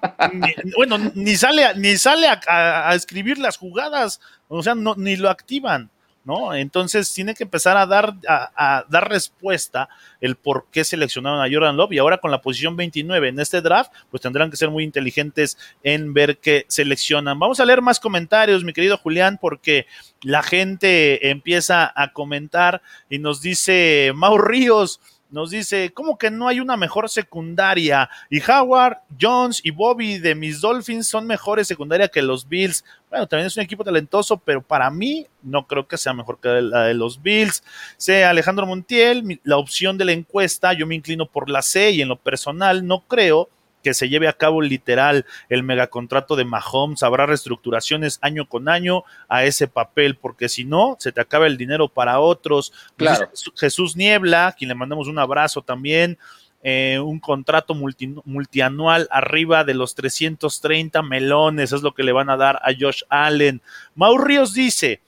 bueno, 0.76 0.98
ni 1.14 1.36
sale, 1.36 1.74
ni 1.76 1.96
sale 1.96 2.26
a, 2.28 2.94
escribir 2.94 3.38
las 3.38 3.56
jugadas, 3.56 4.20
o 4.48 4.62
sea, 4.62 4.74
no, 4.74 4.94
ni 4.96 5.16
lo 5.16 5.30
activan. 5.30 5.90
¿No? 6.30 6.54
Entonces 6.54 7.12
tiene 7.12 7.34
que 7.34 7.42
empezar 7.42 7.76
a 7.76 7.86
dar, 7.86 8.14
a, 8.28 8.84
dar 8.88 9.08
respuesta 9.08 9.88
el 10.20 10.36
por 10.36 10.66
qué 10.70 10.84
seleccionaron 10.84 11.40
a 11.40 11.52
Jordan 11.52 11.76
Love 11.76 11.92
y 11.92 11.98
ahora 11.98 12.18
con 12.18 12.30
la 12.30 12.40
posición 12.40 12.76
29 12.76 13.28
en 13.28 13.40
este 13.40 13.60
draft, 13.60 13.90
pues 14.10 14.22
tendrán 14.22 14.48
que 14.48 14.56
ser 14.56 14.70
muy 14.70 14.84
inteligentes 14.84 15.58
en 15.82 16.14
ver 16.14 16.38
qué 16.38 16.66
seleccionan. 16.68 17.38
Vamos 17.40 17.58
a 17.58 17.64
leer 17.64 17.82
más 17.82 17.98
comentarios, 17.98 18.62
mi 18.62 18.72
querido 18.72 18.96
Julián, 18.96 19.38
porque 19.40 19.86
la 20.22 20.42
gente 20.44 21.30
empieza 21.30 21.92
a 21.94 22.12
comentar 22.12 22.80
y 23.08 23.18
nos 23.18 23.42
dice 23.42 24.12
Mau 24.14 24.38
Ríos, 24.38 25.00
nos 25.30 25.50
dice, 25.50 25.92
¿cómo 25.92 26.18
que 26.18 26.30
no 26.30 26.48
hay 26.48 26.60
una 26.60 26.76
mejor 26.76 27.08
secundaria? 27.08 28.08
Y 28.28 28.40
Howard, 28.42 28.98
Jones 29.20 29.60
y 29.64 29.70
Bobby 29.70 30.18
de 30.18 30.34
mis 30.34 30.60
Dolphins 30.60 31.08
son 31.08 31.26
mejores 31.26 31.68
secundaria 31.68 32.08
que 32.08 32.22
los 32.22 32.48
Bills. 32.48 32.84
Bueno, 33.08 33.26
también 33.26 33.46
es 33.46 33.56
un 33.56 33.62
equipo 33.62 33.84
talentoso, 33.84 34.36
pero 34.38 34.62
para 34.62 34.90
mí 34.90 35.26
no 35.42 35.66
creo 35.66 35.86
que 35.86 35.96
sea 35.96 36.12
mejor 36.12 36.38
que 36.40 36.48
la 36.60 36.84
de 36.84 36.94
los 36.94 37.22
Bills. 37.22 37.62
Sea 37.96 38.30
Alejandro 38.30 38.66
Montiel, 38.66 39.40
la 39.44 39.56
opción 39.56 39.98
de 39.98 40.04
la 40.04 40.12
encuesta, 40.12 40.72
yo 40.72 40.86
me 40.86 40.94
inclino 40.94 41.26
por 41.26 41.48
la 41.48 41.62
C 41.62 41.90
y 41.90 42.02
en 42.02 42.08
lo 42.08 42.16
personal 42.16 42.86
no 42.86 43.00
creo 43.06 43.48
que 43.82 43.94
se 43.94 44.08
lleve 44.08 44.28
a 44.28 44.32
cabo 44.32 44.62
literal 44.62 45.26
el 45.48 45.62
megacontrato 45.62 46.36
de 46.36 46.44
Mahomes, 46.44 47.02
habrá 47.02 47.26
reestructuraciones 47.26 48.18
año 48.22 48.48
con 48.48 48.68
año 48.68 49.04
a 49.28 49.44
ese 49.44 49.68
papel, 49.68 50.16
porque 50.16 50.48
si 50.48 50.64
no, 50.64 50.96
se 50.98 51.12
te 51.12 51.20
acaba 51.20 51.46
el 51.46 51.56
dinero 51.56 51.88
para 51.88 52.20
otros. 52.20 52.72
Claro. 52.96 53.30
Jesús 53.56 53.96
Niebla, 53.96 54.54
quien 54.58 54.68
le 54.68 54.74
mandamos 54.74 55.08
un 55.08 55.18
abrazo 55.18 55.62
también, 55.62 56.18
eh, 56.62 56.98
un 57.02 57.20
contrato 57.20 57.74
multianual 57.74 59.08
arriba 59.10 59.64
de 59.64 59.72
los 59.72 59.94
330 59.94 61.02
melones, 61.02 61.72
es 61.72 61.80
lo 61.80 61.94
que 61.94 62.02
le 62.02 62.12
van 62.12 62.28
a 62.28 62.36
dar 62.36 62.56
a 62.56 62.72
Josh 62.78 63.02
Allen. 63.08 63.62
Maurios 63.94 64.52
dice, 64.52 65.00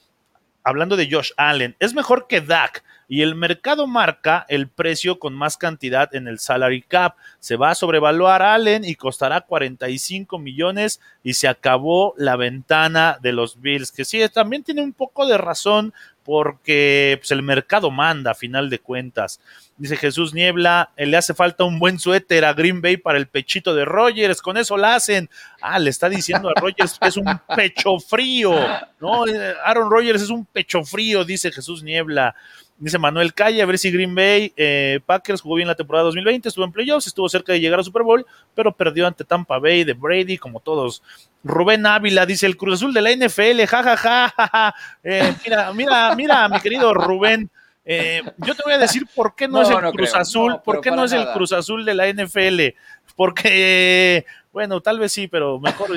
hablando 0.63 0.95
de 0.95 1.09
Josh 1.11 1.31
Allen, 1.37 1.75
es 1.79 1.93
mejor 1.93 2.27
que 2.27 2.41
Dak 2.41 2.83
y 3.07 3.21
el 3.21 3.35
mercado 3.35 3.85
marca 3.85 4.45
el 4.49 4.67
precio 4.67 5.19
con 5.19 5.33
más 5.33 5.57
cantidad 5.57 6.13
en 6.15 6.27
el 6.27 6.39
salary 6.39 6.81
cap. 6.81 7.15
Se 7.39 7.57
va 7.57 7.71
a 7.71 7.75
sobrevaluar 7.75 8.41
Allen 8.41 8.85
y 8.85 8.95
costará 8.95 9.41
45 9.41 10.39
millones 10.39 10.99
y 11.21 11.33
se 11.35 11.47
acabó 11.47 12.15
la 12.17 12.35
ventana 12.37 13.19
de 13.21 13.33
los 13.33 13.61
Bills, 13.61 13.91
que 13.91 14.05
sí, 14.05 14.21
también 14.33 14.63
tiene 14.63 14.81
un 14.81 14.93
poco 14.93 15.27
de 15.27 15.37
razón 15.37 15.93
porque 16.23 17.17
pues, 17.19 17.31
el 17.31 17.43
mercado 17.43 17.91
manda 17.91 18.31
a 18.31 18.35
final 18.35 18.69
de 18.69 18.79
cuentas. 18.79 19.39
Dice 19.75 19.97
Jesús 19.97 20.35
Niebla, 20.35 20.91
eh, 20.95 21.07
le 21.07 21.17
hace 21.17 21.33
falta 21.33 21.63
un 21.63 21.79
buen 21.79 21.97
suéter 21.97 22.45
a 22.45 22.53
Green 22.53 22.79
Bay 22.81 22.97
para 22.97 23.17
el 23.17 23.27
pechito 23.27 23.73
de 23.73 23.85
Rogers, 23.85 24.41
con 24.41 24.55
eso 24.57 24.77
la 24.77 24.95
hacen. 24.95 25.29
Ah, 25.61 25.79
le 25.79 25.89
está 25.89 26.09
diciendo 26.09 26.49
a 26.49 26.59
Rogers 26.59 26.99
que 26.99 27.07
es 27.07 27.17
un 27.17 27.25
pecho 27.55 27.99
frío, 27.99 28.53
¿no? 28.99 29.27
Eh, 29.27 29.53
Aaron 29.65 29.89
Rodgers 29.89 30.21
es 30.21 30.29
un 30.29 30.45
pecho 30.45 30.83
frío, 30.83 31.25
dice 31.25 31.51
Jesús 31.51 31.81
Niebla. 31.81 32.35
Dice 32.77 32.97
Manuel 32.97 33.33
Calle, 33.33 33.61
a 33.61 33.65
ver 33.65 33.77
si 33.77 33.91
Green 33.91 34.13
Bay 34.13 34.51
eh, 34.57 34.99
Packers 35.05 35.41
jugó 35.41 35.55
bien 35.55 35.67
la 35.67 35.75
temporada 35.75 36.05
2020, 36.05 36.49
estuvo 36.49 36.65
en 36.65 36.71
playoffs, 36.71 37.07
estuvo 37.07 37.29
cerca 37.29 37.53
de 37.53 37.59
llegar 37.59 37.79
a 37.79 37.83
Super 37.83 38.03
Bowl, 38.03 38.25
pero 38.55 38.75
perdió 38.75 39.07
ante 39.07 39.23
Tampa 39.23 39.57
Bay 39.59 39.83
de 39.83 39.93
Brady, 39.93 40.37
como 40.37 40.59
todos. 40.59 41.01
Rubén 41.43 41.85
Ávila 41.85 42.25
dice 42.25 42.45
el 42.45 42.57
Cruz 42.57 42.75
Azul 42.75 42.93
de 42.93 43.01
la 43.01 43.11
NFL, 43.11 43.63
jajaja, 43.67 44.29
ja, 44.35 44.47
ja, 44.51 44.75
eh, 45.03 45.33
mira, 45.45 45.73
mira, 45.73 46.15
mira, 46.15 46.49
mi 46.49 46.59
querido 46.59 46.93
Rubén. 46.93 47.49
Eh, 47.85 48.21
yo 48.37 48.55
te 48.55 48.63
voy 48.63 48.73
a 48.73 48.77
decir 48.77 49.05
por 49.13 49.35
qué 49.35 49.47
no, 49.47 49.61
es 49.61 49.69
el 49.69 49.91
Cruz 49.91 50.15
Azul, 50.15 50.61
por 50.63 50.79
qué 50.79 50.89
no 50.91 51.03
es 51.03 51.11
el 51.11 51.27
Cruz 51.33 51.51
Azul 51.51 51.83
de 51.83 51.93
la 51.93 52.07
NFL, 52.07 52.77
porque, 53.15 54.25
bueno, 54.53 54.79
tal 54.79 54.99
vez 54.99 55.11
sí, 55.11 55.27
pero 55.27 55.59
mejor 55.59 55.89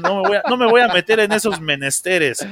no 0.00 0.22
me 0.22 0.28
voy 0.28 0.36
a, 0.36 0.42
no 0.48 0.56
me 0.56 0.66
voy 0.66 0.80
a 0.80 0.88
meter 0.88 1.20
en 1.20 1.32
esos 1.32 1.60
menesteres. 1.60 2.46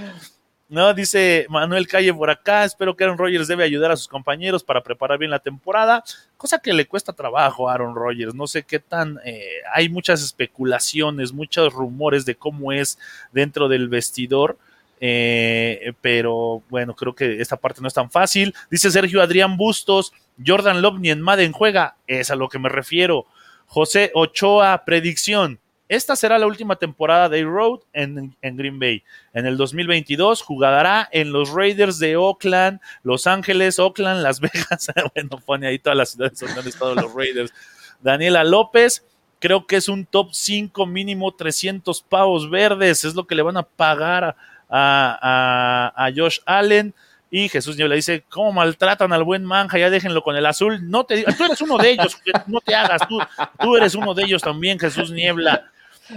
No, 0.68 0.94
dice 0.94 1.44
Manuel 1.50 1.86
Calle 1.86 2.14
por 2.14 2.30
acá, 2.30 2.64
espero 2.64 2.96
que 2.96 3.04
Aaron 3.04 3.18
Rodgers 3.18 3.46
debe 3.46 3.62
ayudar 3.62 3.92
a 3.92 3.96
sus 3.96 4.08
compañeros 4.08 4.64
para 4.64 4.82
preparar 4.82 5.18
bien 5.18 5.30
la 5.30 5.38
temporada, 5.38 6.02
cosa 6.38 6.60
que 6.60 6.72
le 6.72 6.86
cuesta 6.86 7.12
trabajo 7.12 7.68
a 7.68 7.74
Aaron 7.74 7.94
Rodgers, 7.94 8.34
no 8.34 8.46
sé 8.46 8.62
qué 8.62 8.78
tan, 8.78 9.18
eh, 9.22 9.60
hay 9.74 9.90
muchas 9.90 10.22
especulaciones, 10.22 11.32
muchos 11.32 11.74
rumores 11.74 12.24
de 12.24 12.36
cómo 12.36 12.72
es 12.72 12.98
dentro 13.32 13.68
del 13.68 13.88
vestidor, 13.88 14.56
eh, 15.04 15.94
pero 16.00 16.62
bueno, 16.70 16.94
creo 16.94 17.12
que 17.12 17.40
esta 17.40 17.56
parte 17.56 17.80
no 17.80 17.88
es 17.88 17.94
tan 17.94 18.08
fácil. 18.08 18.54
Dice 18.70 18.88
Sergio 18.88 19.20
Adrián 19.20 19.56
Bustos, 19.56 20.12
Jordan 20.46 20.80
Love 20.80 21.00
ni 21.00 21.10
en 21.10 21.20
Madden 21.20 21.50
juega, 21.50 21.96
es 22.06 22.30
a 22.30 22.36
lo 22.36 22.48
que 22.48 22.60
me 22.60 22.68
refiero. 22.68 23.26
José 23.66 24.12
Ochoa, 24.14 24.84
predicción. 24.86 25.58
Esta 25.88 26.14
será 26.14 26.38
la 26.38 26.46
última 26.46 26.76
temporada 26.76 27.28
de 27.28 27.42
Road 27.42 27.80
en, 27.92 28.36
en, 28.40 28.56
Green 28.56 28.78
Bay. 28.78 29.02
En 29.34 29.44
el 29.44 29.56
2022 29.56 30.40
jugará 30.40 31.08
en 31.10 31.32
los 31.32 31.50
Raiders 31.50 31.98
de 31.98 32.16
Oakland, 32.16 32.80
Los 33.02 33.26
Ángeles, 33.26 33.80
Oakland, 33.80 34.22
Las 34.22 34.38
Vegas. 34.38 34.88
bueno, 35.14 35.30
pone 35.44 35.66
ahí 35.66 35.80
todas 35.80 35.98
las 35.98 36.10
ciudades 36.10 36.38
donde 36.38 36.60
han 36.60 36.68
estado 36.68 36.94
los 36.94 37.12
Raiders. 37.12 37.52
Daniela 38.00 38.44
López, 38.44 39.04
creo 39.40 39.66
que 39.66 39.76
es 39.76 39.88
un 39.88 40.06
top 40.06 40.28
5 40.32 40.86
mínimo 40.86 41.34
300 41.34 42.02
pavos 42.02 42.48
verdes. 42.48 43.04
Es 43.04 43.16
lo 43.16 43.26
que 43.26 43.34
le 43.34 43.42
van 43.42 43.56
a 43.56 43.64
pagar 43.64 44.24
a, 44.24 44.36
a, 44.72 45.92
a, 45.94 46.06
a 46.06 46.12
Josh 46.16 46.38
Allen. 46.46 46.94
Y 47.30 47.48
Jesús 47.48 47.76
Niebla 47.78 47.94
dice, 47.94 48.24
¿cómo 48.28 48.52
maltratan 48.52 49.12
al 49.12 49.24
buen 49.24 49.44
manja? 49.44 49.78
Ya 49.78 49.88
déjenlo 49.88 50.22
con 50.22 50.36
el 50.36 50.44
azul. 50.44 50.90
No 50.90 51.04
te 51.04 51.22
tú 51.22 51.44
eres 51.44 51.62
uno 51.62 51.78
de 51.78 51.92
ellos, 51.92 52.18
no 52.46 52.60
te 52.60 52.74
hagas, 52.74 53.08
tú, 53.08 53.18
tú 53.58 53.76
eres 53.76 53.94
uno 53.94 54.12
de 54.12 54.24
ellos 54.24 54.42
también, 54.42 54.78
Jesús 54.78 55.10
Niebla. 55.10 55.71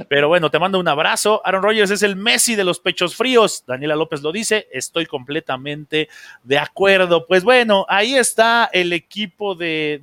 Pero 0.07 0.27
bueno, 0.27 0.49
te 0.49 0.59
mando 0.59 0.79
un 0.79 0.87
abrazo. 0.87 1.41
Aaron 1.45 1.63
Rodgers 1.63 1.91
es 1.91 2.03
el 2.03 2.15
Messi 2.15 2.55
de 2.55 2.63
los 2.63 2.79
pechos 2.79 3.15
fríos. 3.15 3.63
Daniela 3.67 3.95
López 3.95 4.21
lo 4.21 4.31
dice. 4.31 4.67
Estoy 4.71 5.05
completamente 5.05 6.09
de 6.43 6.57
acuerdo. 6.57 7.25
Pues 7.27 7.43
bueno, 7.43 7.85
ahí 7.89 8.15
está 8.15 8.69
el 8.71 8.93
equipo 8.93 9.55
de, 9.55 9.99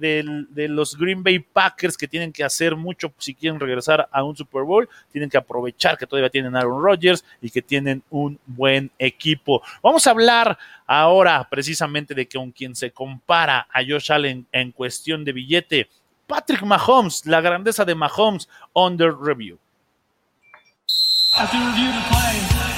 los 0.69 0.97
Green 0.97 1.23
Bay 1.23 1.39
Packers 1.39 1.97
que 1.97 2.09
tienen 2.09 2.33
que 2.33 2.45
hacer 2.45 2.77
mucho 2.77 3.13
si 3.19 3.35
quieren 3.35 3.61
regresar 3.61 4.09
a 4.11 4.25
un 4.25 4.37
Super 4.37 4.63
Bowl. 4.63 4.89
Tienen 5.11 5.31
que 5.31 5.39
aprovechar 5.39 5.99
que 5.99 6.07
todavía 6.07 6.31
tienen 6.31 6.57
Aaron 6.57 6.83
Rodgers 6.83 7.25
y 7.41 7.51
que 7.51 7.63
tienen 7.63 8.03
un 8.11 8.39
buen 8.47 8.91
equipo. 8.99 9.63
Vamos 9.83 10.07
a 10.07 10.11
hablar 10.11 10.59
ahora 10.87 11.47
precisamente 11.51 12.15
de 12.15 12.27
que 12.27 12.39
con 12.39 12.51
quien 12.51 12.75
se 12.75 12.91
compara 12.91 13.67
a 13.73 13.83
Josh 13.83 14.11
Allen 14.13 14.47
en 14.53 14.73
cuestión 14.73 15.25
de 15.25 15.33
billete. 15.33 15.89
Patrick 16.27 16.63
Mahomes, 16.63 17.27
la 17.27 17.41
grandeza 17.41 17.85
de 17.85 17.95
Mahomes, 17.95 18.49
under 18.73 19.15
review. 19.15 19.59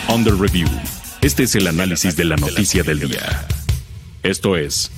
Under 0.09 0.35
Review. 0.35 0.69
Este 1.23 1.43
es 1.43 1.57
el 1.57 1.67
análisis 1.67 2.17
de 2.17 2.25
la 2.25 2.37
noticia 2.37 2.85
del 2.85 3.01
día. 3.01 3.49
Esto 4.23 4.57
es 4.57 4.93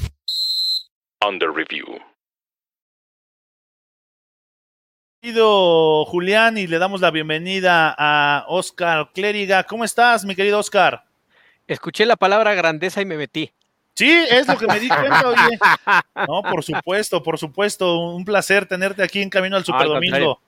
Under 1.27 1.49
Review. 1.49 1.87
Querido 5.23 6.05
Julián, 6.05 6.59
y 6.59 6.67
le 6.67 6.79
damos 6.79 7.01
la 7.01 7.11
bienvenida 7.11 7.95
a 7.97 8.45
Oscar 8.49 9.11
Clériga. 9.15 9.65
¿Cómo 9.65 9.85
estás, 9.85 10.27
mi 10.27 10.37
querido 10.37 10.59
Oscar? 10.59 11.07
Escuché 11.67 12.05
la 12.05 12.17
palabra 12.17 12.53
grandeza 12.55 13.01
y 13.01 13.07
me 13.07 13.17
metí. 13.17 13.51
Sí, 13.95 14.11
es 14.11 14.47
lo 14.47 14.59
que 14.59 14.67
me 14.67 14.79
di 14.79 14.89
cuenta, 14.89 15.29
oye. 15.29 15.59
No, 16.29 16.43
por 16.43 16.63
supuesto, 16.63 17.23
por 17.23 17.39
supuesto. 17.39 18.11
Un 18.11 18.27
placer 18.27 18.67
tenerte 18.67 19.03
aquí 19.03 19.23
en 19.23 19.31
Camino 19.31 19.57
al 19.57 19.65
Superdomingo. 19.65 20.43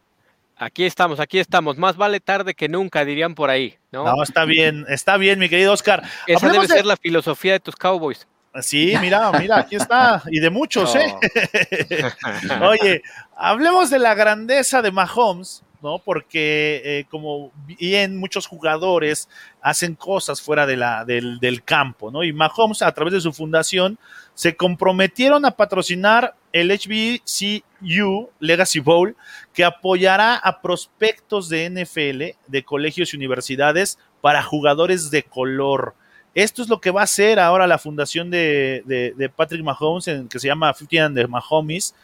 Aquí 0.59 0.84
estamos, 0.84 1.20
aquí 1.20 1.38
estamos. 1.38 1.78
Más 1.78 1.96
vale 1.96 2.18
tarde 2.18 2.54
que 2.54 2.68
nunca, 2.68 3.04
dirían 3.04 3.34
por 3.34 3.48
ahí. 3.48 3.78
No, 3.92 4.04
no 4.04 4.22
está 4.22 4.44
bien, 4.44 4.84
está 4.88 5.16
bien, 5.16 5.38
mi 5.38 5.48
querido 5.48 5.72
Oscar. 5.72 6.02
Esa 6.26 6.46
Hablemos 6.46 6.66
debe 6.68 6.74
de... 6.74 6.78
ser 6.80 6.86
la 6.86 6.96
filosofía 6.96 7.52
de 7.52 7.61
tus 7.61 7.76
Cowboys. 7.76 8.26
Sí, 8.61 8.94
mira, 9.00 9.30
mira, 9.32 9.59
aquí 9.59 9.76
está. 9.76 10.22
Y 10.30 10.40
de 10.40 10.50
muchos, 10.50 10.94
no. 10.94 11.00
¿eh? 11.00 11.14
Oye, 12.62 13.02
hablemos 13.36 13.90
de 13.90 14.00
la 14.00 14.14
grandeza 14.14 14.82
de 14.82 14.90
Mahomes, 14.90 15.62
¿no? 15.83 15.99
Porque 15.99 16.83
eh, 16.85 17.05
como 17.11 17.53
bien 17.66 18.16
muchos 18.16 18.47
jugadores 18.47 19.29
hacen 19.61 19.95
cosas 19.95 20.41
fuera 20.41 20.66
de 20.66 20.76
la, 20.76 21.05
del, 21.05 21.62
campo, 21.64 22.11
¿no? 22.11 22.24
Y 22.24 22.33
Mahomes, 22.33 22.83
a 22.83 22.93
través 22.93 23.12
de 23.14 23.20
su 23.20 23.33
fundación, 23.33 23.99
se 24.35 24.57
comprometieron 24.57 25.45
a 25.45 25.53
patrocinar 25.53 26.35
el 26.53 26.70
HBCU 26.70 28.31
Legacy 28.41 28.81
Bowl, 28.81 29.16
que 29.53 29.64
apoyará 29.64 30.37
a 30.37 30.61
prospectos 30.61 31.49
de 31.49 31.68
NFL, 31.70 32.51
de 32.51 32.64
colegios 32.64 33.12
y 33.12 33.16
universidades 33.16 33.99
para 34.20 34.43
jugadores 34.43 35.11
de 35.11 35.22
color. 35.22 35.95
Esto 36.35 36.62
es 36.62 36.68
lo 36.68 36.81
que 36.81 36.91
va 36.91 37.01
a 37.01 37.05
hacer 37.05 37.41
ahora 37.41 37.66
la 37.66 37.79
fundación 37.79 38.31
de, 38.31 38.83
de, 38.87 39.29
Patrick 39.29 39.62
Mahomes, 39.64 40.07
en, 40.09 40.29
que 40.29 40.39
se 40.39 40.47
llama 40.47 40.72
50 40.72 41.07
and 41.20 41.29
Mahomes. 41.29 41.95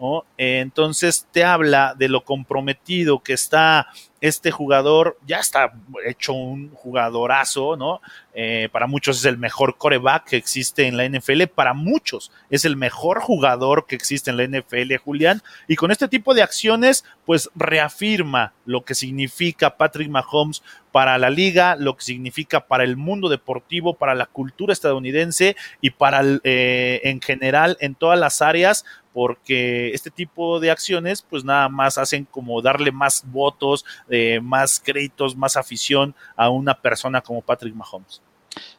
¿No? 0.00 0.24
Entonces 0.36 1.26
te 1.32 1.44
habla 1.44 1.94
de 1.96 2.08
lo 2.08 2.24
comprometido 2.24 3.20
que 3.20 3.32
está 3.32 3.88
este 4.24 4.50
jugador, 4.50 5.18
ya 5.26 5.38
está 5.38 5.74
hecho 6.06 6.32
un 6.32 6.70
jugadorazo, 6.70 7.76
¿no? 7.76 8.00
Eh, 8.32 8.70
para 8.72 8.86
muchos 8.86 9.18
es 9.18 9.26
el 9.26 9.36
mejor 9.36 9.76
coreback 9.76 10.24
que 10.24 10.36
existe 10.36 10.86
en 10.86 10.96
la 10.96 11.04
NFL, 11.04 11.42
para 11.54 11.74
muchos 11.74 12.32
es 12.48 12.64
el 12.64 12.74
mejor 12.74 13.20
jugador 13.20 13.84
que 13.86 13.96
existe 13.96 14.30
en 14.30 14.38
la 14.38 14.44
NFL, 14.44 14.96
Julián, 14.96 15.42
y 15.68 15.76
con 15.76 15.90
este 15.90 16.08
tipo 16.08 16.32
de 16.32 16.42
acciones, 16.42 17.04
pues 17.26 17.50
reafirma 17.54 18.54
lo 18.64 18.82
que 18.86 18.94
significa 18.94 19.76
Patrick 19.76 20.08
Mahomes 20.08 20.62
para 20.90 21.18
la 21.18 21.28
liga, 21.28 21.76
lo 21.76 21.94
que 21.94 22.04
significa 22.04 22.66
para 22.66 22.84
el 22.84 22.96
mundo 22.96 23.28
deportivo, 23.28 23.92
para 23.92 24.14
la 24.14 24.24
cultura 24.24 24.72
estadounidense 24.72 25.54
y 25.82 25.90
para 25.90 26.22
eh, 26.44 27.02
en 27.04 27.20
general 27.20 27.76
en 27.80 27.94
todas 27.94 28.18
las 28.18 28.40
áreas, 28.40 28.86
porque 29.14 29.94
este 29.94 30.10
tipo 30.10 30.58
de 30.58 30.72
acciones 30.72 31.22
pues 31.22 31.44
nada 31.44 31.68
más 31.68 31.98
hacen 31.98 32.26
como 32.26 32.60
darle 32.60 32.90
más 32.90 33.22
votos, 33.30 33.84
eh, 34.10 34.40
más 34.42 34.80
créditos, 34.80 35.36
más 35.36 35.56
afición 35.56 36.16
a 36.34 36.50
una 36.50 36.82
persona 36.82 37.20
como 37.20 37.40
Patrick 37.40 37.74
Mahomes. 37.74 38.20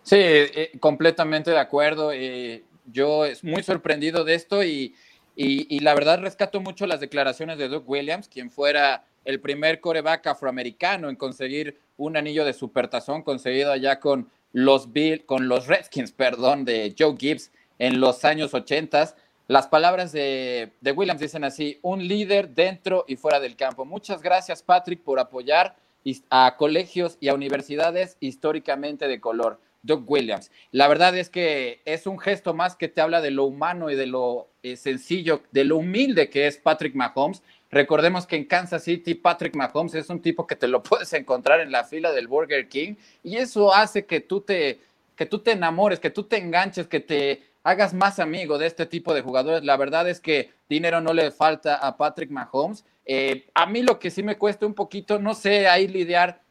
Sí, 0.04 0.18
eh, 0.20 0.72
completamente 0.82 1.52
de 1.52 1.60
acuerdo. 1.60 2.12
Eh, 2.12 2.66
yo 2.92 3.26
es 3.26 3.46
muy 3.46 3.64
sorprendido 3.64 4.26
de 4.26 4.36
esto 4.36 4.62
y, 4.62 4.94
y, 5.38 5.80
la 5.80 5.96
verdad 5.96 6.20
rescato 6.20 6.60
mucho 6.60 6.86
las 6.86 7.00
declaraciones 7.00 7.58
de 7.58 7.70
Doug 7.70 7.90
Williams, 7.90 8.28
quien 8.28 8.52
fuera 8.52 9.06
el 9.24 9.40
primer 9.40 9.80
coreback 9.80 10.28
afroamericano 10.28 11.10
en 11.10 11.16
conseguir 11.16 11.80
un 11.98 12.18
anillo 12.18 12.44
de 12.44 12.54
supertazón 12.54 13.24
conseguido 13.24 13.72
allá 13.72 14.00
con 14.02 14.30
los 14.52 14.92
Bill, 14.92 15.26
con 15.26 15.48
los 15.48 15.68
Redskins, 15.68 16.12
perdón, 16.12 16.66
de 16.66 16.94
Joe 16.98 17.16
Gibbs 17.18 17.52
en 17.80 18.00
los 18.00 18.24
años 18.24 18.54
80 18.54 19.16
las 19.48 19.68
palabras 19.68 20.12
de, 20.12 20.72
Williams 20.96 21.22
dicen 21.22 21.44
así, 21.44 21.80
un 21.82 22.08
líder 22.08 22.50
dentro 22.50 23.06
y 23.08 23.16
fuera 23.16 23.40
del 23.40 23.56
campo. 23.56 23.86
Muchas 23.86 24.22
gracias, 24.22 24.64
Patrick, 24.64 25.02
por 25.02 25.20
apoyar 25.20 25.76
a 26.30 26.56
colegios 26.58 27.18
y 27.20 27.30
a 27.30 27.34
universidades 27.34 28.18
históricamente 28.20 29.08
de 29.08 29.20
color. 29.20 29.60
Doug 29.86 30.04
Williams. 30.08 30.52
La 30.72 30.88
verdad 30.88 31.16
es 31.16 31.30
que 31.30 31.82
es 31.86 32.08
un 32.08 32.18
gesto 32.18 32.56
más 32.56 32.76
que 32.76 32.88
te 32.88 33.02
habla 33.02 33.22
de 33.22 33.30
lo 33.30 33.46
humano 33.46 33.92
y 33.92 33.96
de 33.96 34.08
lo 34.08 34.48
eh, 34.64 34.78
sencillo, 34.78 35.44
de 35.52 35.64
lo 35.64 35.78
humilde 35.78 36.30
que 36.30 36.48
es 36.48 36.58
Patrick 36.58 36.96
Mahomes. 36.96 37.44
Recordemos 37.70 38.26
que 38.26 38.36
en 38.36 38.46
Kansas 38.46 38.84
City 38.84 39.14
Patrick 39.14 39.56
Mahomes 39.56 39.94
es 39.94 40.10
un 40.10 40.22
tipo 40.22 40.48
que 40.48 40.56
te 40.56 40.68
lo 40.68 40.82
puedes 40.84 41.14
encontrar 41.14 41.60
en 41.60 41.72
la 41.72 41.84
fila 41.84 42.12
del 42.12 42.28
Burger 42.28 42.68
King 42.68 42.96
y 43.24 43.38
eso 43.38 43.74
hace 43.74 44.06
que 44.06 44.22
tú 44.22 44.42
te, 44.42 44.80
que 45.16 45.28
tú 45.28 45.40
te 45.40 45.52
enamores, 45.52 46.00
que 46.00 46.10
tú 46.10 46.24
te 46.24 46.38
enganches, 46.38 46.88
que 46.88 47.00
te 47.00 47.44
hagas 47.66 47.96
más 47.96 48.20
amigo 48.20 48.60
de 48.60 48.68
este 48.68 48.86
tipo 48.86 49.14
de 49.14 49.24
jugadores. 49.24 49.64
La 49.64 49.76
verdad 49.76 50.08
es 50.08 50.22
que 50.22 50.52
dinero 50.70 51.02
no 51.02 51.14
le 51.14 51.32
falta 51.32 51.76
a 51.76 51.98
Patrick 51.98 52.30
Mahomes. 52.30 52.86
Eh, 53.06 53.48
a 53.56 53.66
mí 53.66 53.82
lo 53.82 53.98
que 53.98 54.12
sí 54.12 54.22
me 54.22 54.38
cuesta 54.38 54.68
un 54.68 54.76
poquito, 54.76 55.18
no 55.18 55.34
sé, 55.34 55.68
ahí 55.68 55.88
lidiar. 55.88 56.42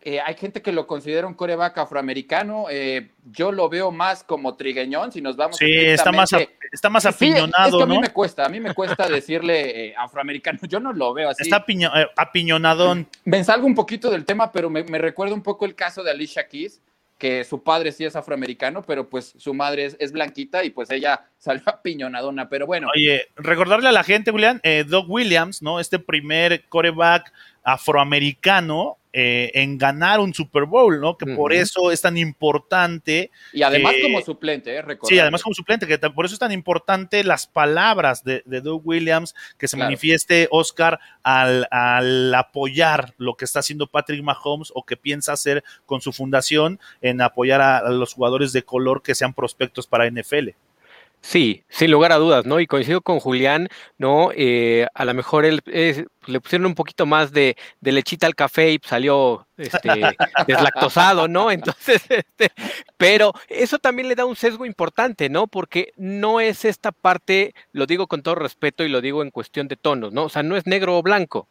Eh, 0.00 0.20
hay 0.20 0.34
gente 0.36 0.62
que 0.62 0.72
lo 0.72 0.86
considera 0.86 1.26
un 1.26 1.34
coreback 1.34 1.76
afroamericano. 1.76 2.64
Eh, 2.70 3.10
yo 3.30 3.52
lo 3.52 3.68
veo 3.68 3.90
más 3.90 4.24
como 4.24 4.56
trigueñón, 4.56 5.12
si 5.12 5.20
nos 5.20 5.36
vamos. 5.36 5.58
Sí, 5.58 5.70
está 5.70 6.12
más, 6.12 6.32
a, 6.32 6.40
está 6.72 6.88
más 6.88 7.04
apiñonado. 7.04 7.68
Sí, 7.68 7.68
es 7.68 7.76
que 7.76 7.82
a 7.82 7.86
mí 7.86 7.94
¿no? 7.96 8.00
me 8.00 8.08
cuesta, 8.08 8.46
a 8.46 8.48
mí 8.48 8.58
me 8.58 8.72
cuesta 8.72 9.06
decirle 9.06 9.94
afroamericano. 9.98 10.60
Yo 10.62 10.80
no 10.80 10.94
lo 10.94 11.12
veo 11.12 11.28
así. 11.28 11.42
Está 11.42 11.56
apiño, 11.56 11.90
apiñonadón. 12.16 13.06
Me 13.26 13.44
salgo 13.44 13.66
un 13.66 13.74
poquito 13.74 14.08
del 14.08 14.24
tema, 14.24 14.50
pero 14.50 14.70
me, 14.70 14.82
me 14.84 14.96
recuerda 14.96 15.34
un 15.34 15.42
poco 15.42 15.66
el 15.66 15.74
caso 15.74 16.02
de 16.02 16.10
Alicia 16.10 16.48
Keys 16.48 16.80
que 17.18 17.44
su 17.44 17.62
padre 17.62 17.92
sí 17.92 18.04
es 18.04 18.16
afroamericano, 18.16 18.82
pero 18.82 19.08
pues 19.08 19.34
su 19.36 19.52
madre 19.52 19.92
es, 19.98 20.12
blanquita 20.12 20.64
y 20.64 20.70
pues 20.70 20.90
ella 20.90 21.26
salió 21.38 21.62
apiñonadona, 21.66 22.48
pero 22.48 22.66
bueno. 22.66 22.88
Oye, 22.94 23.26
recordarle 23.36 23.88
a 23.88 23.92
la 23.92 24.04
gente, 24.04 24.30
Julián, 24.30 24.60
eh, 24.62 24.84
Doug 24.86 25.10
Williams, 25.10 25.60
¿no? 25.60 25.80
Este 25.80 25.98
primer 25.98 26.64
coreback 26.68 27.32
afroamericano 27.68 28.96
eh, 29.12 29.50
en 29.54 29.78
ganar 29.78 30.20
un 30.20 30.32
Super 30.32 30.64
Bowl, 30.64 31.00
¿no? 31.00 31.16
Que 31.16 31.26
por 31.34 31.52
eso 31.52 31.90
es 31.90 32.00
tan 32.00 32.16
importante. 32.16 33.30
Y 33.52 33.62
además 33.62 33.94
como 34.02 34.20
suplente, 34.20 34.78
¿eh? 34.78 34.84
Sí, 35.02 35.18
además 35.18 35.42
como 35.42 35.54
suplente, 35.54 35.86
que 35.86 35.98
por 35.98 36.24
eso 36.24 36.34
es 36.34 36.38
tan 36.38 36.52
importante 36.52 37.24
las 37.24 37.46
palabras 37.46 38.22
de, 38.22 38.42
Doug 38.46 38.86
Williams, 38.86 39.34
que 39.58 39.66
se 39.66 39.76
manifieste 39.76 40.48
Oscar 40.50 41.00
al, 41.22 41.66
al, 41.70 42.34
apoyar 42.34 43.14
lo 43.18 43.34
que 43.34 43.44
está 43.44 43.60
haciendo 43.60 43.86
Patrick 43.86 44.22
Mahomes 44.22 44.70
o 44.74 44.84
que 44.84 44.96
piensa 44.96 45.32
hacer 45.32 45.64
con 45.84 46.00
su 46.00 46.12
fundación 46.12 46.78
en 47.00 47.20
apoyar 47.20 47.60
a 47.60 47.88
los 47.90 48.14
jugadores 48.14 48.52
de 48.52 48.62
color 48.62 49.02
que 49.02 49.14
sean 49.14 49.34
prospectos 49.34 49.86
para 49.86 50.08
NFL. 50.10 50.50
Sí, 51.20 51.64
sin 51.68 51.90
lugar 51.90 52.12
a 52.12 52.16
dudas, 52.16 52.46
¿no? 52.46 52.60
Y 52.60 52.66
coincido 52.66 53.00
con 53.00 53.18
Julián, 53.18 53.68
¿no? 53.98 54.30
Eh, 54.34 54.86
a 54.94 55.04
lo 55.04 55.14
mejor 55.14 55.44
él 55.44 55.60
le 55.66 56.40
pusieron 56.40 56.66
un 56.66 56.74
poquito 56.74 57.06
más 57.06 57.32
de, 57.32 57.56
lechita 57.80 58.26
al 58.26 58.36
café 58.36 58.72
y 58.72 58.80
salió 58.82 59.46
este, 59.56 59.88
deslactosado, 60.46 61.26
¿no? 61.26 61.50
Entonces, 61.50 62.02
este, 62.08 62.52
pero 62.96 63.32
eso 63.48 63.78
también 63.78 64.08
le 64.08 64.14
da 64.14 64.24
un 64.24 64.36
sesgo 64.36 64.64
importante, 64.64 65.28
¿no? 65.28 65.48
Porque 65.48 65.92
no 65.96 66.40
es 66.40 66.64
esta 66.64 66.92
parte, 66.92 67.52
lo 67.72 67.86
digo 67.86 68.06
con 68.06 68.22
todo 68.22 68.36
respeto 68.36 68.84
y 68.84 68.88
lo 68.88 69.00
digo 69.00 69.22
en 69.22 69.30
cuestión 69.30 69.66
de 69.68 69.76
tonos, 69.76 70.12
¿no? 70.12 70.24
O 70.24 70.28
sea, 70.28 70.42
no 70.42 70.56
es 70.56 70.66
negro 70.66 70.96
o 70.96 71.02
blanco, 71.02 71.48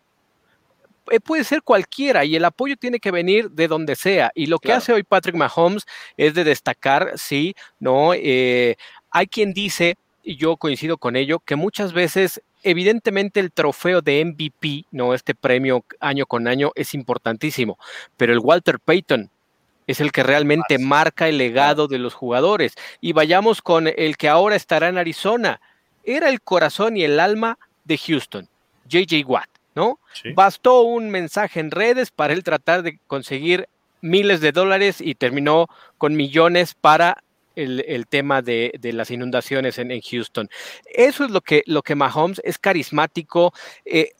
eh, 1.09 1.19
puede 1.19 1.43
ser 1.43 1.61
cualquiera 1.63 2.25
y 2.25 2.35
el 2.35 2.45
apoyo 2.45 2.75
tiene 2.75 2.99
que 2.99 3.11
venir 3.11 3.51
de 3.51 3.67
donde 3.67 3.95
sea. 3.95 4.31
Y 4.35 4.47
lo 4.47 4.59
que 4.59 4.73
hace 4.73 4.93
hoy 4.93 5.03
Patrick 5.03 5.35
Mahomes 5.35 5.85
es 6.17 6.33
de 6.33 6.43
destacar, 6.43 7.13
sí, 7.15 7.55
¿no? 7.79 8.13
Eh, 8.13 8.75
hay 9.17 9.25
quien 9.25 9.51
dice, 9.51 9.97
y 10.23 10.35
yo 10.35 10.57
coincido 10.57 10.97
con 10.97 11.15
ello, 11.15 11.39
que 11.39 11.55
muchas 11.55 11.91
veces, 11.91 12.39
evidentemente, 12.61 13.39
el 13.39 13.51
trofeo 13.51 14.01
de 14.01 14.23
MVP, 14.23 14.85
¿no? 14.91 15.15
Este 15.15 15.33
premio 15.33 15.83
año 15.99 16.27
con 16.27 16.47
año 16.47 16.71
es 16.75 16.93
importantísimo, 16.93 17.79
pero 18.15 18.31
el 18.31 18.39
Walter 18.39 18.79
Payton 18.79 19.31
es 19.87 20.01
el 20.01 20.11
que 20.11 20.21
realmente 20.21 20.77
marca 20.77 21.27
el 21.27 21.39
legado 21.39 21.87
de 21.87 21.97
los 21.97 22.13
jugadores. 22.13 22.75
Y 23.01 23.13
vayamos 23.13 23.63
con 23.63 23.87
el 23.87 24.17
que 24.17 24.29
ahora 24.29 24.55
estará 24.55 24.89
en 24.89 24.99
Arizona. 24.99 25.61
Era 26.03 26.29
el 26.29 26.41
corazón 26.41 26.95
y 26.95 27.03
el 27.03 27.19
alma 27.19 27.57
de 27.85 27.97
Houston, 27.97 28.47
JJ 28.87 29.25
Watt. 29.25 29.49
¿no? 29.73 29.99
Bastó 30.35 30.81
un 30.81 31.09
mensaje 31.09 31.59
en 31.59 31.71
redes 31.71 32.11
para 32.11 32.33
él 32.33 32.43
tratar 32.43 32.83
de 32.83 32.99
conseguir 33.07 33.67
miles 34.01 34.41
de 34.41 34.51
dólares 34.51 35.01
y 35.01 35.15
terminó 35.15 35.67
con 35.97 36.15
millones 36.15 36.75
para 36.75 37.23
el, 37.57 38.07
tema 38.07 38.41
de, 38.41 38.71
las 38.81 39.11
inundaciones 39.11 39.77
en, 39.79 40.01
Houston. 40.01 40.49
Eso 40.85 41.25
es 41.25 41.31
lo 41.31 41.41
que, 41.41 41.63
lo 41.65 41.81
que 41.81 41.95
Mahomes 41.95 42.41
es 42.43 42.57
carismático. 42.57 43.53
Eh, 43.85 44.11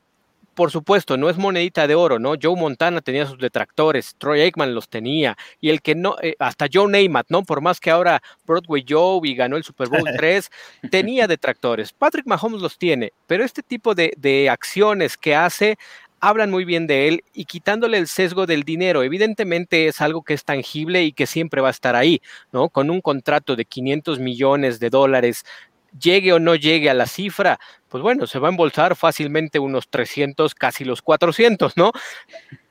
por 0.58 0.72
supuesto, 0.72 1.18
no 1.18 1.30
es 1.30 1.38
monedita 1.38 1.86
de 1.86 1.94
oro, 1.94 2.18
¿no? 2.18 2.34
Joe 2.42 2.56
Montana 2.56 3.02
tenía 3.02 3.28
sus 3.28 3.38
detractores, 3.38 4.16
Troy 4.18 4.42
Aikman 4.42 4.74
los 4.74 4.90
tenía, 4.90 5.38
y 5.62 5.70
el 5.70 5.84
que 5.84 5.94
no, 5.94 6.16
eh, 6.20 6.36
hasta 6.40 6.66
Joe 6.74 6.90
Namath, 6.90 7.28
¿no? 7.30 7.44
Por 7.44 7.62
más 7.62 7.80
que 7.80 7.92
ahora 7.92 8.24
Broadway 8.48 8.84
Joe 8.88 9.20
y 9.24 9.36
ganó 9.36 9.56
el 9.56 9.64
Super 9.64 9.88
Bowl 9.88 10.02
3, 10.18 10.50
tenía 10.90 11.28
detractores. 11.28 11.94
Patrick 11.94 12.26
Mahomes 12.26 12.60
los 12.60 12.80
tiene, 12.80 13.14
pero 13.28 13.46
este 13.46 13.62
tipo 13.62 13.94
de, 13.94 14.14
de 14.18 14.50
acciones 14.50 15.16
que 15.16 15.36
hace 15.36 15.78
hablan 16.20 16.52
muy 16.52 16.66
bien 16.66 16.88
de 16.88 17.08
él 17.08 17.24
y 17.34 17.46
quitándole 17.46 17.98
el 17.98 18.08
sesgo 18.08 18.46
del 18.46 18.64
dinero. 18.64 19.04
Evidentemente 19.04 19.88
es 19.88 20.02
algo 20.02 20.24
que 20.24 20.34
es 20.34 20.44
tangible 20.44 21.04
y 21.04 21.14
que 21.14 21.28
siempre 21.28 21.62
va 21.62 21.70
a 21.70 21.72
estar 21.72 21.96
ahí, 21.96 22.22
¿no? 22.52 22.70
Con 22.70 22.90
un 22.90 23.02
contrato 23.02 23.56
de 23.56 23.66
500 23.66 24.20
millones 24.20 24.80
de 24.80 24.90
dólares 24.90 25.46
llegue 26.00 26.34
o 26.34 26.40
no 26.40 26.56
llegue 26.56 26.90
a 26.90 26.94
la 26.94 27.08
cifra, 27.08 27.60
pues 27.90 28.04
bueno, 28.04 28.28
se 28.28 28.40
va 28.40 28.50
a 28.50 28.52
embolsar 28.52 28.96
fácilmente 28.96 29.60
unos 29.60 29.88
300, 29.90 30.54
casi 30.56 30.84
los 30.84 31.02
400, 31.02 31.78
¿no? 31.78 31.92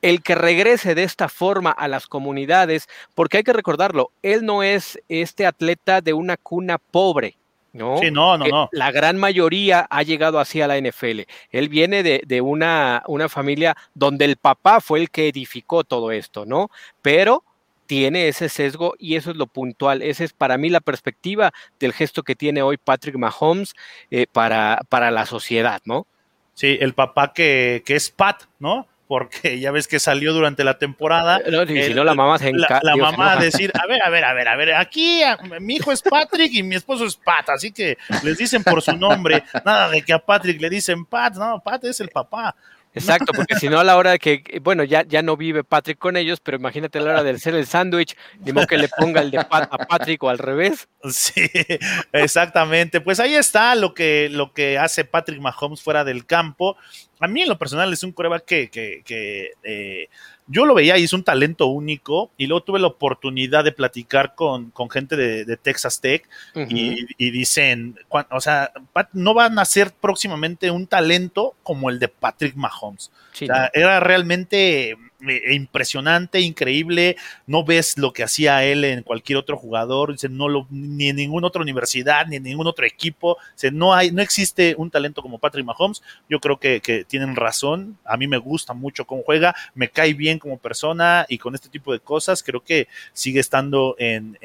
El 0.02 0.22
que 0.22 0.34
regrese 0.34 0.94
de 0.94 1.02
esta 1.02 1.28
forma 1.28 1.70
a 1.70 1.88
las 1.88 2.06
comunidades, 2.06 2.88
porque 3.14 3.38
hay 3.38 3.42
que 3.42 3.52
recordarlo, 3.52 4.10
él 4.22 4.44
no 4.44 4.62
es 4.62 5.00
este 5.08 5.46
atleta 5.46 6.00
de 6.00 6.12
una 6.12 6.36
cuna 6.36 6.78
pobre, 6.78 7.36
¿no? 7.76 7.98
Sí, 7.98 8.10
no, 8.10 8.36
no, 8.38 8.46
no. 8.46 8.68
La 8.72 8.90
gran 8.90 9.16
mayoría 9.16 9.86
ha 9.90 10.02
llegado 10.02 10.38
así 10.38 10.60
a 10.60 10.66
la 10.66 10.78
NFL. 10.78 11.20
Él 11.50 11.68
viene 11.68 12.02
de, 12.02 12.22
de 12.26 12.40
una, 12.40 13.02
una 13.06 13.28
familia 13.28 13.76
donde 13.94 14.24
el 14.24 14.36
papá 14.36 14.80
fue 14.80 15.00
el 15.00 15.10
que 15.10 15.28
edificó 15.28 15.84
todo 15.84 16.10
esto, 16.10 16.46
¿no? 16.46 16.70
Pero 17.02 17.44
tiene 17.86 18.28
ese 18.28 18.48
sesgo 18.48 18.94
y 18.98 19.16
eso 19.16 19.30
es 19.30 19.36
lo 19.36 19.46
puntual. 19.46 20.02
Esa 20.02 20.24
es 20.24 20.32
para 20.32 20.58
mí 20.58 20.68
la 20.68 20.80
perspectiva 20.80 21.52
del 21.78 21.92
gesto 21.92 22.22
que 22.22 22.34
tiene 22.34 22.62
hoy 22.62 22.76
Patrick 22.76 23.16
Mahomes 23.16 23.74
eh, 24.10 24.26
para, 24.30 24.80
para 24.88 25.10
la 25.10 25.26
sociedad, 25.26 25.80
¿no? 25.84 26.06
Sí, 26.54 26.78
el 26.80 26.94
papá 26.94 27.32
que, 27.32 27.82
que 27.84 27.96
es 27.96 28.10
Pat, 28.10 28.44
¿no? 28.58 28.86
Porque 29.06 29.60
ya 29.60 29.70
ves 29.70 29.88
que 29.88 30.00
salió 30.00 30.32
durante 30.32 30.64
la 30.64 30.78
temporada. 30.78 31.40
No, 31.50 31.66
si 31.66 31.94
no, 31.94 32.04
la 32.04 32.14
mamá 32.14 32.38
se 32.38 32.52
La, 32.52 32.80
la 32.82 32.96
mamá 32.96 33.32
a 33.32 33.36
decir, 33.36 33.72
a 33.80 33.86
ver, 33.86 34.02
a 34.02 34.10
ver, 34.10 34.24
a 34.24 34.34
ver, 34.34 34.48
a 34.48 34.56
ver, 34.56 34.74
aquí 34.74 35.22
mi 35.60 35.76
hijo 35.76 35.92
es 35.92 36.02
Patrick 36.02 36.52
y 36.52 36.62
mi 36.62 36.76
esposo 36.76 37.06
es 37.06 37.16
Pat, 37.16 37.50
así 37.50 37.72
que 37.72 37.96
les 38.22 38.38
dicen 38.38 38.64
por 38.64 38.82
su 38.82 38.96
nombre, 38.96 39.44
nada 39.64 39.88
de 39.90 40.02
que 40.02 40.12
a 40.12 40.18
Patrick 40.18 40.60
le 40.60 40.70
dicen 40.70 41.04
Pat, 41.04 41.34
no, 41.34 41.62
Pat 41.62 41.84
es 41.84 42.00
el 42.00 42.08
papá. 42.08 42.54
Exacto, 42.96 43.32
porque 43.34 43.56
si 43.56 43.68
no 43.68 43.78
a 43.78 43.84
la 43.84 43.98
hora 43.98 44.12
de 44.12 44.18
que, 44.18 44.42
bueno, 44.62 44.82
ya, 44.82 45.04
ya 45.06 45.20
no 45.20 45.36
vive 45.36 45.62
Patrick 45.64 45.98
con 45.98 46.16
ellos, 46.16 46.40
pero 46.40 46.56
imagínate 46.56 46.98
a 46.98 47.02
la 47.02 47.10
hora 47.10 47.22
de 47.22 47.32
hacer 47.32 47.54
el 47.54 47.66
sándwich, 47.66 48.16
ni 48.40 48.52
modo 48.52 48.66
que 48.66 48.78
le 48.78 48.88
ponga 48.88 49.20
el 49.20 49.30
de 49.30 49.44
Pat 49.44 49.68
a 49.70 49.76
Patrick 49.76 50.22
o 50.22 50.30
al 50.30 50.38
revés. 50.38 50.88
Sí, 51.10 51.46
exactamente. 52.12 53.02
Pues 53.02 53.20
ahí 53.20 53.34
está 53.34 53.74
lo 53.74 53.92
que, 53.92 54.28
lo 54.30 54.54
que 54.54 54.78
hace 54.78 55.04
Patrick 55.04 55.40
Mahomes 55.40 55.82
fuera 55.82 56.04
del 56.04 56.24
campo. 56.24 56.78
A 57.20 57.28
mí 57.28 57.42
en 57.42 57.48
lo 57.48 57.58
personal 57.58 57.92
es 57.92 58.02
un 58.02 58.12
coreback 58.12 58.44
que, 58.44 58.68
que, 58.68 59.02
que 59.04 59.52
eh, 59.62 60.08
yo 60.48 60.64
lo 60.64 60.74
veía 60.74 60.96
y 60.96 61.04
es 61.04 61.12
un 61.12 61.24
talento 61.24 61.66
único 61.66 62.30
y 62.36 62.46
luego 62.46 62.62
tuve 62.62 62.78
la 62.78 62.86
oportunidad 62.86 63.64
de 63.64 63.72
platicar 63.72 64.34
con, 64.34 64.72
gente 64.90 65.16
de, 65.16 65.56
Texas 65.56 66.00
Tech 66.00 66.28
y, 66.54 67.30
dicen, 67.30 67.98
o 68.30 68.40
sea, 68.40 68.72
no 69.12 69.34
van 69.34 69.58
a 69.58 69.64
ser 69.64 69.92
próximamente 69.92 70.70
un 70.70 70.86
talento 70.86 71.54
como 71.62 71.90
el 71.90 71.98
de 71.98 72.08
Patrick 72.08 72.54
Mahomes. 72.54 73.10
Era 73.72 74.00
realmente 74.00 74.96
eh, 75.26 75.54
impresionante, 75.54 76.40
increíble. 76.40 77.16
No 77.46 77.64
ves 77.64 77.96
lo 77.96 78.12
que 78.12 78.22
hacía 78.22 78.64
él 78.64 78.84
en 78.84 79.02
cualquier 79.02 79.38
otro 79.38 79.56
jugador, 79.56 80.14
no 80.28 80.48
lo, 80.48 80.66
ni 80.70 81.08
en 81.08 81.16
ninguna 81.16 81.46
otra 81.46 81.62
universidad, 81.62 82.26
ni 82.26 82.36
en 82.36 82.42
ningún 82.42 82.66
otro 82.66 82.84
equipo. 82.84 83.38
no, 83.72 83.94
hay, 83.94 84.10
no 84.10 84.20
existe 84.20 84.74
un 84.76 84.90
talento 84.90 85.22
como 85.22 85.38
Patrick 85.38 85.64
Mahomes. 85.64 86.02
Yo 86.28 86.38
creo 86.38 86.58
que, 86.58 86.80
tienen 87.08 87.34
razón. 87.34 87.98
A 88.04 88.16
mí 88.16 88.26
me 88.26 88.38
gusta 88.38 88.74
mucho 88.74 89.06
cómo 89.06 89.22
juega, 89.22 89.54
me 89.74 89.88
cae 89.88 90.14
bien 90.14 90.38
como 90.38 90.58
persona 90.58 91.24
y 91.28 91.38
con 91.38 91.54
este 91.54 91.68
tipo 91.68 91.92
de 91.92 92.00
cosas 92.00 92.42
creo 92.42 92.62
que 92.62 92.88
sigue 93.12 93.40
estando 93.40 93.96
en, 93.98 94.38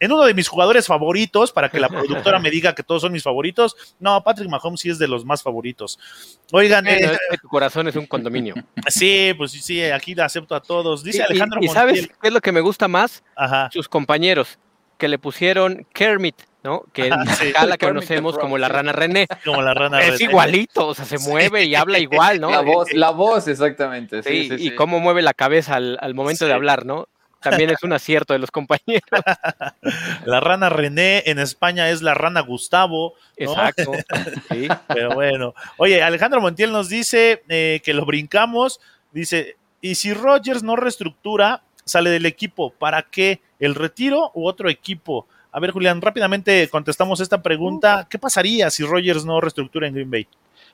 uno 0.00 0.24
de 0.24 0.34
mis 0.34 0.48
jugadores 0.48 0.86
favoritos 0.86 1.52
para 1.52 1.68
que 1.68 1.80
la 1.80 1.88
productora 1.88 2.38
me 2.38 2.50
diga 2.50 2.74
que 2.74 2.82
todos 2.82 3.02
son 3.02 3.12
mis 3.12 3.22
favoritos. 3.22 3.76
No, 4.00 4.22
Patrick 4.24 4.48
Mahomes 4.48 4.80
sí 4.80 4.90
es 4.90 4.98
de 4.98 5.08
los 5.08 5.24
más 5.24 5.42
favoritos. 5.42 5.98
Oigan, 6.50 6.86
eh, 6.86 7.16
tu 7.40 7.48
corazón 7.48 7.88
es 7.88 7.96
un 7.96 8.06
condominio. 8.06 8.54
Sí, 8.88 9.32
pues 9.36 9.52
sí, 9.52 9.82
aquí 9.82 10.07
le 10.14 10.22
acepto 10.22 10.54
a 10.54 10.60
todos. 10.60 11.02
Dice 11.02 11.22
Alejandro 11.22 11.60
y, 11.62 11.68
sabes 11.68 12.08
qué 12.20 12.28
es 12.28 12.32
lo 12.32 12.40
que 12.40 12.52
me 12.52 12.60
gusta 12.60 12.88
más? 12.88 13.22
Sus 13.70 13.88
compañeros, 13.88 14.58
que 14.98 15.08
le 15.08 15.18
pusieron 15.18 15.86
Kermit, 15.92 16.36
¿no? 16.62 16.84
Que 16.92 17.08
la 17.10 17.78
conocemos 17.78 18.36
como 18.38 18.58
la 18.58 18.68
rana 18.68 18.92
René. 18.92 19.26
Como 19.44 19.62
la 19.62 19.74
rana 19.74 20.02
Es 20.02 20.20
igualito, 20.20 20.88
o 20.88 20.94
sea, 20.94 21.04
se 21.04 21.18
mueve 21.18 21.64
y 21.64 21.74
habla 21.74 21.98
igual, 21.98 22.40
¿no? 22.40 22.50
La 22.50 22.60
voz, 22.60 22.92
la 22.92 23.10
voz, 23.10 23.48
exactamente. 23.48 24.22
Sí, 24.22 24.48
y 24.58 24.74
cómo 24.74 25.00
mueve 25.00 25.22
la 25.22 25.34
cabeza 25.34 25.76
al, 25.76 26.14
momento 26.14 26.46
de 26.46 26.52
hablar, 26.52 26.84
¿no? 26.84 27.08
También 27.40 27.70
es 27.70 27.82
un 27.84 27.92
acierto 27.92 28.32
de 28.32 28.40
los 28.40 28.50
compañeros. 28.50 29.04
La 30.24 30.40
rana 30.40 30.68
René 30.70 31.22
en 31.26 31.38
España 31.38 31.88
es 31.88 32.02
la 32.02 32.14
rana 32.14 32.40
Gustavo. 32.40 33.14
Exacto. 33.36 33.92
Pero 34.88 35.14
bueno. 35.14 35.54
Oye, 35.76 36.02
Alejandro 36.02 36.40
Montiel 36.40 36.72
nos 36.72 36.88
dice 36.88 37.44
eh, 37.48 37.80
que 37.84 37.94
lo 37.94 38.04
brincamos. 38.04 38.80
Dice, 39.12 39.56
y 39.80 39.94
si 39.94 40.12
Rogers 40.12 40.62
no 40.62 40.76
reestructura, 40.76 41.62
sale 41.84 42.10
del 42.10 42.26
equipo. 42.26 42.70
¿Para 42.70 43.02
qué? 43.02 43.40
¿El 43.58 43.74
retiro 43.74 44.30
u 44.34 44.46
otro 44.46 44.68
equipo? 44.68 45.26
A 45.50 45.60
ver, 45.60 45.70
Julián, 45.70 46.00
rápidamente 46.02 46.68
contestamos 46.68 47.20
esta 47.20 47.42
pregunta. 47.42 48.06
¿Qué 48.08 48.18
pasaría 48.18 48.70
si 48.70 48.84
Rogers 48.84 49.24
no 49.24 49.40
reestructura 49.40 49.86
en 49.86 49.94
Green 49.94 50.10
Bay? 50.10 50.26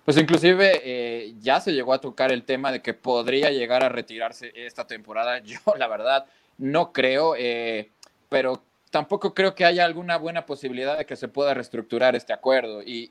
Pues 0.04 0.18
inclusive 0.18 0.80
eh, 0.84 1.34
ya 1.40 1.60
se 1.60 1.72
llegó 1.72 1.94
a 1.94 2.00
tocar 2.00 2.32
el 2.32 2.42
tema 2.42 2.72
de 2.72 2.82
que 2.82 2.92
podría 2.92 3.50
llegar 3.50 3.84
a 3.84 3.88
retirarse 3.88 4.52
esta 4.54 4.86
temporada. 4.86 5.38
Yo, 5.44 5.58
la 5.78 5.86
verdad, 5.86 6.26
no 6.58 6.92
creo, 6.92 7.34
eh, 7.38 7.90
pero 8.28 8.62
tampoco 8.90 9.32
creo 9.34 9.54
que 9.54 9.64
haya 9.64 9.84
alguna 9.84 10.18
buena 10.18 10.44
posibilidad 10.44 10.98
de 10.98 11.06
que 11.06 11.16
se 11.16 11.28
pueda 11.28 11.54
reestructurar 11.54 12.14
este 12.16 12.32
acuerdo. 12.32 12.82
Y, 12.82 13.08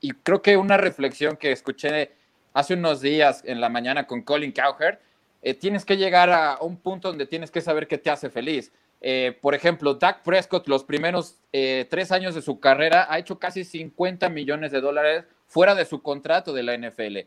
y 0.00 0.10
creo 0.22 0.42
que 0.42 0.56
una 0.56 0.76
reflexión 0.76 1.36
que 1.36 1.52
escuché 1.52 2.12
hace 2.52 2.74
unos 2.74 3.00
días 3.00 3.42
en 3.44 3.60
la 3.60 3.68
mañana 3.68 4.06
con 4.06 4.22
Colin 4.22 4.52
Cowherd 4.52 4.98
eh, 5.46 5.54
tienes 5.54 5.84
que 5.84 5.96
llegar 5.96 6.28
a 6.28 6.58
un 6.60 6.76
punto 6.76 7.06
donde 7.06 7.24
tienes 7.24 7.52
que 7.52 7.60
saber 7.60 7.86
qué 7.86 7.98
te 7.98 8.10
hace 8.10 8.30
feliz. 8.30 8.72
Eh, 9.00 9.38
por 9.40 9.54
ejemplo, 9.54 9.94
Dak 9.94 10.24
Prescott, 10.24 10.66
los 10.66 10.82
primeros 10.82 11.36
eh, 11.52 11.86
tres 11.88 12.10
años 12.10 12.34
de 12.34 12.42
su 12.42 12.58
carrera, 12.58 13.06
ha 13.08 13.16
hecho 13.20 13.38
casi 13.38 13.62
50 13.62 14.28
millones 14.28 14.72
de 14.72 14.80
dólares 14.80 15.24
fuera 15.46 15.76
de 15.76 15.84
su 15.84 16.02
contrato 16.02 16.52
de 16.52 16.64
la 16.64 16.76
NFL. 16.76 17.18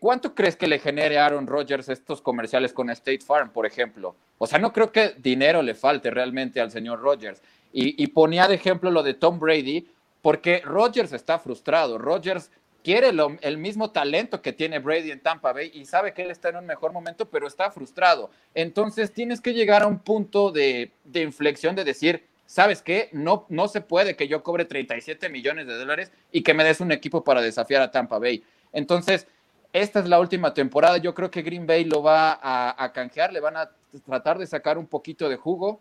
¿Cuánto 0.00 0.34
crees 0.34 0.56
que 0.56 0.66
le 0.66 0.80
genere 0.80 1.18
a 1.18 1.26
Aaron 1.26 1.46
Rodgers 1.46 1.88
estos 1.88 2.20
comerciales 2.20 2.72
con 2.72 2.90
State 2.90 3.20
Farm, 3.20 3.50
por 3.50 3.66
ejemplo? 3.66 4.16
O 4.38 4.46
sea, 4.48 4.58
no 4.58 4.72
creo 4.72 4.90
que 4.90 5.14
dinero 5.18 5.62
le 5.62 5.74
falte 5.74 6.10
realmente 6.10 6.60
al 6.60 6.72
señor 6.72 7.00
Rodgers. 7.00 7.40
Y, 7.72 8.06
ponía 8.08 8.48
de 8.48 8.54
ejemplo 8.54 8.90
lo 8.90 9.02
de 9.04 9.14
Tom 9.14 9.38
Brady, 9.38 9.88
porque 10.22 10.60
Rodgers 10.64 11.12
está 11.12 11.38
frustrado. 11.38 11.98
Rodgers 11.98 12.50
quiere 12.84 13.10
el 13.40 13.58
mismo 13.58 13.90
talento 13.90 14.42
que 14.42 14.52
tiene 14.52 14.78
Brady 14.78 15.10
en 15.10 15.20
Tampa 15.20 15.54
Bay 15.54 15.70
y 15.72 15.86
sabe 15.86 16.12
que 16.12 16.22
él 16.22 16.30
está 16.30 16.50
en 16.50 16.56
un 16.56 16.66
mejor 16.66 16.92
momento, 16.92 17.30
pero 17.30 17.46
está 17.46 17.70
frustrado. 17.70 18.30
Entonces 18.54 19.10
tienes 19.10 19.40
que 19.40 19.54
llegar 19.54 19.82
a 19.82 19.86
un 19.86 19.98
punto 19.98 20.52
de, 20.52 20.92
inflexión 21.14 21.74
de 21.74 21.82
decir, 21.82 22.26
¿sabes 22.44 22.82
qué? 22.82 23.08
No, 23.12 23.46
no 23.48 23.68
se 23.68 23.80
puede 23.80 24.16
que 24.16 24.28
yo 24.28 24.42
cobre 24.42 24.66
37 24.66 25.30
millones 25.30 25.66
de 25.66 25.78
dólares 25.78 26.12
y 26.30 26.42
que 26.42 26.52
me 26.52 26.62
des 26.62 26.80
un 26.80 26.92
equipo 26.92 27.24
para 27.24 27.40
desafiar 27.40 27.80
a 27.80 27.90
Tampa 27.90 28.18
Bay. 28.18 28.44
Entonces, 28.70 29.26
esta 29.72 30.00
es 30.00 30.08
la 30.08 30.20
última 30.20 30.52
temporada. 30.52 30.98
Yo 30.98 31.14
creo 31.14 31.30
que 31.30 31.40
Green 31.40 31.66
Bay 31.66 31.84
lo 31.84 32.02
va 32.02 32.38
a, 32.42 32.92
canjear, 32.92 33.32
le 33.32 33.40
van 33.40 33.56
a 33.56 33.70
tratar 34.04 34.38
de 34.38 34.46
sacar 34.46 34.76
un 34.76 34.86
poquito 34.86 35.30
de 35.30 35.36
jugo. 35.36 35.80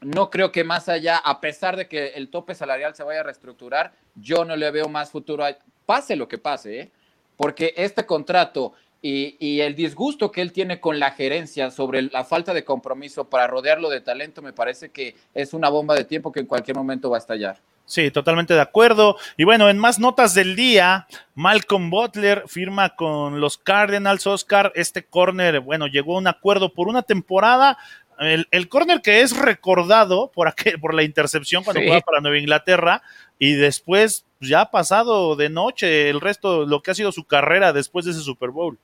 No 0.00 0.30
creo 0.30 0.50
que 0.50 0.64
más 0.64 0.88
allá, 0.88 1.16
a 1.16 1.40
pesar 1.40 1.76
de 1.76 1.86
que 1.86 2.08
el 2.08 2.28
tope 2.28 2.56
salarial 2.56 2.96
se 2.96 3.04
vaya 3.04 3.20
a 3.20 3.22
reestructurar, 3.22 3.92
yo 4.16 4.44
no 4.44 4.56
le 4.56 4.70
veo 4.72 4.88
más 4.88 5.10
futuro, 5.10 5.44
pase 5.86 6.16
lo 6.16 6.28
que 6.28 6.38
pase, 6.38 6.80
¿eh? 6.80 6.90
porque 7.36 7.74
este 7.76 8.06
contrato 8.06 8.74
y, 9.06 9.60
el 9.60 9.74
disgusto 9.74 10.32
que 10.32 10.40
él 10.40 10.50
tiene 10.50 10.80
con 10.80 10.98
la 10.98 11.10
gerencia 11.10 11.70
sobre 11.70 12.00
la 12.02 12.24
falta 12.24 12.54
de 12.54 12.64
compromiso 12.64 13.28
para 13.28 13.46
rodearlo 13.46 13.90
de 13.90 14.00
talento, 14.00 14.40
me 14.40 14.54
parece 14.54 14.88
que 14.88 15.14
es 15.34 15.52
una 15.52 15.68
bomba 15.68 15.94
de 15.94 16.04
tiempo 16.04 16.32
que 16.32 16.40
en 16.40 16.46
cualquier 16.46 16.76
momento 16.78 17.10
va 17.10 17.18
a 17.18 17.20
estallar. 17.20 17.58
Sí, 17.86 18.10
totalmente 18.10 18.54
de 18.54 18.62
acuerdo. 18.62 19.16
Y 19.36 19.44
bueno, 19.44 19.68
en 19.68 19.78
más 19.78 19.98
notas 19.98 20.32
del 20.32 20.56
día, 20.56 21.06
Malcolm 21.34 21.90
Butler 21.90 22.44
firma 22.46 22.96
con 22.96 23.42
los 23.42 23.58
Cardinals, 23.58 24.26
Oscar. 24.26 24.72
Este 24.74 25.04
corner, 25.04 25.60
bueno, 25.60 25.86
llegó 25.86 26.14
a 26.16 26.20
un 26.20 26.26
acuerdo 26.26 26.72
por 26.72 26.88
una 26.88 27.02
temporada. 27.02 27.76
El, 28.18 28.46
el 28.50 28.68
corner 28.68 29.02
que 29.02 29.22
es 29.22 29.36
recordado 29.36 30.30
por, 30.32 30.48
aquel, 30.48 30.78
por 30.80 30.94
la 30.94 31.02
intercepción 31.02 31.64
cuando 31.64 31.82
juega 31.82 32.00
para 32.00 32.20
Nueva 32.20 32.38
Inglaterra 32.38 33.02
y 33.38 33.54
después 33.54 34.24
ya 34.40 34.62
ha 34.62 34.70
pasado 34.70 35.36
de 35.36 35.48
noche 35.48 36.10
el 36.10 36.20
resto, 36.20 36.66
lo 36.66 36.82
que 36.82 36.90
ha 36.90 36.94
sido 36.94 37.12
su 37.12 37.24
carrera 37.24 37.72
después 37.72 38.04
de 38.04 38.12
ese 38.12 38.20
Super 38.20 38.50
Bowl. 38.50 38.78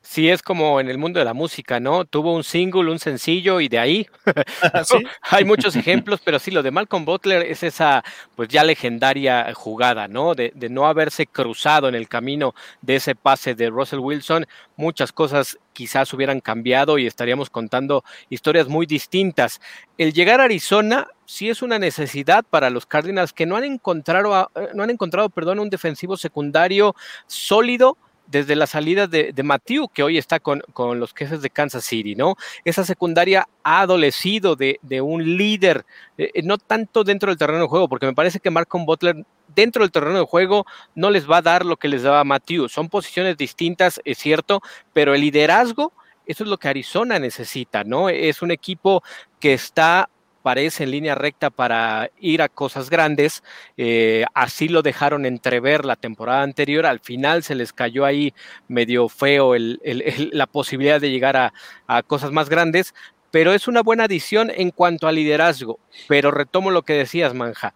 Sí, 0.00 0.28
es 0.30 0.42
como 0.42 0.80
en 0.80 0.88
el 0.88 0.96
mundo 0.96 1.18
de 1.18 1.24
la 1.24 1.34
música, 1.34 1.80
¿no? 1.80 2.04
Tuvo 2.04 2.34
un 2.34 2.44
single, 2.44 2.90
un 2.90 2.98
sencillo 2.98 3.60
y 3.60 3.68
de 3.68 3.78
ahí 3.78 4.06
hay 5.22 5.44
muchos 5.44 5.76
ejemplos, 5.76 6.20
pero 6.24 6.38
sí, 6.38 6.50
lo 6.50 6.62
de 6.62 6.70
Malcolm 6.70 7.04
Butler 7.04 7.42
es 7.42 7.62
esa 7.62 8.04
pues 8.36 8.48
ya 8.48 8.64
legendaria 8.64 9.52
jugada, 9.54 10.08
¿no? 10.08 10.34
De, 10.34 10.52
de, 10.54 10.68
no 10.68 10.86
haberse 10.86 11.26
cruzado 11.26 11.88
en 11.88 11.94
el 11.94 12.08
camino 12.08 12.54
de 12.80 12.96
ese 12.96 13.14
pase 13.16 13.54
de 13.54 13.70
Russell 13.70 13.98
Wilson, 13.98 14.46
muchas 14.76 15.12
cosas 15.12 15.58
quizás 15.72 16.12
hubieran 16.14 16.40
cambiado 16.40 16.98
y 16.98 17.06
estaríamos 17.06 17.50
contando 17.50 18.04
historias 18.30 18.68
muy 18.68 18.86
distintas. 18.86 19.60
El 19.96 20.12
llegar 20.12 20.40
a 20.40 20.44
Arizona 20.44 21.08
sí 21.26 21.50
es 21.50 21.60
una 21.60 21.78
necesidad 21.78 22.44
para 22.48 22.70
los 22.70 22.86
Cardinals 22.86 23.32
que 23.32 23.46
no 23.46 23.56
han 23.56 23.64
encontrado, 23.64 24.50
no 24.74 24.82
han 24.82 24.90
encontrado, 24.90 25.28
perdón, 25.28 25.58
un 25.58 25.70
defensivo 25.70 26.16
secundario 26.16 26.94
sólido 27.26 27.98
desde 28.30 28.56
la 28.56 28.66
salida 28.66 29.06
de, 29.06 29.32
de 29.32 29.42
Matthew, 29.42 29.88
que 29.88 30.02
hoy 30.02 30.18
está 30.18 30.38
con, 30.38 30.62
los 30.94 31.14
jefes 31.14 31.42
de 31.42 31.50
Kansas 31.50 31.84
City, 31.84 32.14
¿no? 32.14 32.36
Esa 32.64 32.84
secundaria 32.84 33.48
ha 33.62 33.80
adolecido 33.80 34.54
de, 34.54 34.78
un 35.00 35.36
líder, 35.36 35.84
eh, 36.18 36.42
no 36.44 36.58
tanto 36.58 37.04
dentro 37.04 37.30
del 37.30 37.38
terreno 37.38 37.62
de 37.62 37.68
juego, 37.68 37.88
porque 37.88 38.06
me 38.06 38.14
parece 38.14 38.38
que 38.38 38.50
Marcon 38.50 38.84
Butler 38.84 39.24
dentro 39.54 39.82
del 39.82 39.90
terreno 39.90 40.18
de 40.18 40.26
juego 40.26 40.66
no 40.94 41.10
les 41.10 41.28
va 41.28 41.38
a 41.38 41.42
dar 41.42 41.64
lo 41.64 41.76
que 41.76 41.88
les 41.88 42.02
daba 42.02 42.22
Matthew. 42.24 42.68
Son 42.68 42.88
posiciones 42.88 43.36
distintas, 43.36 44.00
es 44.04 44.18
cierto, 44.18 44.60
pero 44.92 45.14
el 45.14 45.22
liderazgo, 45.22 45.92
eso 46.26 46.44
es 46.44 46.50
lo 46.50 46.58
que 46.58 46.68
Arizona 46.68 47.18
necesita, 47.18 47.84
¿no? 47.84 48.10
Es 48.10 48.42
un 48.42 48.50
equipo 48.50 49.02
que 49.40 49.54
está 49.54 50.10
parece 50.42 50.84
en 50.84 50.90
línea 50.90 51.14
recta 51.14 51.50
para 51.50 52.10
ir 52.18 52.42
a 52.42 52.48
cosas 52.48 52.90
grandes. 52.90 53.42
Eh, 53.76 54.24
así 54.34 54.68
lo 54.68 54.82
dejaron 54.82 55.26
entrever 55.26 55.84
la 55.84 55.96
temporada 55.96 56.42
anterior. 56.42 56.86
Al 56.86 57.00
final 57.00 57.42
se 57.42 57.54
les 57.54 57.72
cayó 57.72 58.04
ahí 58.04 58.34
medio 58.68 59.08
feo 59.08 59.54
la 59.56 60.46
posibilidad 60.46 61.00
de 61.00 61.10
llegar 61.10 61.36
a, 61.36 61.52
a 61.86 62.02
cosas 62.02 62.32
más 62.32 62.48
grandes, 62.48 62.94
pero 63.30 63.52
es 63.52 63.68
una 63.68 63.82
buena 63.82 64.04
adición 64.04 64.50
en 64.54 64.70
cuanto 64.70 65.06
a 65.06 65.12
liderazgo. 65.12 65.78
Pero 66.06 66.30
retomo 66.30 66.70
lo 66.70 66.82
que 66.82 66.94
decías, 66.94 67.34
Manja, 67.34 67.74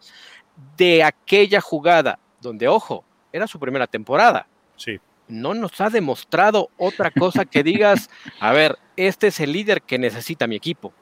de 0.76 1.02
aquella 1.02 1.60
jugada 1.60 2.18
donde, 2.40 2.68
ojo, 2.68 3.04
era 3.32 3.46
su 3.46 3.58
primera 3.58 3.86
temporada. 3.86 4.46
Sí. 4.76 4.98
No 5.28 5.54
nos 5.54 5.80
ha 5.80 5.88
demostrado 5.88 6.68
otra 6.76 7.10
cosa 7.10 7.44
que 7.44 7.62
digas, 7.62 8.10
a 8.40 8.52
ver, 8.52 8.78
este 8.96 9.28
es 9.28 9.40
el 9.40 9.52
líder 9.52 9.82
que 9.82 9.98
necesita 9.98 10.46
mi 10.46 10.56
equipo. 10.56 10.92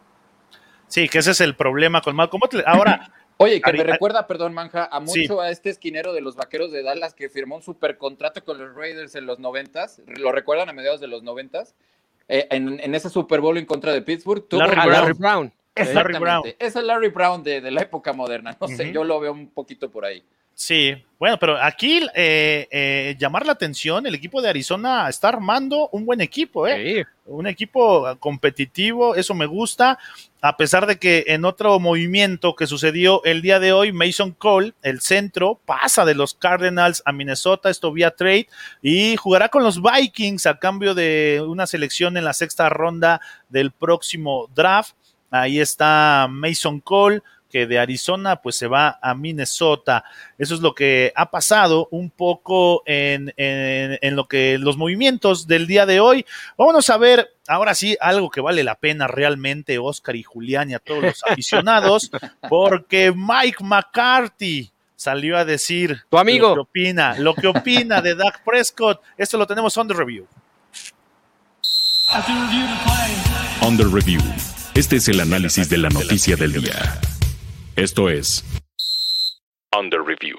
Sí, 0.90 1.08
que 1.08 1.18
ese 1.18 1.30
es 1.30 1.40
el 1.40 1.56
problema 1.56 2.02
con 2.02 2.14
Malcolm 2.14 2.40
Butler. 2.40 2.64
Ahora. 2.66 3.12
Oye, 3.42 3.62
que 3.62 3.72
me 3.72 3.84
recuerda, 3.84 4.26
perdón, 4.26 4.52
Manja, 4.52 4.86
a 4.92 5.00
mucho 5.00 5.40
a 5.40 5.50
este 5.50 5.70
esquinero 5.70 6.12
de 6.12 6.20
los 6.20 6.36
vaqueros 6.36 6.72
de 6.72 6.82
Dallas 6.82 7.14
que 7.14 7.30
firmó 7.30 7.56
un 7.56 7.62
super 7.62 7.96
contrato 7.96 8.44
con 8.44 8.58
los 8.58 8.74
Raiders 8.74 9.14
en 9.14 9.24
los 9.24 9.38
noventas. 9.38 10.02
¿Lo 10.06 10.30
recuerdan 10.30 10.68
a 10.68 10.74
mediados 10.74 11.00
de 11.00 11.06
los 11.06 11.22
noventas? 11.22 11.74
Eh, 12.28 12.46
en, 12.50 12.94
ese 12.94 13.08
Super 13.08 13.40
Bowl 13.40 13.56
en 13.56 13.64
contra 13.64 13.94
de 13.94 14.02
Pittsburgh. 14.02 14.44
Larry, 14.52 15.14
Brown. 15.14 15.52
Larry 15.74 16.18
Brown. 16.18 16.42
Es 16.58 16.76
el 16.76 16.86
Larry 16.86 17.08
Brown 17.08 17.42
de, 17.42 17.62
la 17.70 17.80
época 17.80 18.12
moderna. 18.12 18.58
No 18.60 18.68
sé, 18.68 18.92
yo 18.92 19.04
lo 19.04 19.18
veo 19.20 19.32
un 19.32 19.48
poquito 19.48 19.90
por 19.90 20.04
ahí. 20.04 20.22
Sí, 20.60 20.92
bueno, 21.18 21.38
pero 21.38 21.56
aquí 21.56 22.02
eh, 22.14 22.68
eh, 22.70 23.16
llamar 23.18 23.46
la 23.46 23.52
atención, 23.52 24.06
el 24.06 24.14
equipo 24.14 24.42
de 24.42 24.50
Arizona 24.50 25.08
está 25.08 25.30
armando 25.30 25.88
un 25.90 26.04
buen 26.04 26.20
equipo, 26.20 26.68
¿eh? 26.68 27.06
Un 27.24 27.46
equipo 27.46 28.14
competitivo, 28.18 29.14
eso 29.14 29.32
me 29.32 29.46
gusta, 29.46 29.98
a 30.42 30.58
pesar 30.58 30.84
de 30.84 30.98
que 30.98 31.24
en 31.28 31.46
otro 31.46 31.80
movimiento 31.80 32.54
que 32.56 32.66
sucedió 32.66 33.24
el 33.24 33.40
día 33.40 33.58
de 33.58 33.72
hoy, 33.72 33.90
Mason 33.90 34.32
Cole, 34.32 34.74
el 34.82 35.00
centro, 35.00 35.58
pasa 35.64 36.04
de 36.04 36.14
los 36.14 36.34
Cardinals 36.34 37.02
a 37.06 37.12
Minnesota, 37.12 37.70
esto 37.70 37.90
vía 37.90 38.10
trade, 38.10 38.46
y 38.82 39.16
jugará 39.16 39.48
con 39.48 39.62
los 39.62 39.80
Vikings 39.80 40.44
a 40.44 40.58
cambio 40.58 40.94
de 40.94 41.42
una 41.42 41.66
selección 41.66 42.18
en 42.18 42.24
la 42.24 42.34
sexta 42.34 42.68
ronda 42.68 43.22
del 43.48 43.70
próximo 43.70 44.50
draft. 44.54 44.94
Ahí 45.30 45.58
está 45.58 46.26
Mason 46.28 46.80
Cole 46.80 47.22
que 47.50 47.66
de 47.66 47.78
Arizona 47.78 48.36
pues 48.36 48.56
se 48.56 48.66
va 48.66 48.98
a 49.02 49.14
Minnesota. 49.14 50.04
Eso 50.38 50.54
es 50.54 50.60
lo 50.60 50.74
que 50.74 51.12
ha 51.16 51.30
pasado 51.30 51.88
un 51.90 52.10
poco 52.10 52.82
en, 52.86 53.34
en, 53.36 54.16
lo 54.16 54.28
que 54.28 54.56
los 54.58 54.76
movimientos 54.76 55.46
del 55.46 55.66
día 55.66 55.84
de 55.84 56.00
hoy. 56.00 56.24
Vámonos 56.56 56.88
a 56.88 56.96
ver 56.96 57.34
ahora 57.48 57.74
sí 57.74 57.96
algo 58.00 58.30
que 58.30 58.40
vale 58.40 58.64
la 58.64 58.76
pena 58.76 59.06
realmente, 59.06 59.78
Oscar 59.78 60.16
y 60.16 60.22
Julián 60.22 60.70
y 60.70 60.74
a 60.74 60.78
todos 60.78 61.02
los 61.02 61.22
aficionados, 61.28 62.10
porque 62.48 63.12
Mike 63.14 63.62
McCarthy 63.62 64.70
salió 64.96 65.36
a 65.36 65.44
decir 65.44 66.02
tu 66.08 66.18
amigo 66.18 66.48
lo 66.48 66.54
que 66.54 66.60
opina, 66.60 67.18
lo 67.18 67.34
que 67.34 67.46
opina 67.46 68.00
de 68.00 68.14
Dak 68.14 68.44
Prescott. 68.44 69.00
Esto 69.16 69.38
lo 69.38 69.46
tenemos 69.46 69.76
on 69.76 69.88
the 69.88 69.94
review. 69.94 70.26
On 73.62 73.76
the 73.76 73.84
review. 73.84 74.20
Este 74.74 74.96
es 74.96 75.08
el 75.08 75.20
análisis 75.20 75.68
de 75.68 75.78
la 75.78 75.88
noticia 75.88 76.36
del 76.36 76.52
día. 76.52 77.00
Esto 77.80 78.10
es 78.10 78.44
Under 79.74 80.02
Review. 80.02 80.36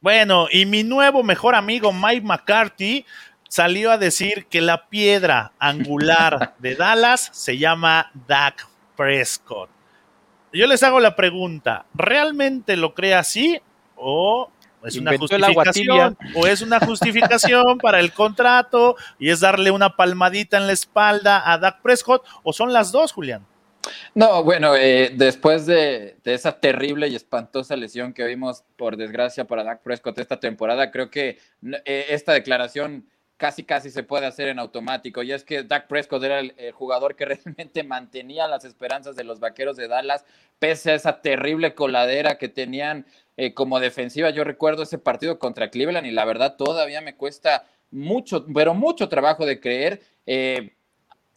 Bueno, 0.00 0.46
y 0.50 0.64
mi 0.64 0.82
nuevo 0.82 1.22
mejor 1.22 1.54
amigo 1.54 1.92
Mike 1.92 2.22
McCarthy 2.22 3.04
salió 3.50 3.92
a 3.92 3.98
decir 3.98 4.46
que 4.46 4.62
la 4.62 4.88
piedra 4.88 5.52
angular 5.58 6.54
de 6.58 6.74
Dallas 6.74 7.28
se 7.34 7.58
llama 7.58 8.10
Dak 8.26 8.66
Prescott. 8.96 9.68
Yo 10.54 10.66
les 10.66 10.82
hago 10.82 10.98
la 10.98 11.14
pregunta, 11.14 11.84
¿realmente 11.92 12.78
lo 12.78 12.94
cree 12.94 13.12
así 13.12 13.60
o 13.94 14.50
es 14.84 14.96
una 14.96 15.18
justificación 15.18 16.16
o 16.34 16.46
es 16.46 16.62
una 16.62 16.80
justificación 16.80 17.76
para 17.82 18.00
el 18.00 18.14
contrato 18.14 18.96
y 19.18 19.28
es 19.28 19.40
darle 19.40 19.70
una 19.70 19.96
palmadita 19.96 20.56
en 20.56 20.66
la 20.66 20.72
espalda 20.72 21.52
a 21.52 21.58
Dak 21.58 21.82
Prescott 21.82 22.24
o 22.42 22.54
son 22.54 22.72
las 22.72 22.90
dos, 22.90 23.12
Julián? 23.12 23.44
No, 24.14 24.42
bueno, 24.44 24.74
eh, 24.76 25.12
después 25.14 25.66
de, 25.66 26.16
esa 26.24 26.60
terrible 26.60 27.08
y 27.08 27.16
espantosa 27.16 27.76
lesión 27.76 28.12
que 28.12 28.24
vimos, 28.24 28.64
por 28.76 28.96
desgracia, 28.96 29.46
para 29.46 29.64
Dak 29.64 29.82
Prescott 29.82 30.18
esta 30.18 30.40
temporada, 30.40 30.90
creo 30.90 31.10
que 31.10 31.38
eh, 31.84 32.06
esta 32.10 32.32
declaración 32.32 33.08
casi 33.36 33.64
casi 33.64 33.90
se 33.90 34.02
puede 34.02 34.26
hacer 34.26 34.48
en 34.48 34.58
automático. 34.58 35.22
Y 35.22 35.32
es 35.32 35.44
que 35.44 35.62
Dak 35.62 35.88
Prescott 35.88 36.22
era 36.22 36.40
el, 36.40 36.54
jugador 36.72 37.16
que 37.16 37.24
realmente 37.26 37.82
mantenía 37.84 38.48
las 38.48 38.64
esperanzas 38.64 39.16
de 39.16 39.24
los 39.24 39.40
vaqueros 39.40 39.76
de 39.76 39.88
Dallas, 39.88 40.24
pese 40.58 40.92
a 40.92 40.94
esa 40.94 41.20
terrible 41.20 41.74
coladera 41.74 42.38
que 42.38 42.48
tenían 42.48 43.06
eh, 43.36 43.54
como 43.54 43.80
defensiva. 43.80 44.30
Yo 44.30 44.44
recuerdo 44.44 44.84
ese 44.84 44.98
partido 44.98 45.38
contra 45.38 45.70
Cleveland 45.70 46.06
y 46.06 46.12
la 46.12 46.24
verdad 46.24 46.56
todavía 46.56 47.00
me 47.00 47.16
cuesta 47.16 47.66
mucho, 47.90 48.46
pero 48.52 48.74
mucho 48.74 49.08
trabajo 49.08 49.46
de 49.46 49.60
creer 49.60 50.02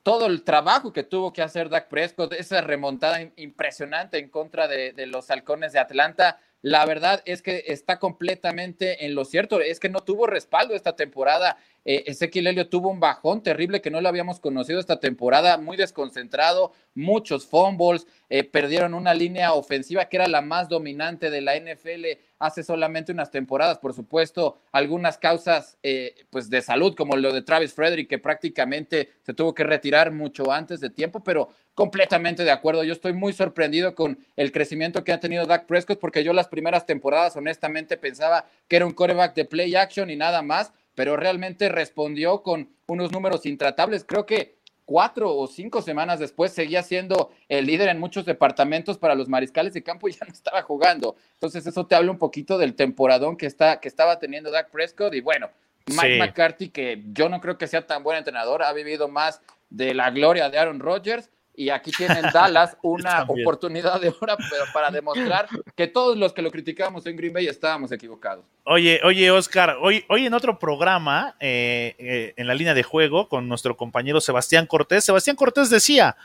todo 0.04 0.28
el 0.28 0.44
trabajo 0.44 0.94
que 0.94 1.04
tuvo 1.04 1.34
que 1.34 1.42
hacer 1.42 1.70
Dak 1.70 1.88
Prescott, 1.88 2.34
esa 2.34 2.62
remontada 2.62 3.22
impresionante 3.36 4.18
en 4.18 4.30
contra 4.30 4.68
de, 4.68 4.94
los 5.08 5.30
halcones 5.30 5.74
de 5.74 5.80
Atlanta, 5.80 6.40
la 6.62 6.86
verdad 6.86 7.22
es 7.26 7.42
que 7.42 7.66
está 7.68 8.00
completamente 8.00 9.06
en 9.06 9.16
lo 9.16 9.24
cierto. 9.24 9.62
Es 9.62 9.80
que 9.80 9.90
no 9.90 10.02
tuvo 10.02 10.28
respaldo 10.28 10.76
esta 10.76 10.96
temporada. 10.96 11.58
Eh, 11.92 12.04
Ezequiel 12.06 12.46
Helio 12.46 12.70
tuvo 12.70 12.90
un 12.90 13.00
bajón 13.00 13.42
terrible 13.42 13.82
que 13.82 13.90
no 13.90 14.00
lo 14.00 14.10
habíamos 14.10 14.40
conocido 14.40 14.80
esta 14.80 15.00
temporada, 15.00 15.58
muy 15.58 15.76
desconcentrado, 15.76 16.72
muchos 16.94 17.48
fumbles, 17.48 18.06
eh, 18.30 18.44
perdieron 18.44 18.94
una 18.94 19.16
línea 19.16 19.54
ofensiva 19.54 20.06
que 20.06 20.18
era 20.18 20.28
la 20.28 20.42
más 20.42 20.70
dominante 20.70 21.32
de 21.32 21.42
la 21.42 21.56
NFL 21.56 22.06
hace 22.40 22.64
solamente 22.64 23.12
unas 23.12 23.32
temporadas, 23.32 23.80
por 23.80 23.94
supuesto, 23.94 24.60
algunas 24.72 25.18
causas 25.18 25.78
eh, 25.84 26.16
pues 26.30 26.50
de 26.50 26.62
salud, 26.62 26.96
como 26.96 27.18
lo 27.18 27.34
de 27.34 27.42
Travis 27.42 27.74
Frederick, 27.74 28.10
que 28.10 28.18
prácticamente 28.18 29.10
se 29.22 29.34
tuvo 29.34 29.54
que 29.54 29.66
retirar 29.66 30.12
mucho 30.12 30.52
antes 30.52 30.80
de 30.80 30.90
tiempo, 30.90 31.22
pero 31.22 31.50
completamente 31.74 32.44
de 32.44 32.52
acuerdo. 32.52 32.84
Yo 32.84 32.94
estoy 32.94 33.14
muy 33.14 33.34
sorprendido 33.34 33.94
con 33.94 34.20
el 34.38 34.52
crecimiento 34.52 35.04
que 35.04 35.12
ha 35.12 35.20
tenido 35.20 35.46
Dak 35.46 35.66
Prescott, 35.66 36.00
porque 36.00 36.24
yo 36.24 36.34
las 36.34 36.48
primeras 36.48 36.86
temporadas 36.86 37.36
honestamente 37.36 37.98
pensaba 37.98 38.46
que 38.68 38.78
era 38.78 38.86
un 38.86 38.94
coreback 38.94 39.36
de 39.36 39.46
play 39.46 39.76
action 39.76 40.10
y 40.10 40.16
nada 40.16 40.42
más, 40.42 40.72
pero 40.96 41.16
realmente 41.16 41.70
respondió 41.70 42.44
con 42.44 42.70
unos 42.88 43.12
números 43.12 43.46
intratables. 43.46 44.04
Creo 44.04 44.26
que 44.26 44.60
cuatro 44.90 45.36
o 45.36 45.46
cinco 45.46 45.84
semanas 45.84 46.20
después 46.20 46.52
seguía 46.52 46.82
siendo 46.82 47.32
el 47.48 47.68
líder 47.68 47.90
en 47.90 48.00
muchos 48.00 48.26
departamentos 48.26 48.98
para 48.98 49.14
los 49.14 49.30
mariscales 49.30 49.74
de 49.74 49.84
campo 49.84 50.08
y 50.08 50.12
ya 50.20 50.26
no 50.26 50.34
estaba 50.34 50.64
jugando. 50.64 51.16
Entonces 51.34 51.68
eso 51.68 51.86
te 51.86 51.96
habla 51.96 52.10
un 52.12 52.18
poquito 52.18 52.58
del 52.58 52.74
temporadón 52.74 53.38
que, 53.38 53.46
está, 53.46 53.80
que 53.80 53.88
estaba 53.88 54.18
teniendo 54.18 54.50
Dak 54.50 54.72
Prescott 54.72 55.14
y 55.14 55.22
bueno, 55.22 55.50
Mike 55.86 56.18
McCarthy, 56.18 56.70
que 56.70 57.04
yo 57.14 57.30
no 57.30 57.40
creo 57.40 57.58
que 57.58 57.68
sea 57.68 57.86
tan 57.86 58.04
buen 58.04 58.18
entrenador, 58.18 58.64
ha 58.64 58.74
vivido 58.74 59.08
más 59.08 59.42
de 59.70 59.94
la 59.94 60.10
gloria 60.10 60.50
de 60.50 60.58
Aaron 60.58 60.80
Rodgers 60.80 61.30
y 61.60 61.72
aquí 61.72 61.92
tienen 61.92 62.24
Dallas 62.34 62.78
una 62.84 63.26
oportunidad 63.28 64.00
de 64.00 64.16
hora 64.18 64.38
para 64.74 64.90
demostrar 64.92 65.46
que 65.76 65.88
todos 65.88 66.18
los 66.18 66.32
que 66.32 66.42
lo 66.42 66.52
criticábamos 66.52 67.06
en 67.06 67.18
Green 67.18 67.34
Bay 67.34 67.48
estábamos 67.48 67.92
equivocados. 67.92 68.46
Oye, 68.64 69.02
oye, 69.04 69.30
Oscar, 69.30 69.76
hoy, 69.82 70.06
hoy 70.08 70.26
en 70.26 70.34
otro 70.34 70.58
programa, 70.58 71.36
eh, 71.42 71.96
eh, 72.00 72.34
en 72.38 72.48
la 72.48 72.54
línea 72.54 72.74
de 72.74 72.84
juego, 72.84 73.28
con 73.28 73.50
nuestro 73.50 73.76
compañero 73.76 74.22
Sebastián 74.22 74.68
Cortés, 74.68 75.04
Sebastián 75.04 75.36
Cortés 75.36 75.70
decía, 75.70 76.16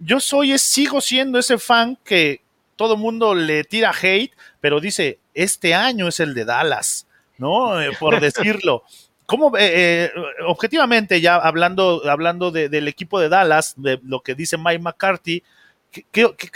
yo 0.00 0.18
soy, 0.18 0.58
sigo 0.58 1.00
siendo 1.00 1.38
ese 1.38 1.56
fan 1.58 1.96
que 2.04 2.40
todo 2.74 2.96
mundo 2.96 3.32
le 3.32 3.62
tira 3.62 3.92
hate, 3.92 4.32
pero 4.60 4.80
dice, 4.80 5.20
este 5.34 5.72
año 5.72 6.08
es 6.08 6.18
el 6.18 6.34
de 6.34 6.44
Dallas, 6.44 7.06
¿no? 7.38 7.80
Eh, 7.80 7.92
por 8.00 8.18
decirlo. 8.20 8.82
¿Cómo, 9.26 9.56
eh, 9.56 10.04
eh, 10.04 10.10
objetivamente, 10.46 11.20
ya 11.20 11.36
hablando, 11.36 12.02
hablando 12.10 12.50
del 12.50 12.88
equipo 12.88 13.18
de 13.18 13.28
Dallas, 13.30 13.74
de 13.76 13.98
lo 14.02 14.20
que 14.20 14.34
dice 14.34 14.58
Mike 14.58 14.80
McCarthy, 14.80 15.42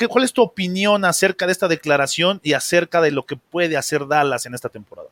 cuál 0.08 0.24
es 0.24 0.32
tu 0.32 0.42
opinión 0.42 1.04
acerca 1.04 1.46
de 1.46 1.52
esta 1.52 1.68
declaración 1.68 2.40
y 2.42 2.52
acerca 2.52 3.00
de 3.00 3.10
lo 3.10 3.24
que 3.24 3.36
puede 3.36 3.76
hacer 3.76 4.06
Dallas 4.06 4.44
en 4.44 4.54
esta 4.54 4.68
temporada? 4.68 5.08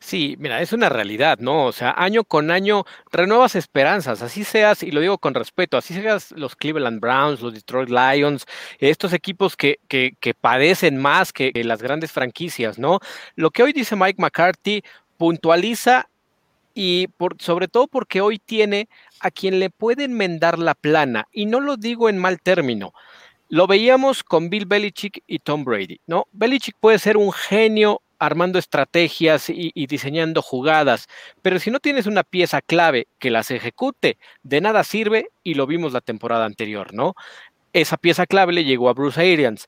Sí, 0.00 0.36
mira, 0.38 0.60
es 0.60 0.72
una 0.72 0.88
realidad, 0.88 1.38
¿no? 1.38 1.64
O 1.64 1.72
sea, 1.72 1.94
año 1.96 2.24
con 2.24 2.50
año 2.50 2.84
renuevas 3.10 3.54
esperanzas, 3.54 4.20
así 4.22 4.44
seas, 4.44 4.82
y 4.82 4.90
lo 4.90 5.00
digo 5.00 5.18
con 5.18 5.34
respeto, 5.34 5.76
así 5.76 5.94
seas 5.94 6.30
los 6.32 6.56
Cleveland 6.56 7.00
Browns, 7.00 7.40
los 7.40 7.54
Detroit 7.54 7.88
Lions, 7.88 8.44
estos 8.78 9.12
equipos 9.12 9.56
que, 9.56 9.78
que, 9.88 10.14
que 10.20 10.34
padecen 10.34 10.98
más 10.98 11.32
que 11.32 11.52
las 11.64 11.80
grandes 11.80 12.12
franquicias, 12.12 12.78
¿no? 12.78 13.00
Lo 13.34 13.50
que 13.50 13.62
hoy 13.62 13.72
dice 13.72 13.96
Mike 13.96 14.20
McCarthy 14.20 14.82
puntualiza 15.16 16.08
y 16.74 17.08
sobre 17.38 17.68
todo 17.68 17.86
porque 17.86 18.20
hoy 18.20 18.38
tiene 18.38 18.88
a 19.20 19.30
quien 19.30 19.60
le 19.60 19.70
puede 19.70 20.04
enmendar 20.04 20.58
la 20.58 20.74
plana, 20.74 21.28
y 21.32 21.46
no 21.46 21.60
lo 21.60 21.76
digo 21.76 22.08
en 22.08 22.18
mal 22.18 22.40
término. 22.40 22.92
Lo 23.48 23.66
veíamos 23.66 24.24
con 24.24 24.50
Bill 24.50 24.66
Belichick 24.66 25.22
y 25.26 25.38
Tom 25.38 25.64
Brady, 25.64 26.00
¿no? 26.06 26.26
Belichick 26.32 26.76
puede 26.80 26.98
ser 26.98 27.16
un 27.16 27.30
genio 27.32 28.00
armando 28.18 28.58
estrategias 28.58 29.50
y, 29.50 29.70
y, 29.74 29.86
diseñando 29.86 30.40
jugadas, 30.42 31.08
pero 31.42 31.58
si 31.58 31.70
no 31.70 31.78
tienes 31.78 32.06
una 32.06 32.22
pieza 32.22 32.62
clave 32.62 33.06
que 33.18 33.30
las 33.30 33.50
ejecute, 33.50 34.18
de 34.42 34.60
nada 34.60 34.82
sirve 34.82 35.28
y 35.42 35.54
lo 35.54 35.66
vimos 35.66 35.92
la 35.92 36.00
temporada 36.00 36.46
anterior, 36.46 36.94
¿no? 36.94 37.14
Esa 37.72 37.96
pieza 37.96 38.26
clave 38.26 38.52
le 38.52 38.64
llegó 38.64 38.88
a 38.88 38.94
Bruce 38.94 39.20
Arians. 39.20 39.66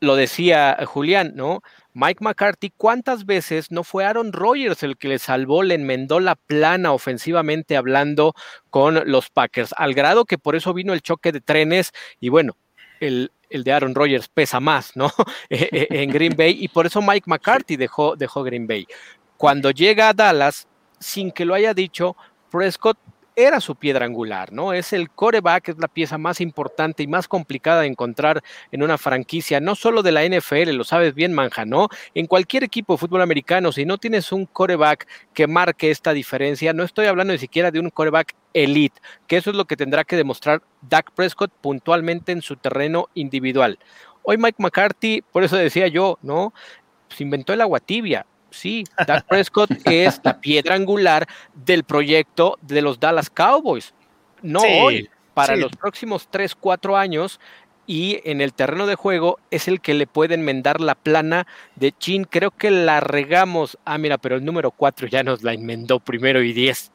Lo 0.00 0.16
decía 0.16 0.76
Julián, 0.84 1.32
¿no? 1.34 1.62
Mike 1.94 2.22
McCarthy, 2.22 2.70
¿cuántas 2.76 3.24
veces 3.24 3.70
no 3.70 3.82
fue 3.82 4.04
Aaron 4.04 4.32
Rodgers 4.32 4.82
el 4.82 4.98
que 4.98 5.08
le 5.08 5.18
salvó, 5.18 5.62
le 5.62 5.76
enmendó 5.76 6.20
la 6.20 6.34
plana 6.34 6.92
ofensivamente 6.92 7.76
hablando 7.76 8.34
con 8.68 9.10
los 9.10 9.30
Packers? 9.30 9.74
Al 9.76 9.94
grado 9.94 10.26
que 10.26 10.36
por 10.36 10.56
eso 10.56 10.74
vino 10.74 10.92
el 10.92 11.00
choque 11.00 11.32
de 11.32 11.40
trenes 11.40 11.92
y 12.20 12.28
bueno, 12.28 12.56
el, 13.00 13.32
el 13.48 13.64
de 13.64 13.72
Aaron 13.72 13.94
Rodgers 13.94 14.28
pesa 14.28 14.60
más, 14.60 14.94
¿no? 14.94 15.10
E, 15.48 15.68
e, 15.72 16.02
en 16.02 16.10
Green 16.10 16.36
Bay 16.36 16.58
y 16.60 16.68
por 16.68 16.84
eso 16.84 17.00
Mike 17.00 17.24
McCarthy 17.26 17.76
dejó, 17.76 18.14
dejó 18.16 18.42
Green 18.42 18.66
Bay. 18.66 18.86
Cuando 19.38 19.70
llega 19.70 20.10
a 20.10 20.12
Dallas, 20.12 20.68
sin 20.98 21.30
que 21.30 21.46
lo 21.46 21.54
haya 21.54 21.72
dicho, 21.72 22.16
Prescott 22.50 22.98
era 23.36 23.60
su 23.60 23.76
piedra 23.76 24.06
angular, 24.06 24.50
¿no? 24.50 24.72
Es 24.72 24.94
el 24.94 25.10
coreback, 25.10 25.68
es 25.68 25.78
la 25.78 25.88
pieza 25.88 26.16
más 26.16 26.40
importante 26.40 27.02
y 27.02 27.06
más 27.06 27.28
complicada 27.28 27.82
de 27.82 27.86
encontrar 27.86 28.42
en 28.72 28.82
una 28.82 28.96
franquicia, 28.96 29.60
no 29.60 29.74
solo 29.74 30.02
de 30.02 30.10
la 30.10 30.24
NFL, 30.24 30.70
lo 30.70 30.84
sabes 30.84 31.14
bien, 31.14 31.34
Manja, 31.34 31.66
¿no? 31.66 31.88
En 32.14 32.26
cualquier 32.26 32.64
equipo 32.64 32.94
de 32.94 32.98
fútbol 32.98 33.20
americano, 33.20 33.72
si 33.72 33.84
no 33.84 33.98
tienes 33.98 34.32
un 34.32 34.46
coreback 34.46 35.06
que 35.34 35.46
marque 35.46 35.90
esta 35.90 36.14
diferencia, 36.14 36.72
no 36.72 36.82
estoy 36.82 37.06
hablando 37.06 37.34
ni 37.34 37.38
siquiera 37.38 37.70
de 37.70 37.78
un 37.78 37.90
coreback 37.90 38.34
elite, 38.54 39.00
que 39.26 39.36
eso 39.36 39.50
es 39.50 39.56
lo 39.56 39.66
que 39.66 39.76
tendrá 39.76 40.04
que 40.04 40.16
demostrar 40.16 40.62
Dak 40.80 41.10
Prescott 41.12 41.52
puntualmente 41.60 42.32
en 42.32 42.40
su 42.40 42.56
terreno 42.56 43.08
individual. 43.12 43.78
Hoy 44.22 44.38
Mike 44.38 44.56
McCarthy, 44.58 45.22
por 45.30 45.44
eso 45.44 45.56
decía 45.56 45.88
yo, 45.88 46.18
¿no? 46.22 46.54
Se 47.10 47.22
inventó 47.22 47.52
el 47.52 47.60
agua 47.60 47.80
tibia 47.80 48.24
Sí, 48.56 48.84
Dak 49.06 49.26
Prescott 49.26 49.70
es 49.84 50.20
la 50.24 50.40
piedra 50.40 50.74
angular 50.74 51.26
del 51.54 51.84
proyecto 51.84 52.58
de 52.62 52.82
los 52.82 52.98
Dallas 52.98 53.30
Cowboys. 53.30 53.94
No 54.42 54.60
hoy, 54.60 55.08
para 55.34 55.56
los 55.56 55.72
próximos 55.72 56.28
3, 56.30 56.54
4 56.54 56.96
años. 56.96 57.40
Y 57.88 58.20
en 58.24 58.40
el 58.40 58.52
terreno 58.52 58.86
de 58.88 58.96
juego 58.96 59.38
es 59.52 59.68
el 59.68 59.80
que 59.80 59.94
le 59.94 60.08
puede 60.08 60.34
enmendar 60.34 60.80
la 60.80 60.96
plana 60.96 61.46
de 61.76 61.92
Chin. 61.92 62.24
Creo 62.24 62.50
que 62.50 62.70
la 62.72 62.98
regamos. 62.98 63.78
Ah, 63.84 63.96
mira, 63.96 64.18
pero 64.18 64.34
el 64.34 64.44
número 64.44 64.72
4 64.72 65.06
ya 65.06 65.22
nos 65.22 65.44
la 65.44 65.52
enmendó 65.52 66.00
primero 66.00 66.42
y 66.42 66.52
10. 66.52 66.90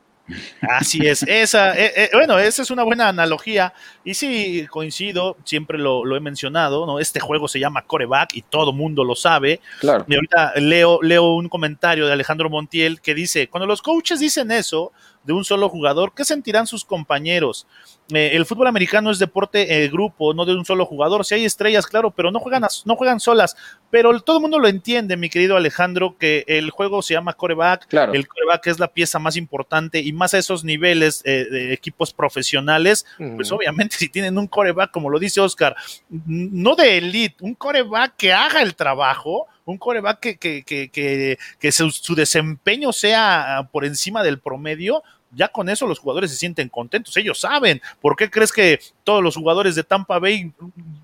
Así 0.62 1.06
es, 1.06 1.24
esa, 1.24 1.78
eh, 1.78 1.92
eh, 1.96 2.10
bueno, 2.14 2.40
esa 2.40 2.62
es 2.62 2.72
una 2.72 2.84
buena 2.84 3.10
analogía 3.10 3.74
y 4.04 4.14
sí, 4.14 4.66
coincido, 4.70 5.38
siempre 5.44 5.78
lo, 5.78 6.16
he 6.16 6.20
mencionado, 6.20 6.86
¿no? 6.86 7.00
Este 7.00 7.20
juego 7.20 7.48
se 7.48 7.60
llama 7.60 7.84
coreback 7.84 8.36
y 8.36 8.42
todo 8.42 8.72
mundo 8.72 9.04
lo 9.04 9.16
sabe. 9.16 9.60
Claro. 9.80 10.06
Y 10.08 10.16
ahorita 10.16 10.54
leo, 10.58 11.02
leo 11.02 11.34
un 11.36 11.50
comentario 11.50 12.08
de 12.08 12.14
Alejandro 12.14 12.50
Montiel 12.50 13.02
que 13.02 13.14
dice, 13.14 13.50
cuando 13.50 13.68
los 13.68 13.82
coaches 13.82 14.20
dicen 14.20 14.52
eso 14.52 14.92
de 15.24 15.34
un 15.34 15.44
solo 15.44 15.70
jugador, 15.70 16.14
¿qué 16.16 16.24
sentirán 16.24 16.68
sus 16.68 16.86
compañeros? 16.86 17.68
Eh, 18.14 18.36
el 18.36 18.45
fútbol 18.45 18.68
americano 18.68 19.12
es 19.12 19.20
deporte 19.20 19.88
grupo, 19.88 20.34
no 20.34 20.45
de 20.45 20.55
un 20.55 20.66
solo 20.66 20.86
jugador. 20.86 21.26
Si 21.26 21.36
hay 21.36 21.45
estrellas, 21.45 21.88
claro, 21.88 22.12
pero 22.12 22.32
no 22.32 22.39
juegan, 22.39 22.64
no 22.86 22.95
juegan 22.95 23.20
solas. 23.20 23.55
Pero 23.89 24.20
todo 24.22 24.38
el 24.38 24.41
mundo 24.41 24.59
lo 24.59 24.68
entiende, 24.68 25.18
mi 25.18 25.30
querido 25.30 25.57
Alejandro, 25.57 26.16
que 26.18 26.43
el 26.47 26.70
juego 26.70 27.01
se 27.01 27.14
llama 27.14 27.34
coreback. 27.34 27.88
Claro. 27.88 28.14
El 28.14 28.28
coreback 28.28 28.68
es 28.68 28.80
la 28.80 28.88
pieza 28.88 29.20
más 29.20 29.36
importante 29.36 29.99
y 29.99 30.14
más 30.14 30.34
a 30.34 30.38
esos 30.38 30.64
niveles 30.64 31.22
eh, 31.26 31.45
de 31.49 31.74
equipos 31.74 32.14
profesionales. 32.14 33.05
Pues 33.36 33.51
obviamente, 33.51 33.95
si 33.97 34.09
tienen 34.09 34.38
un 34.38 34.47
coreback, 34.47 34.91
como 34.91 35.09
lo 35.09 35.20
dice 35.20 35.41
Oscar, 35.41 35.76
no 36.09 36.76
de 36.76 36.97
elite, 36.97 37.38
un 37.41 37.55
coreback 37.55 38.16
que 38.18 38.34
haga 38.34 38.62
el 38.62 38.76
trabajo, 38.76 39.47
un 39.66 39.78
coreback 39.78 40.20
que, 40.20 40.38
que, 40.38 40.64
que, 40.64 41.38
que, 41.59 41.72
su, 41.72 42.16
desempeño 42.16 42.91
sea 42.91 43.70
por 43.72 43.86
encima 43.86 44.24
del 44.24 44.39
promedio, 44.39 45.03
ya 45.34 45.48
con 45.48 45.70
eso 45.70 45.88
los 45.88 46.00
jugadores 46.00 46.32
se 46.32 46.38
sienten 46.38 46.70
contentos, 46.70 47.16
ellos 47.18 47.40
saben. 47.40 47.82
¿Por 48.02 48.16
qué 48.16 48.30
crees 48.30 48.52
que 48.52 48.80
todos 49.04 49.24
los 49.24 49.36
jugadores 49.36 49.76
de 49.76 49.84
Tampa 49.84 50.20
Bay, 50.20 50.52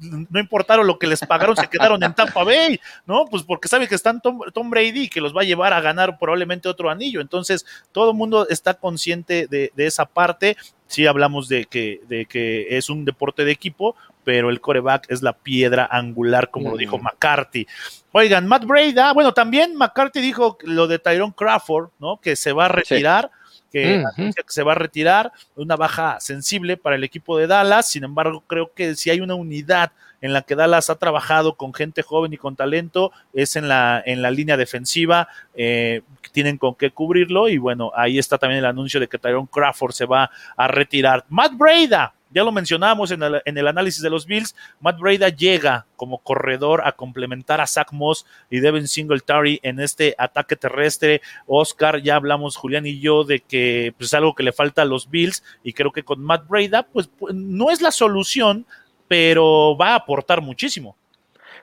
no 0.01 0.39
importaron 0.39 0.86
lo 0.86 0.99
que 0.99 1.07
les 1.07 1.19
pagaron, 1.21 1.55
se 1.55 1.67
quedaron 1.67 2.03
en 2.03 2.13
Tampa 2.13 2.43
Bay? 2.43 2.80
No, 3.05 3.25
pues 3.25 3.43
porque 3.43 3.67
sabe 3.67 3.88
que 3.88 3.95
están 3.95 4.21
Tom, 4.21 4.69
Brady, 4.69 5.09
que 5.09 5.21
los 5.21 5.36
va 5.36 5.41
a 5.41 5.45
llevar 5.45 5.73
a 5.73 5.82
ganar 5.82 6.17
probablemente 6.19 6.69
otro 6.69 6.89
anillo. 6.89 7.21
Entonces, 7.21 7.65
todo 7.91 8.11
el 8.11 8.17
mundo 8.17 8.47
está 8.49 8.73
consciente 8.75 9.47
de, 9.47 9.71
esa 9.78 10.05
parte. 10.05 10.57
Sí 10.88 11.05
hablamos 11.05 11.47
de 11.47 11.65
que, 11.65 12.01
de 12.07 12.25
que 12.25 12.78
es 12.78 12.89
un 12.89 13.05
deporte 13.05 13.45
de 13.45 13.51
equipo, 13.51 13.95
pero 14.23 14.49
el 14.49 14.59
coreback 14.59 15.09
es 15.09 15.21
la 15.21 15.34
piedra 15.34 15.88
angular, 15.89 16.49
como 16.51 16.71
lo 16.71 16.78
dijo. 16.78 16.99
McCarthy. 16.99 17.65
Oigan, 18.11 18.47
Matt 18.47 18.65
Breda, 18.65 19.13
bueno, 19.13 19.34
también 19.34 19.75
McCarthy 19.75 20.19
dijo 20.19 20.57
lo 20.63 20.88
de 20.88 20.99
Tyrone 20.99 21.34
Crawford, 21.34 21.91
¿no? 21.99 22.19
Que 22.19 22.36
se 22.36 22.51
va 22.51 22.65
a 22.65 22.69
retirar 22.69 23.32
que 23.72 24.03
se 24.47 24.63
va 24.63 24.74
a 24.74 24.76
retirar, 24.76 25.32
una 25.55 25.76
baja 25.76 26.20
sensible 26.20 26.78
para 26.78 26.95
el 26.95 27.03
equipo 27.03 27.38
de 27.38 27.47
Dallas, 27.47 27.89
sin 27.89 28.03
embargo 28.03 28.43
creo 28.47 28.72
que 28.74 28.95
si 28.95 29.09
hay 29.09 29.22
una 29.22 29.36
unidad 29.36 29.91
en 30.22 30.34
la 30.34 30.41
que 30.41 30.55
Dallas 30.55 30.89
ha 30.89 30.95
trabajado 30.95 31.55
con 31.55 31.74
gente 31.74 32.01
joven 32.01 32.34
y 32.34 32.38
con 32.38 32.55
talento, 32.55 33.11
es 33.34 33.55
en 33.55 33.68
la, 33.68 34.01
en 34.05 34.22
la 34.22 34.32
línea 34.32 34.57
defensiva, 34.57 35.28
eh, 35.53 36.01
tienen 36.32 36.57
con 36.57 36.76
qué 36.76 36.91
cubrirlo. 36.91 37.49
Y 37.49 37.57
bueno, 37.57 37.91
ahí 37.95 38.18
está 38.18 38.38
también 38.38 38.59
el 38.59 38.65
anuncio 38.65 38.99
de 38.99 39.07
que 39.07 39.18
Tyrone 39.18 39.47
Crawford 39.51 39.91
se 39.91 40.05
va 40.05 40.30
a 40.55 40.68
retirar. 40.68 41.26
Matt 41.30 41.53
Breda, 41.55 42.13
ya 42.30 42.43
lo 42.43 42.51
mencionamos 42.51 43.11
en 43.11 43.23
el, 43.23 43.41
en 43.45 43.57
el, 43.57 43.67
análisis 43.67 44.01
de 44.01 44.09
los 44.09 44.25
Bills, 44.25 44.55
Matt 44.80 44.99
Breda 44.99 45.30
llega 45.30 45.86
como 45.95 46.19
corredor 46.19 46.82
a 46.86 46.91
complementar 46.91 47.61
a 47.61 47.67
Zach 47.67 47.91
Moss 47.91 48.25
y 48.49 48.59
Devin 48.59 48.88
Singletary 48.88 49.59
en 49.63 49.80
este 49.80 50.15
ataque 50.17 50.55
terrestre. 50.55 51.21
Oscar, 51.45 52.01
ya 52.01 52.15
hablamos 52.15 52.55
Julián 52.55 52.86
y 52.86 52.99
yo 52.99 53.23
de 53.23 53.39
que 53.39 53.93
pues, 53.97 54.09
es 54.09 54.13
algo 54.13 54.36
que 54.36 54.43
le 54.43 54.51
falta 54.51 54.82
a 54.82 54.86
los 54.86 55.09
Bills 55.09 55.43
y 55.63 55.73
creo 55.73 55.91
que 55.91 56.03
con 56.03 56.21
Matt 56.21 56.47
Breda 56.47 56.84
pues, 56.84 57.07
pues 57.07 57.34
no 57.34 57.71
es 57.71 57.82
la 57.82 57.91
solución, 57.91 58.65
pero 59.07 59.78
va 59.78 59.89
a 59.89 59.95
aportar 59.95 60.41
muchísimo. 60.41 60.95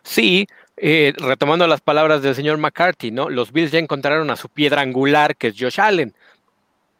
Sí, 0.02 0.46
eh, 0.76 1.12
retomando 1.16 1.66
las 1.66 1.80
palabras 1.80 2.22
del 2.22 2.34
señor 2.34 2.58
McCarthy, 2.58 3.10
¿no? 3.10 3.30
Los 3.30 3.52
Bills 3.52 3.70
ya 3.70 3.78
encontraron 3.78 4.30
a 4.30 4.36
su 4.36 4.48
piedra 4.48 4.82
angular, 4.82 5.36
que 5.36 5.48
es 5.48 5.54
Josh 5.58 5.80
Allen. 5.80 6.14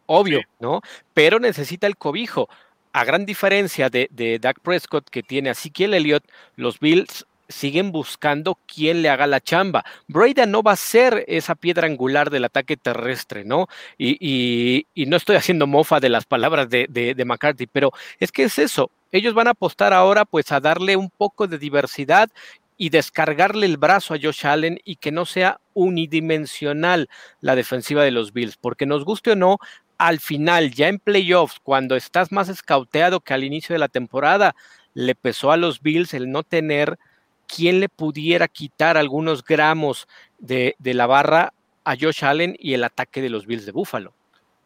Obvio, 0.07 0.43
¿no? 0.61 0.81
Pero 1.12 1.41
necesita 1.41 1.87
el 1.87 1.97
cobijo. 1.97 2.49
A 2.95 3.03
gran 3.03 3.26
diferencia 3.26 3.90
de, 3.90 4.38
Dak 4.40 4.61
Prescott, 4.61 5.11
que 5.11 5.24
tiene 5.24 5.49
a 5.49 5.53
Ezekiel 5.53 5.95
Elliott, 5.95 6.22
los 6.55 6.78
Bills 6.78 7.26
siguen 7.49 7.90
buscando 7.90 8.57
quién 8.72 9.03
le 9.03 9.09
haga 9.09 9.26
la 9.26 9.40
chamba. 9.40 9.84
Breda 10.07 10.47
no 10.47 10.62
va 10.62 10.72
a 10.72 10.76
ser 10.76 11.24
esa 11.26 11.57
piedra 11.57 11.88
angular 11.88 12.30
del 12.30 12.45
ataque 12.45 12.76
terrestre, 12.76 13.45
¿no? 13.45 13.66
Y, 13.99 14.86
y, 14.95 15.07
no 15.07 15.16
estoy 15.16 15.34
haciendo 15.34 15.66
mofa 15.66 15.99
de 15.99 16.09
las 16.09 16.24
palabras 16.24 16.70
de, 16.70 16.86
de, 16.88 17.16
de, 17.16 17.24
McCarthy, 17.24 17.66
pero 17.66 17.90
es 18.20 18.30
que 18.30 18.45
es 18.45 18.61
eso. 18.61 18.92
Ellos 19.11 19.34
van 19.34 19.49
a 19.49 19.51
apostar 19.51 19.92
ahora 19.92 20.24
pues 20.24 20.53
a 20.53 20.61
darle 20.61 20.97
un 20.97 21.11
poco 21.11 21.49
de 21.49 21.59
diversidad 21.59 22.30
y 22.76 22.90
descargarle 22.90 23.66
el 23.66 23.76
brazo 23.76 24.14
a 24.14 24.18
Josh 24.20 24.47
Allen 24.47 24.80
y 24.84 24.97
que 24.97 25.12
no 25.12 25.26
sea 25.26 25.61
unidimensional 25.74 27.09
la 27.40 27.57
defensiva 27.57 28.03
de 28.05 28.11
los 28.11 28.32
Bills, 28.32 28.57
porque 28.57 28.86
nos 28.86 29.05
guste 29.05 29.32
o 29.32 29.36
no, 29.36 29.59
al 30.07 30.21
final, 30.21 30.71
ya 30.71 30.89
en 30.89 30.99
playoffs, 30.99 31.61
cuando 31.63 31.97
estás 31.97 32.31
más 32.31 32.51
escauteado 32.51 33.21
que 33.21 33.33
al 33.33 33.43
inicio 33.43 33.75
de 33.75 33.79
la 33.79 33.89
temporada, 33.89 34.55
le 34.93 35.15
pesó 35.15 35.51
a 35.51 35.57
los 35.57 35.81
Bills 35.81 36.13
el 36.13 36.31
no 36.31 36.43
tener 36.43 36.99
quien 37.47 37.81
le 37.81 37.89
pudiera 37.89 38.47
quitar 38.49 38.99
algunos 38.99 39.43
gramos 39.43 40.07
de, 40.39 40.77
la 40.83 41.07
barra 41.07 41.55
a 41.85 41.97
Josh 41.99 42.23
Allen 42.23 42.55
y 42.61 42.75
el 42.75 42.85
ataque 42.85 43.23
de 43.23 43.31
los 43.31 43.47
Bills 43.47 43.65
de 43.65 43.73
Buffalo. 43.73 44.13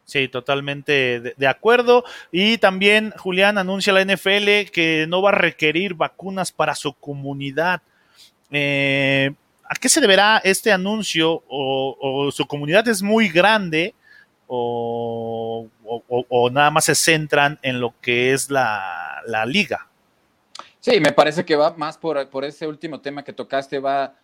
Sí, 0.03 0.27
totalmente 0.27 1.21
de, 1.37 1.47
acuerdo. 1.47 2.03
Y 2.33 2.57
también 2.57 3.13
Julián 3.15 3.57
anuncia 3.57 3.93
a 3.93 4.03
la 4.03 4.13
NFL 4.13 4.71
que 4.73 5.05
no 5.07 5.21
va 5.21 5.29
a 5.29 5.35
requerir 5.35 5.93
vacunas 5.93 6.51
para 6.51 6.75
su 6.75 6.91
comunidad. 6.93 7.81
Eh, 8.51 9.31
¿A 9.63 9.75
qué 9.75 9.87
se 9.87 10.01
deberá 10.01 10.39
este 10.43 10.73
anuncio? 10.73 11.43
O 11.47 12.29
su 12.33 12.45
comunidad 12.45 12.85
es 12.89 13.01
muy 13.01 13.29
grande 13.29 13.93
o, 14.51 15.67
o, 15.83 16.49
nada 16.49 16.71
más 16.71 16.85
se 16.85 16.95
centran 16.95 17.59
en 17.61 17.79
lo 17.79 17.93
que 18.01 18.33
es 18.33 18.49
la, 18.49 19.21
la, 19.27 19.45
liga. 19.45 19.87
Sí, 20.79 20.99
me 20.99 21.11
parece 21.11 21.45
que 21.45 21.55
va 21.55 21.75
más 21.77 21.97
por, 21.97 22.29
por 22.29 22.43
ese 22.43 22.67
último 22.67 22.99
tema 22.99 23.23
que 23.23 23.31
tocaste, 23.33 23.79
va 23.79 24.15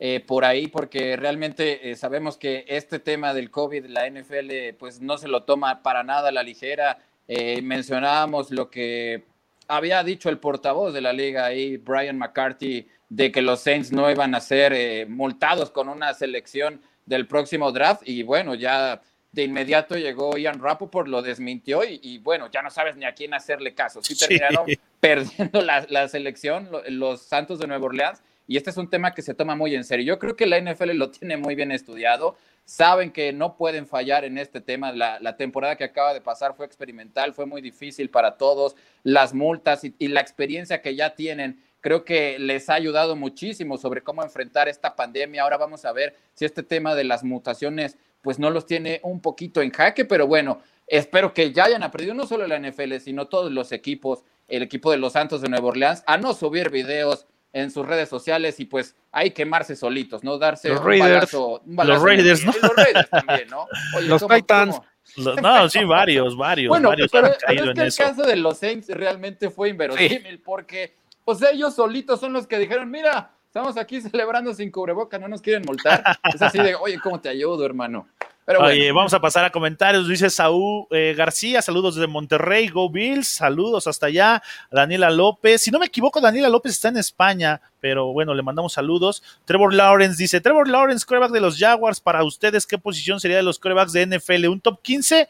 eh, 0.00 0.20
por 0.26 0.44
ahí, 0.44 0.68
porque 0.68 1.16
realmente 1.16 1.90
eh, 1.90 1.96
sabemos 1.96 2.36
que 2.36 2.64
este 2.66 2.98
tema 2.98 3.34
del 3.34 3.50
COVID, 3.50 3.86
la 3.86 4.08
NFL, 4.08 4.76
pues 4.78 5.00
no 5.00 5.18
se 5.18 5.28
lo 5.28 5.42
toma 5.42 5.82
para 5.82 6.02
nada 6.02 6.30
a 6.30 6.32
la 6.32 6.42
ligera. 6.42 6.98
Eh, 7.28 7.60
mencionábamos 7.62 8.50
lo 8.50 8.70
que 8.70 9.24
había 9.68 10.02
dicho 10.02 10.28
el 10.28 10.38
portavoz 10.38 10.92
de 10.92 11.00
la 11.00 11.12
liga 11.12 11.46
ahí, 11.46 11.76
Brian 11.76 12.18
McCarthy, 12.18 12.88
de 13.08 13.30
que 13.30 13.42
los 13.42 13.60
Saints 13.60 13.92
no 13.92 14.10
iban 14.10 14.34
a 14.34 14.40
ser 14.40 14.72
eh, 14.72 15.06
multados 15.06 15.70
con 15.70 15.88
una 15.88 16.14
selección 16.14 16.80
del 17.06 17.26
próximo 17.26 17.70
draft 17.70 18.02
y 18.04 18.22
bueno, 18.22 18.54
ya 18.54 19.02
de 19.34 19.42
inmediato 19.42 19.96
llegó 19.96 20.36
Ian 20.36 20.60
Rappaport, 20.60 21.08
lo 21.08 21.20
desmintió 21.20 21.82
y, 21.84 21.98
y, 22.02 22.18
bueno, 22.18 22.48
ya 22.50 22.62
no 22.62 22.70
sabes 22.70 22.96
ni 22.96 23.04
a 23.04 23.14
quién 23.14 23.34
hacerle 23.34 23.74
caso. 23.74 24.00
Sí 24.02 24.16
terminaron 24.16 24.66
perdiendo 25.00 25.60
la, 25.60 25.84
la 25.88 26.08
selección 26.08 26.70
los 26.88 27.22
Santos 27.22 27.58
de 27.58 27.66
Nueva 27.66 27.86
Orleans 27.86 28.22
y 28.46 28.56
este 28.56 28.70
es 28.70 28.76
un 28.76 28.88
tema 28.88 29.12
que 29.12 29.22
se 29.22 29.34
toma 29.34 29.56
muy 29.56 29.74
en 29.74 29.84
serio. 29.84 30.06
Yo 30.06 30.18
creo 30.18 30.36
que 30.36 30.46
la 30.46 30.60
NFL 30.60 30.92
lo 30.92 31.10
tiene 31.10 31.36
muy 31.36 31.56
bien 31.56 31.72
estudiado, 31.72 32.36
saben 32.64 33.10
que 33.10 33.32
no 33.32 33.56
pueden 33.56 33.86
fallar 33.88 34.24
en 34.24 34.38
este 34.38 34.60
tema. 34.60 34.92
La, 34.92 35.18
la 35.18 35.36
temporada 35.36 35.76
que 35.76 35.84
acaba 35.84 36.14
de 36.14 36.20
pasar 36.20 36.54
fue 36.54 36.66
experimental, 36.66 37.34
fue 37.34 37.46
muy 37.46 37.60
difícil 37.60 38.10
para 38.10 38.36
todos, 38.36 38.76
las 39.02 39.34
multas 39.34 39.82
y, 39.82 39.94
y 39.98 40.08
la 40.08 40.20
experiencia 40.20 40.80
que 40.80 40.94
ya 40.94 41.14
tienen 41.14 41.60
creo 41.84 42.02
que 42.02 42.38
les 42.38 42.70
ha 42.70 42.74
ayudado 42.74 43.14
muchísimo 43.14 43.76
sobre 43.76 44.00
cómo 44.00 44.22
enfrentar 44.22 44.70
esta 44.70 44.96
pandemia. 44.96 45.42
Ahora 45.42 45.58
vamos 45.58 45.84
a 45.84 45.92
ver 45.92 46.16
si 46.32 46.46
este 46.46 46.62
tema 46.62 46.94
de 46.94 47.04
las 47.04 47.22
mutaciones 47.24 47.98
pues 48.24 48.38
no 48.38 48.50
los 48.50 48.66
tiene 48.66 49.00
un 49.04 49.20
poquito 49.20 49.60
en 49.60 49.70
jaque, 49.70 50.06
pero 50.06 50.26
bueno, 50.26 50.62
espero 50.86 51.32
que 51.34 51.52
ya 51.52 51.64
hayan 51.64 51.82
aprendido 51.82 52.14
no 52.14 52.26
solo 52.26 52.46
la 52.46 52.58
NFL, 52.58 52.96
sino 52.96 53.28
todos 53.28 53.52
los 53.52 53.70
equipos, 53.70 54.24
el 54.48 54.62
equipo 54.62 54.90
de 54.90 54.96
los 54.96 55.12
Santos 55.12 55.42
de 55.42 55.50
Nueva 55.50 55.68
Orleans, 55.68 56.02
a 56.06 56.16
no 56.16 56.32
subir 56.32 56.70
videos 56.70 57.26
en 57.52 57.70
sus 57.70 57.86
redes 57.86 58.08
sociales 58.08 58.58
y 58.58 58.64
pues 58.64 58.96
hay 59.12 59.30
quemarse 59.30 59.76
solitos, 59.76 60.24
¿no? 60.24 60.38
Darse 60.38 60.70
los 60.70 60.80
un, 60.80 60.86
Raiders, 60.86 61.10
balazo, 61.10 61.60
un 61.64 61.76
balazo. 61.76 61.94
Los 61.94 62.02
Raiders, 62.02 62.44
¿no? 62.44 62.52
Los 62.60 62.76
Raiders 62.76 63.10
también, 63.10 63.48
¿no? 63.48 63.68
Oye, 63.96 64.08
los 64.08 64.22
¿cómo, 64.22 64.34
Titans. 64.34 64.80
¿cómo? 65.14 65.34
No, 65.40 65.68
sí, 65.68 65.84
varios, 65.84 66.36
varios. 66.36 66.70
Bueno, 66.70 66.88
varios 66.88 67.10
pero, 67.12 67.26
han 67.26 67.32
pero 67.34 67.46
caído 67.46 67.70
en 67.70 67.80
el 67.80 67.86
eso. 67.88 68.02
caso 68.02 68.22
de 68.22 68.36
los 68.36 68.58
Saints 68.58 68.88
realmente 68.88 69.50
fue 69.50 69.68
inverosímil 69.68 70.36
sí. 70.36 70.42
porque 70.44 70.96
pues 71.24 71.42
ellos 71.42 71.74
solitos 71.74 72.20
son 72.20 72.32
los 72.32 72.46
que 72.46 72.58
dijeron, 72.58 72.90
mira, 72.90 73.30
estamos 73.46 73.76
aquí 73.76 74.00
celebrando 74.00 74.52
sin 74.52 74.72
cubreboca, 74.72 75.16
no 75.18 75.28
nos 75.28 75.40
quieren 75.40 75.62
multar. 75.64 76.02
Es 76.34 76.42
así 76.42 76.58
de, 76.58 76.74
oye, 76.74 76.98
¿cómo 77.00 77.20
te 77.20 77.28
ayudo, 77.28 77.64
hermano? 77.64 78.08
Oye, 78.46 78.92
vamos 78.92 79.14
a 79.14 79.20
pasar 79.20 79.44
a 79.46 79.50
comentarios. 79.50 80.06
Dice 80.06 80.28
Saúl 80.28 80.86
eh, 80.90 81.14
García, 81.16 81.62
saludos 81.62 81.94
desde 81.94 82.06
Monterrey, 82.06 82.68
Go 82.68 82.90
Bills, 82.90 83.26
saludos 83.26 83.86
hasta 83.86 84.06
allá. 84.06 84.42
Daniela 84.70 85.10
López, 85.10 85.62
si 85.62 85.70
no 85.70 85.78
me 85.78 85.86
equivoco, 85.86 86.20
Daniela 86.20 86.50
López 86.50 86.72
está 86.72 86.88
en 86.88 86.98
España, 86.98 87.62
pero 87.80 88.12
bueno, 88.12 88.34
le 88.34 88.42
mandamos 88.42 88.74
saludos. 88.74 89.22
Trevor 89.46 89.72
Lawrence 89.72 90.22
dice, 90.22 90.42
Trevor 90.42 90.68
Lawrence, 90.68 91.06
coreback 91.06 91.30
de 91.30 91.40
los 91.40 91.58
Jaguars, 91.58 92.00
para 92.00 92.22
ustedes, 92.22 92.66
¿qué 92.66 92.76
posición 92.76 93.18
sería 93.18 93.38
de 93.38 93.42
los 93.42 93.58
corebacks 93.58 93.92
de 93.92 94.06
NFL? 94.06 94.46
¿Un 94.48 94.60
top 94.60 94.82
15? 94.82 95.26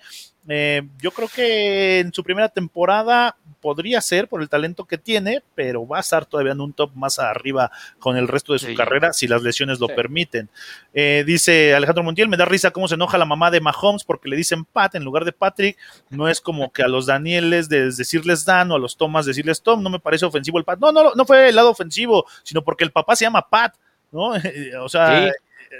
Eh, 0.49 0.83
yo 1.01 1.11
creo 1.11 1.29
que 1.29 2.01
en 2.01 2.13
su 2.13 2.23
primera 2.23 2.49
temporada 2.49 3.37
podría 3.61 4.03
ser 4.03 4.29
por 4.29 4.43
el 4.43 4.51
talento 4.51 4.85
que 4.85 4.99
tiene, 4.99 5.43
pero 5.55 5.89
va 5.89 5.97
a 5.97 6.01
estar 6.01 6.27
todavía 6.27 6.53
en 6.53 6.61
un 6.61 6.75
top 6.75 6.91
más 6.95 7.19
arriba 7.19 7.71
con 7.99 8.19
el 8.19 8.29
resto 8.29 8.53
de 8.53 8.59
su 8.59 8.67
sí. 8.67 8.75
carrera 8.75 9.15
si 9.15 9.27
las 9.27 9.43
lesiones 9.43 9.81
lo 9.81 9.87
sí. 9.87 9.95
permiten. 9.95 10.51
Eh, 10.93 11.25
dice 11.27 11.75
Alejandro 11.75 12.05
Montiel, 12.05 12.29
me 12.29 12.37
da 12.37 12.45
risa 12.45 12.73
cómo 12.73 12.89
se 12.89 12.97
enoja 12.97 13.17
la 13.17 13.25
mamá 13.25 13.51
de 13.51 13.63
Mahomes 13.63 14.05
porque 14.05 14.29
le 14.29 14.37
dicen 14.37 14.67
Pat 14.67 14.97
en 14.97 15.05
lugar 15.05 15.25
de 15.25 15.33
Patrick. 15.33 15.79
No 16.11 16.29
es 16.29 16.43
como 16.43 16.71
que 16.73 16.83
a 16.83 16.89
los 16.89 17.07
Danieles 17.07 17.71
de 17.71 17.87
decirles 17.87 18.45
Dan 18.45 18.71
o 18.71 18.75
a 18.75 18.79
los 18.79 18.99
Thomas 18.99 19.25
decirles 19.25 19.63
Tom, 19.63 19.83
no 19.83 19.89
me 19.89 19.99
parece 19.99 20.27
ofensivo 20.27 20.59
el 20.59 20.65
Pat. 20.65 20.79
No, 20.79 20.93
no, 20.93 21.15
no 21.15 21.25
fue 21.25 21.49
el 21.49 21.57
lado 21.57 21.71
ofensivo, 21.71 22.27
sino 22.43 22.63
porque 22.63 22.85
el 22.85 22.93
papá 22.93 23.17
se 23.17 23.25
llama 23.25 23.49
Pat, 23.49 23.75
¿no? 24.13 24.33
o 24.83 24.89
sea, 24.91 25.33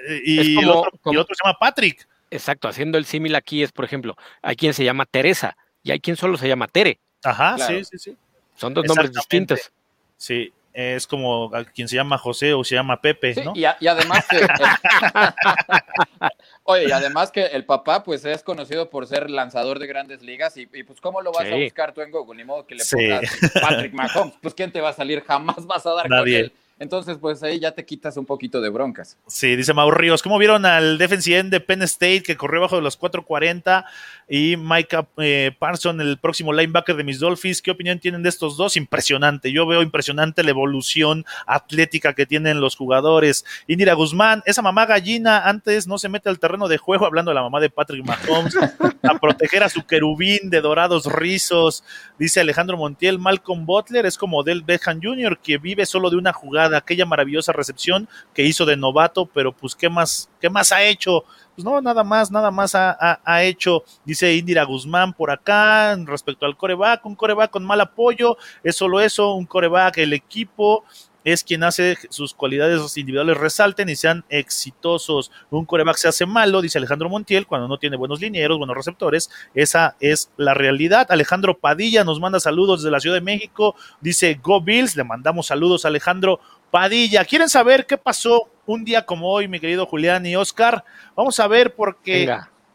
sí. 0.09 0.23
y, 0.25 0.55
como, 0.55 0.63
el 0.63 0.71
otro, 0.71 0.91
como... 1.03 1.13
y 1.13 1.17
el 1.17 1.21
otro 1.21 1.35
se 1.35 1.45
llama 1.45 1.59
Patrick. 1.61 2.09
Exacto, 2.35 2.67
haciendo 2.67 2.99
el 2.99 3.05
símil 3.05 3.37
aquí 3.37 3.63
es, 3.63 3.71
por 3.71 3.85
ejemplo, 3.85 4.17
hay 4.43 4.57
quien 4.57 4.75
se 4.75 4.83
llama 4.83 5.07
Teresa 5.07 5.57
y 5.85 5.93
hay 5.93 6.01
quien 6.01 6.17
solo 6.17 6.37
se 6.37 6.49
llama 6.49 6.67
Tere. 6.67 6.99
Ajá, 7.23 7.55
claro. 7.55 7.79
sí, 7.79 7.85
sí, 7.85 7.99
sí. 7.99 8.17
Son 8.57 8.75
dos 8.75 8.85
nombres 8.87 9.13
distintos. 9.13 9.71
Sí, 10.17 10.53
es 10.73 11.07
como 11.07 11.53
quien 11.73 11.87
se 11.87 11.95
llama 11.95 12.19
José 12.19 12.53
o 12.53 12.65
se 12.65 12.75
llama 12.75 13.01
Pepe, 13.01 13.35
sí, 13.35 13.43
¿no? 13.45 13.53
Y, 13.55 13.65
a, 13.65 13.77
y 13.79 13.87
además 13.87 14.27
que, 14.29 14.45
oye, 16.65 16.89
y 16.89 16.91
además 16.91 17.31
que 17.31 17.47
el 17.47 17.65
papá 17.65 18.03
pues 18.03 18.25
es 18.25 18.43
conocido 18.43 18.91
por 18.91 19.07
ser 19.07 19.31
lanzador 19.31 19.79
de 19.79 19.87
grandes 19.87 20.21
ligas 20.23 20.57
y, 20.57 20.69
y 20.73 20.83
pues 20.83 21.01
cómo 21.01 21.23
lo 21.23 21.31
vas 21.31 21.47
sí. 21.47 21.53
a 21.53 21.57
buscar 21.57 21.95
tú 21.95 22.01
en 22.01 22.11
Google, 22.11 22.37
ni 22.37 22.45
modo 22.45 22.67
que 22.67 22.75
le 22.75 22.85
pongas 22.85 23.31
sí. 23.31 23.49
Patrick 23.61 23.93
Mahomes, 23.93 24.35
pues 24.43 24.55
quién 24.55 24.73
te 24.73 24.81
va 24.81 24.89
a 24.89 24.93
salir, 24.93 25.23
jamás 25.23 25.65
vas 25.67 25.87
a 25.87 25.93
dar 25.93 26.11
Nadie. 26.11 26.23
con 26.23 26.45
él. 26.47 26.53
Entonces, 26.79 27.19
pues 27.21 27.41
ahí 27.45 27.61
ya 27.61 27.73
te 27.73 27.85
quitas 27.85 28.17
un 28.17 28.27
poquito 28.27 28.61
de 28.61 28.69
broncas. 28.69 29.17
Sí, 29.29 29.55
dice 29.55 29.73
Mau 29.73 29.93
Ríos. 29.93 30.23
¿Cómo 30.23 30.39
vieron 30.39 30.67
al 30.67 30.99
defensive 30.99 31.39
end 31.39 31.53
de 31.53 31.61
Penn 31.61 31.83
State 31.83 32.25
que 32.25 32.37
corrió 32.37 32.63
bajo 32.63 32.75
de 32.75 32.83
los 32.83 32.99
4.40 32.99 33.85
y 34.29 34.57
Micah 34.57 35.07
eh, 35.19 35.53
Parson, 35.57 36.01
el 36.01 36.19
próximo 36.19 36.53
linebacker 36.53 36.97
de 36.97 37.05
mis 37.05 37.21
Dolphins? 37.21 37.63
¿Qué 37.63 37.71
opinión 37.71 38.01
tienen 38.01 38.25
de 38.25 38.29
estos 38.29 38.57
dos? 38.57 38.77
Impresionante. 38.77 39.53
Yo 39.53 39.67
veo 39.67 39.83
impresionante 39.83 40.43
la 40.43 40.51
evolución 40.51 41.25
atlética 41.47 42.13
que 42.13 42.27
tienen 42.27 42.61
los 42.61 42.75
jugadores. 42.75 43.45
Indira 43.69 43.95
Guzmán, 43.95 44.43
esa 44.45 44.61
mamá 44.61 44.85
gallina 44.85 45.49
antes 45.49 45.87
no 45.87 45.99
se 45.99 46.09
mete 46.09 46.29
al 46.29 46.41
terreno 46.41 46.67
de 46.67 46.79
juego, 46.79 47.07
hablando 47.07 47.31
de 47.31 47.37
la 47.37 47.43
mamá 47.43 47.61
de 47.61 47.71
Patrick 47.71 48.05
Mahomes, 48.05 48.57
a 48.57 49.19
proteger 49.21 49.63
a 49.63 49.69
su 49.69 49.87
querubín 49.87 50.51
de 50.51 50.61
dorados 50.61 51.07
rizos. 51.07 51.85
Dice 52.19 52.41
Alejandro 52.41 52.77
Montiel, 52.77 53.21
Malcolm 53.21 53.65
Butler 53.65 54.07
es 54.07 54.19
como 54.19 54.43
Del 54.43 54.63
Beckham 54.63 55.01
Jr., 55.01 55.39
que 55.39 55.59
vive 55.59 55.87
solo 55.87 56.11
de 56.11 56.17
una 56.17 56.33
jugada 56.33 56.64
aquella 56.73 57.07
maravillosa 57.07 57.53
recepción 57.53 58.09
que 58.33 58.45
hizo 58.45 58.65
de 58.65 58.77
novato, 58.77 59.27
pero 59.27 59.53
pues 59.53 59.75
qué 59.75 59.89
más, 59.89 60.29
qué 60.41 60.49
más 60.49 60.73
ha 60.73 60.83
hecho. 60.83 61.25
Pues 61.55 61.65
no, 61.65 61.81
nada 61.81 62.03
más, 62.03 62.31
nada 62.31 62.51
más 62.51 62.75
ha, 62.75 62.91
ha, 62.91 63.21
ha 63.25 63.43
hecho, 63.45 63.85
dice 64.05 64.35
Indira 64.35 64.65
Guzmán 64.65 65.13
por 65.13 65.31
acá, 65.31 65.97
respecto 66.05 66.47
al 66.47 66.57
coreback, 66.57 67.05
un 67.07 67.15
coreback 67.15 67.51
con 67.51 67.65
mal 67.65 67.81
apoyo, 67.81 68.37
es 68.63 68.77
solo 68.77 69.01
eso, 69.01 69.35
un 69.35 69.47
coreback, 69.47 69.99
el 69.99 70.13
equipo, 70.13 70.85
es 71.25 71.43
quien 71.43 71.65
hace 71.65 71.97
sus 72.11 72.35
cualidades 72.35 72.97
individuales 72.97 73.37
resalten 73.37 73.89
y 73.89 73.97
sean 73.97 74.25
exitosos. 74.29 75.33
Un 75.51 75.65
coreback 75.65 75.97
se 75.97 76.09
hace 76.09 76.27
malo, 76.27 76.61
dice 76.61 76.79
Alejandro 76.79 77.09
Montiel, 77.09 77.47
cuando 77.47 77.67
no 77.67 77.79
tiene 77.79 77.97
buenos 77.97 78.21
linieros, 78.21 78.59
buenos 78.59 78.77
receptores. 78.77 79.31
Esa 79.55 79.97
es 80.01 80.31
la 80.37 80.55
realidad. 80.55 81.07
Alejandro 81.11 81.59
Padilla 81.59 82.05
nos 82.05 82.21
manda 82.21 82.41
saludos 82.41 82.83
desde 82.83 82.93
la 82.93 83.01
Ciudad 83.01 83.17
de 83.17 83.23
México. 83.23 83.75
Dice 84.01 84.39
Go 84.43 84.61
Bills. 84.61 84.97
Le 84.97 85.05
mandamos 85.05 85.47
saludos 85.47 85.85
a 85.85 85.89
Alejandro 85.89 86.41
Padilla. 86.71 87.25
¿Quieren 87.25 87.49
saber 87.49 87.87
qué 87.87 87.97
pasó 87.97 88.49
un 88.67 88.85
día 88.85 89.07
como 89.07 89.31
hoy, 89.31 89.49
mi 89.49 89.61
querido 89.61 89.87
Julián 89.87 90.27
y 90.27 90.37
Oscar? 90.37 90.85
Vamos 91.17 91.41
a 91.41 91.47
ver 91.47 91.75
porque 91.75 92.29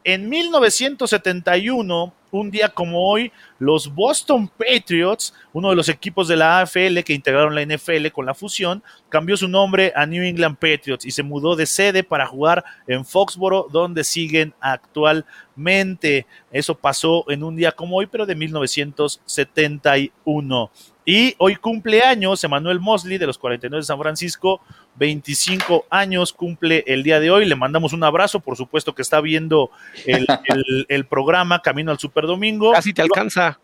en 0.03 0.29
1971 0.29 2.13
un 2.31 2.51
día 2.51 2.69
como 2.69 3.09
hoy, 3.09 3.31
los 3.57 3.91
Boston 3.93 4.47
Patriots, 4.47 5.33
uno 5.51 5.71
de 5.71 5.75
los 5.75 5.89
equipos 5.89 6.27
de 6.27 6.35
la 6.35 6.61
AFL 6.61 6.99
que 7.03 7.13
integraron 7.13 7.55
la 7.55 7.65
NFL 7.65 8.09
con 8.13 8.23
la 8.25 8.35
fusión, 8.35 8.83
cambió 9.09 9.35
su 9.35 9.47
nombre 9.47 9.91
a 9.95 10.05
New 10.05 10.23
England 10.23 10.57
Patriots 10.57 11.05
y 11.05 11.11
se 11.11 11.23
mudó 11.23 11.55
de 11.55 11.65
sede 11.65 12.03
para 12.03 12.27
jugar 12.27 12.63
en 12.87 13.05
Foxboro, 13.05 13.67
donde 13.71 14.03
siguen 14.03 14.53
actualmente. 14.59 16.27
Eso 16.51 16.75
pasó 16.75 17.25
en 17.29 17.43
un 17.43 17.55
día 17.55 17.71
como 17.71 17.97
hoy, 17.97 18.05
pero 18.05 18.25
de 18.25 18.35
1971. 18.35 20.71
Y 21.09 21.33
hoy 21.39 21.55
cumpleaños 21.55 22.43
Emanuel 22.43 22.79
Mosley 22.79 23.17
de 23.17 23.25
los 23.25 23.39
49 23.39 23.81
de 23.81 23.83
San 23.83 23.97
Francisco, 23.97 24.61
25 24.93 25.87
años 25.89 26.31
cumple 26.31 26.83
el 26.85 27.01
día 27.01 27.19
de 27.19 27.31
hoy. 27.31 27.45
Le 27.45 27.55
mandamos 27.55 27.93
un 27.93 28.03
abrazo, 28.03 28.41
por 28.41 28.55
supuesto 28.55 28.93
que 28.93 29.01
está 29.01 29.19
viendo 29.19 29.71
el, 30.05 30.27
programa 31.09 31.63
Camino 31.63 31.89
al 31.89 31.97
Super 31.97 32.27
Domingo. 32.27 32.73
Casi 32.73 32.93
te 32.93 33.01
alcanza. 33.01 33.59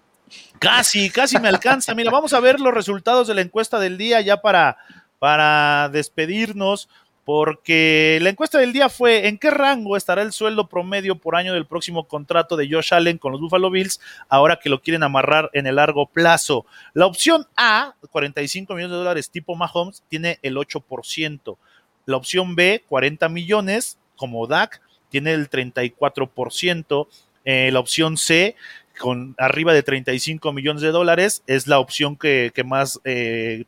Casi, 0.58 1.12
casi 1.12 1.38
me 1.38 1.48
alcanza. 1.48 1.94
Mira, 1.94 2.10
vamos 2.10 2.34
a 2.34 2.40
ver 2.40 2.60
los 2.60 2.74
resultados 2.74 3.28
de 3.28 3.36
la 3.36 3.42
encuesta 3.42 3.78
del 3.78 4.00
día 4.00 4.22
ya 4.22 4.38
para, 4.38 4.78
para 5.20 5.90
despedirnos 5.90 6.90
porque 7.26 8.20
la 8.22 8.30
encuesta 8.30 8.60
del 8.60 8.72
día 8.72 8.88
fue 8.88 9.28
¿en 9.28 9.40
qué 9.40 9.50
rango 9.50 9.98
estará 9.98 10.22
el 10.22 10.32
sueldo 10.32 10.70
promedio 10.70 11.18
por 11.18 11.36
año 11.36 11.54
del 11.54 11.66
próximo 11.66 12.08
contrato 12.08 12.56
de 12.56 12.70
Josh 12.70 12.94
Allen 12.94 13.18
con 13.18 13.32
los 13.32 13.42
Buffalo 13.42 13.72
Bills 13.72 14.00
ahora 14.30 14.60
que 14.62 14.70
lo 14.70 14.80
quieren 14.82 15.02
amarrar 15.02 15.50
en 15.54 15.66
el 15.66 15.78
largo 15.78 16.06
plazo? 16.06 16.68
La 16.94 17.08
opción 17.08 17.48
A, 17.58 17.96
45 18.12 18.76
millones 18.76 18.92
de 18.92 18.98
dólares 18.98 19.32
tipo 19.32 19.56
Mahomes, 19.56 20.04
tiene 20.08 20.38
el 20.44 20.56
8%. 20.56 21.58
La 22.06 22.18
opción 22.18 22.56
B, 22.56 22.84
40 22.88 23.28
millones 23.30 23.98
como 24.16 24.46
DAC, 24.46 24.80
tiene 25.10 25.34
el 25.34 25.50
34%. 25.50 27.08
Eh, 27.44 27.70
la 27.72 27.80
opción 27.80 28.18
C, 28.18 28.56
con 29.00 29.36
arriba 29.40 29.74
de 29.74 29.82
35 29.82 30.54
millones 30.54 30.84
de 30.84 30.92
dólares, 30.92 31.44
es 31.48 31.66
la 31.66 31.80
opción 31.80 32.16
que, 32.16 32.52
más 32.64 33.00
eh, 33.04 33.66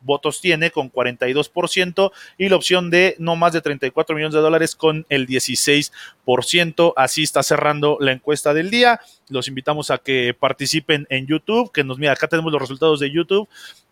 votos 0.00 0.40
tiene 0.40 0.70
con 0.70 0.90
42% 0.90 2.12
y 2.38 2.48
la 2.48 2.56
opción 2.56 2.90
de 2.90 3.16
no 3.18 3.36
más 3.36 3.52
de 3.52 3.60
34 3.60 4.14
millones 4.14 4.34
de 4.34 4.40
dólares 4.40 4.74
con 4.74 5.06
el 5.08 5.26
16%. 5.26 6.92
Así 6.96 7.22
está 7.22 7.42
cerrando 7.42 7.96
la 8.00 8.12
encuesta 8.12 8.54
del 8.54 8.70
día. 8.70 9.00
Los 9.28 9.48
invitamos 9.48 9.90
a 9.90 9.98
que 9.98 10.34
participen 10.38 11.06
en 11.10 11.26
YouTube, 11.26 11.72
que 11.72 11.84
nos 11.84 11.98
mira, 11.98 12.12
acá 12.12 12.28
tenemos 12.28 12.52
los 12.52 12.60
resultados 12.60 13.00
de 13.00 13.10
YouTube. 13.10 13.48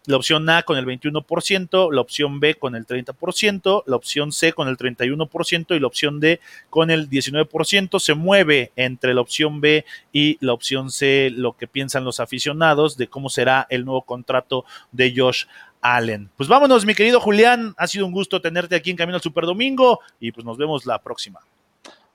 La 0.09 0.17
opción 0.17 0.49
A 0.49 0.63
con 0.63 0.79
el 0.79 0.87
21%, 0.87 1.93
la 1.93 2.01
opción 2.01 2.41
B 2.41 2.55
con 2.55 2.75
el 2.75 2.87
30%, 2.87 3.83
la 3.85 3.97
opción 3.97 4.33
C 4.33 4.55
con 4.55 4.67
el 4.67 4.79
31% 4.79 5.77
y 5.77 5.81
la 5.81 5.87
opción 5.87 6.19
D 6.19 6.41
con 6.71 6.91
el 6.91 7.11
19%. 7.11 8.01
Se 8.01 8.15
mueve 8.15 8.73
entre 8.75 9.13
la 9.13 9.21
opción 9.21 9.61
B 9.61 9.85
y 10.11 10.39
la 10.41 10.55
opción 10.55 10.91
C 10.91 11.29
lo 11.31 11.59
que 11.59 11.67
piensan 11.67 12.05
los 12.05 12.21
aficionados 12.21 12.97
de 12.97 13.09
cómo 13.09 13.29
será 13.29 13.67
el 13.69 13.85
nuevo 13.85 14.01
contrato 14.01 14.65
de 14.93 15.13
Josh 15.15 15.45
Allen. 15.81 16.31
Pues 16.37 16.49
vámonos, 16.49 16.85
mi 16.85 16.95
querido 16.95 17.21
Julián. 17.21 17.75
Ha 17.77 17.87
sido 17.87 18.07
un 18.07 18.13
gusto 18.13 18.41
tenerte 18.41 18.75
aquí 18.75 18.91
en 18.91 18.97
Camino 18.97 19.17
al 19.17 19.23
Super 19.23 19.45
Domingo 19.45 20.01
y 20.21 20.33
pues 20.33 20.45
nos 20.45 20.57
vemos 20.57 20.87
la 20.87 21.01
próxima. 21.01 21.41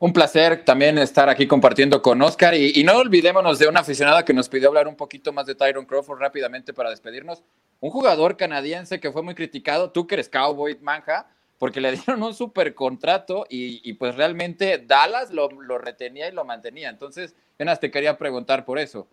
Un 0.03 0.11
placer 0.11 0.65
también 0.65 0.97
estar 0.97 1.29
aquí 1.29 1.47
compartiendo 1.47 2.01
con 2.01 2.21
Oscar 2.21 2.53
y, 2.55 2.83
no 2.83 2.97
olvidémonos 2.97 3.57
de 3.57 3.69
una 3.69 3.79
aficionada 3.79 4.25
que 4.25 4.33
nos 4.33 4.49
pidió 4.49 4.67
hablar 4.67 4.89
un 4.89 4.97
poquito 4.97 5.31
más 5.31 5.45
de 5.45 5.55
Tyron 5.55 5.85
Crawford 5.85 6.19
rápidamente 6.19 6.73
para 6.73 6.89
despedirnos. 6.89 7.41
Un 7.79 7.89
jugador 7.89 8.35
canadiense 8.35 8.99
que 8.99 9.13
fue 9.13 9.21
muy 9.21 9.33
criticado, 9.33 9.91
tú 9.91 10.05
que 10.05 10.15
eres 10.15 10.27
cowboy, 10.27 10.77
manja, 10.81 11.27
porque 11.57 11.79
le 11.79 11.91
dieron 11.93 12.21
un 12.21 12.33
super 12.33 12.75
contrato 12.75 13.45
y, 13.49 13.93
pues 13.93 14.15
realmente 14.15 14.77
Dallas 14.77 15.31
lo, 15.31 15.47
retenía 15.77 16.27
y 16.27 16.33
lo 16.33 16.43
mantenía. 16.43 16.89
Entonces, 16.89 17.33
apenas 17.55 17.79
te 17.79 17.89
quería 17.89 18.17
preguntar 18.17 18.65
por 18.65 18.79
eso. 18.79 19.07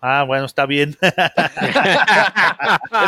Ah, 0.00 0.24
bueno, 0.26 0.46
está 0.46 0.66
bien. 0.66 0.96
es 1.02 1.12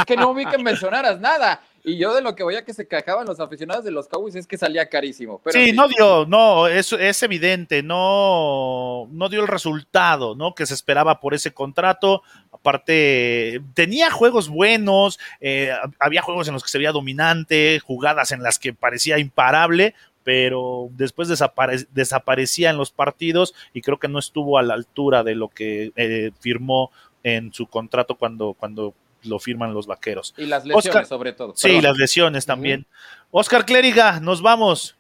que 0.07 0.17
no 0.17 0.35
vi 0.35 0.45
que 0.47 0.59
mencionaras 0.59 1.19
nada. 1.21 1.63
Y 1.85 1.99
yo 1.99 2.15
de 2.15 2.23
lo 2.23 2.37
que 2.37 2.45
veía 2.45 2.65
que 2.65 2.75
se 2.75 2.87
quejaban 2.87 3.27
los 3.27 3.41
aficionados 3.41 3.85
de 3.85 3.91
los 3.91 4.07
Cowboys 4.07 4.37
es 4.37 4.47
que 4.47 4.57
salía 4.57 4.89
carísimo. 4.89 5.41
sí, 5.47 5.73
no 5.73 5.89
dio, 5.89 6.27
no, 6.27 6.69
es, 6.69 6.93
es 6.93 7.23
evidente, 7.25 7.83
no, 7.83 9.09
no 9.11 9.29
dio 9.29 9.41
el 9.41 9.49
resultado, 9.49 10.37
¿no? 10.37 10.55
Que 10.55 10.65
se 10.65 10.75
esperaba 10.75 11.19
por 11.19 11.35
ese 11.35 11.53
contrato. 11.53 12.23
Aparte, 12.53 13.61
tenía 13.75 14.13
juegos 14.13 14.49
buenos, 14.49 15.19
eh, 15.41 15.73
había 15.99 16.23
juegos 16.23 16.47
en 16.47 16.55
los 16.55 16.63
que 16.63 16.69
se 16.69 16.79
veía 16.79 16.93
dominante, 16.93 17.81
jugadas 17.81 18.31
en 18.31 18.45
las 18.45 18.61
que 18.61 18.73
parecía 18.73 19.19
imparable, 19.19 19.97
pero 20.25 20.89
después 20.93 21.29
desaparecía 21.29 22.71
en 22.71 22.77
los 22.77 22.91
partidos 22.91 23.55
y 23.73 23.83
creo 23.83 23.99
que 23.99 24.09
no 24.09 24.19
estuvo 24.19 24.59
a 24.59 24.63
la 24.63 24.75
altura 24.75 25.23
de 25.25 25.35
lo 25.35 25.49
que 25.49 25.93
eh, 25.97 26.31
firmó 26.41 26.91
en 27.23 27.53
su 27.53 27.67
contrato 27.67 28.17
cuando, 28.17 28.55
cuando 28.55 28.95
lo 29.25 29.39
firman 29.39 29.75
los 29.75 29.87
vaqueros. 29.87 30.35
Y 30.37 30.47
las 30.47 30.65
lesiones, 30.65 31.09
sobre 31.09 31.33
todo. 31.33 31.55
Sí, 31.57 31.81
las 31.81 31.97
lesiones 31.97 32.47
también. 32.47 32.87
Oscar 33.31 33.65
Clériga, 33.65 34.21
nos 34.21 34.43
vamos. 34.43 34.97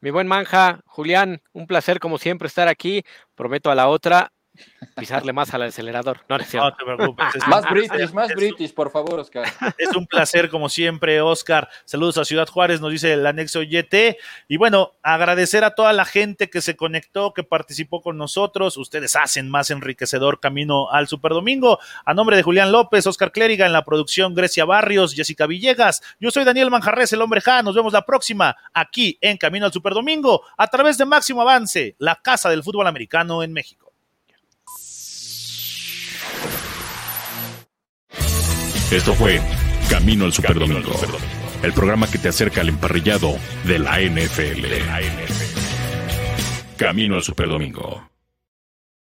Mi 0.00 0.10
buen 0.10 0.26
manja, 0.26 0.80
Julián, 0.86 1.40
un 1.52 1.66
placer 1.66 2.00
como 2.00 2.18
siempre 2.18 2.48
estar 2.48 2.68
aquí. 2.68 3.02
Prometo 3.34 3.70
a 3.70 3.74
la 3.74 3.88
otra 3.88 4.32
pisarle 4.96 5.32
más 5.32 5.52
al 5.54 5.62
acelerador. 5.62 6.20
No, 6.28 6.38
no, 6.38 6.76
te 6.76 6.84
preocupes. 6.84 7.26
más 7.48 7.68
British, 7.70 8.12
más 8.12 8.34
British, 8.34 8.72
por 8.72 8.90
favor, 8.90 9.20
Oscar. 9.20 9.46
Es 9.78 9.94
un 9.94 10.06
placer, 10.06 10.48
como 10.48 10.68
siempre, 10.68 11.20
Oscar. 11.20 11.68
Saludos 11.84 12.18
a 12.18 12.24
Ciudad 12.24 12.48
Juárez, 12.48 12.80
nos 12.80 12.92
dice 12.92 13.12
el 13.12 13.26
anexo 13.26 13.62
YT. 13.62 14.16
Y 14.48 14.56
bueno, 14.56 14.92
agradecer 15.02 15.64
a 15.64 15.74
toda 15.74 15.92
la 15.92 16.04
gente 16.04 16.48
que 16.50 16.60
se 16.60 16.76
conectó, 16.76 17.32
que 17.34 17.44
participó 17.44 18.00
con 18.00 18.16
nosotros. 18.16 18.76
Ustedes 18.76 19.16
hacen 19.16 19.50
más 19.50 19.70
enriquecedor 19.70 20.40
camino 20.40 20.90
al 20.90 21.08
Super 21.08 21.32
Domingo. 21.32 21.78
A 22.04 22.14
nombre 22.14 22.36
de 22.36 22.42
Julián 22.42 22.72
López, 22.72 23.06
Oscar 23.06 23.32
Clériga 23.32 23.66
en 23.66 23.72
la 23.72 23.84
producción, 23.84 24.34
Grecia 24.34 24.64
Barrios, 24.64 25.14
Jessica 25.14 25.46
Villegas. 25.46 26.02
Yo 26.20 26.30
soy 26.30 26.44
Daniel 26.44 26.70
Manjarres, 26.70 27.12
el 27.12 27.22
hombre 27.22 27.40
Ja. 27.40 27.62
Nos 27.62 27.74
vemos 27.74 27.92
la 27.92 28.02
próxima 28.02 28.56
aquí 28.72 29.18
en 29.20 29.36
Camino 29.36 29.66
al 29.66 29.72
Super 29.72 29.94
Domingo 29.94 30.42
a 30.56 30.66
través 30.68 30.98
de 30.98 31.04
Máximo 31.04 31.42
Avance, 31.42 31.94
la 31.98 32.16
casa 32.16 32.48
del 32.50 32.62
fútbol 32.62 32.86
americano 32.86 33.42
en 33.42 33.52
México. 33.52 33.85
Esto 38.90 39.14
fue 39.14 39.40
Camino 39.90 40.26
al 40.26 40.32
Superdomingo, 40.32 40.92
el 41.62 41.72
programa 41.72 42.08
que 42.08 42.18
te 42.18 42.28
acerca 42.28 42.60
al 42.60 42.68
emparrillado 42.68 43.36
de 43.64 43.80
la 43.80 44.00
NFL. 44.00 44.64
Camino 46.76 47.16
al 47.16 47.22
Superdomingo. 47.22 48.15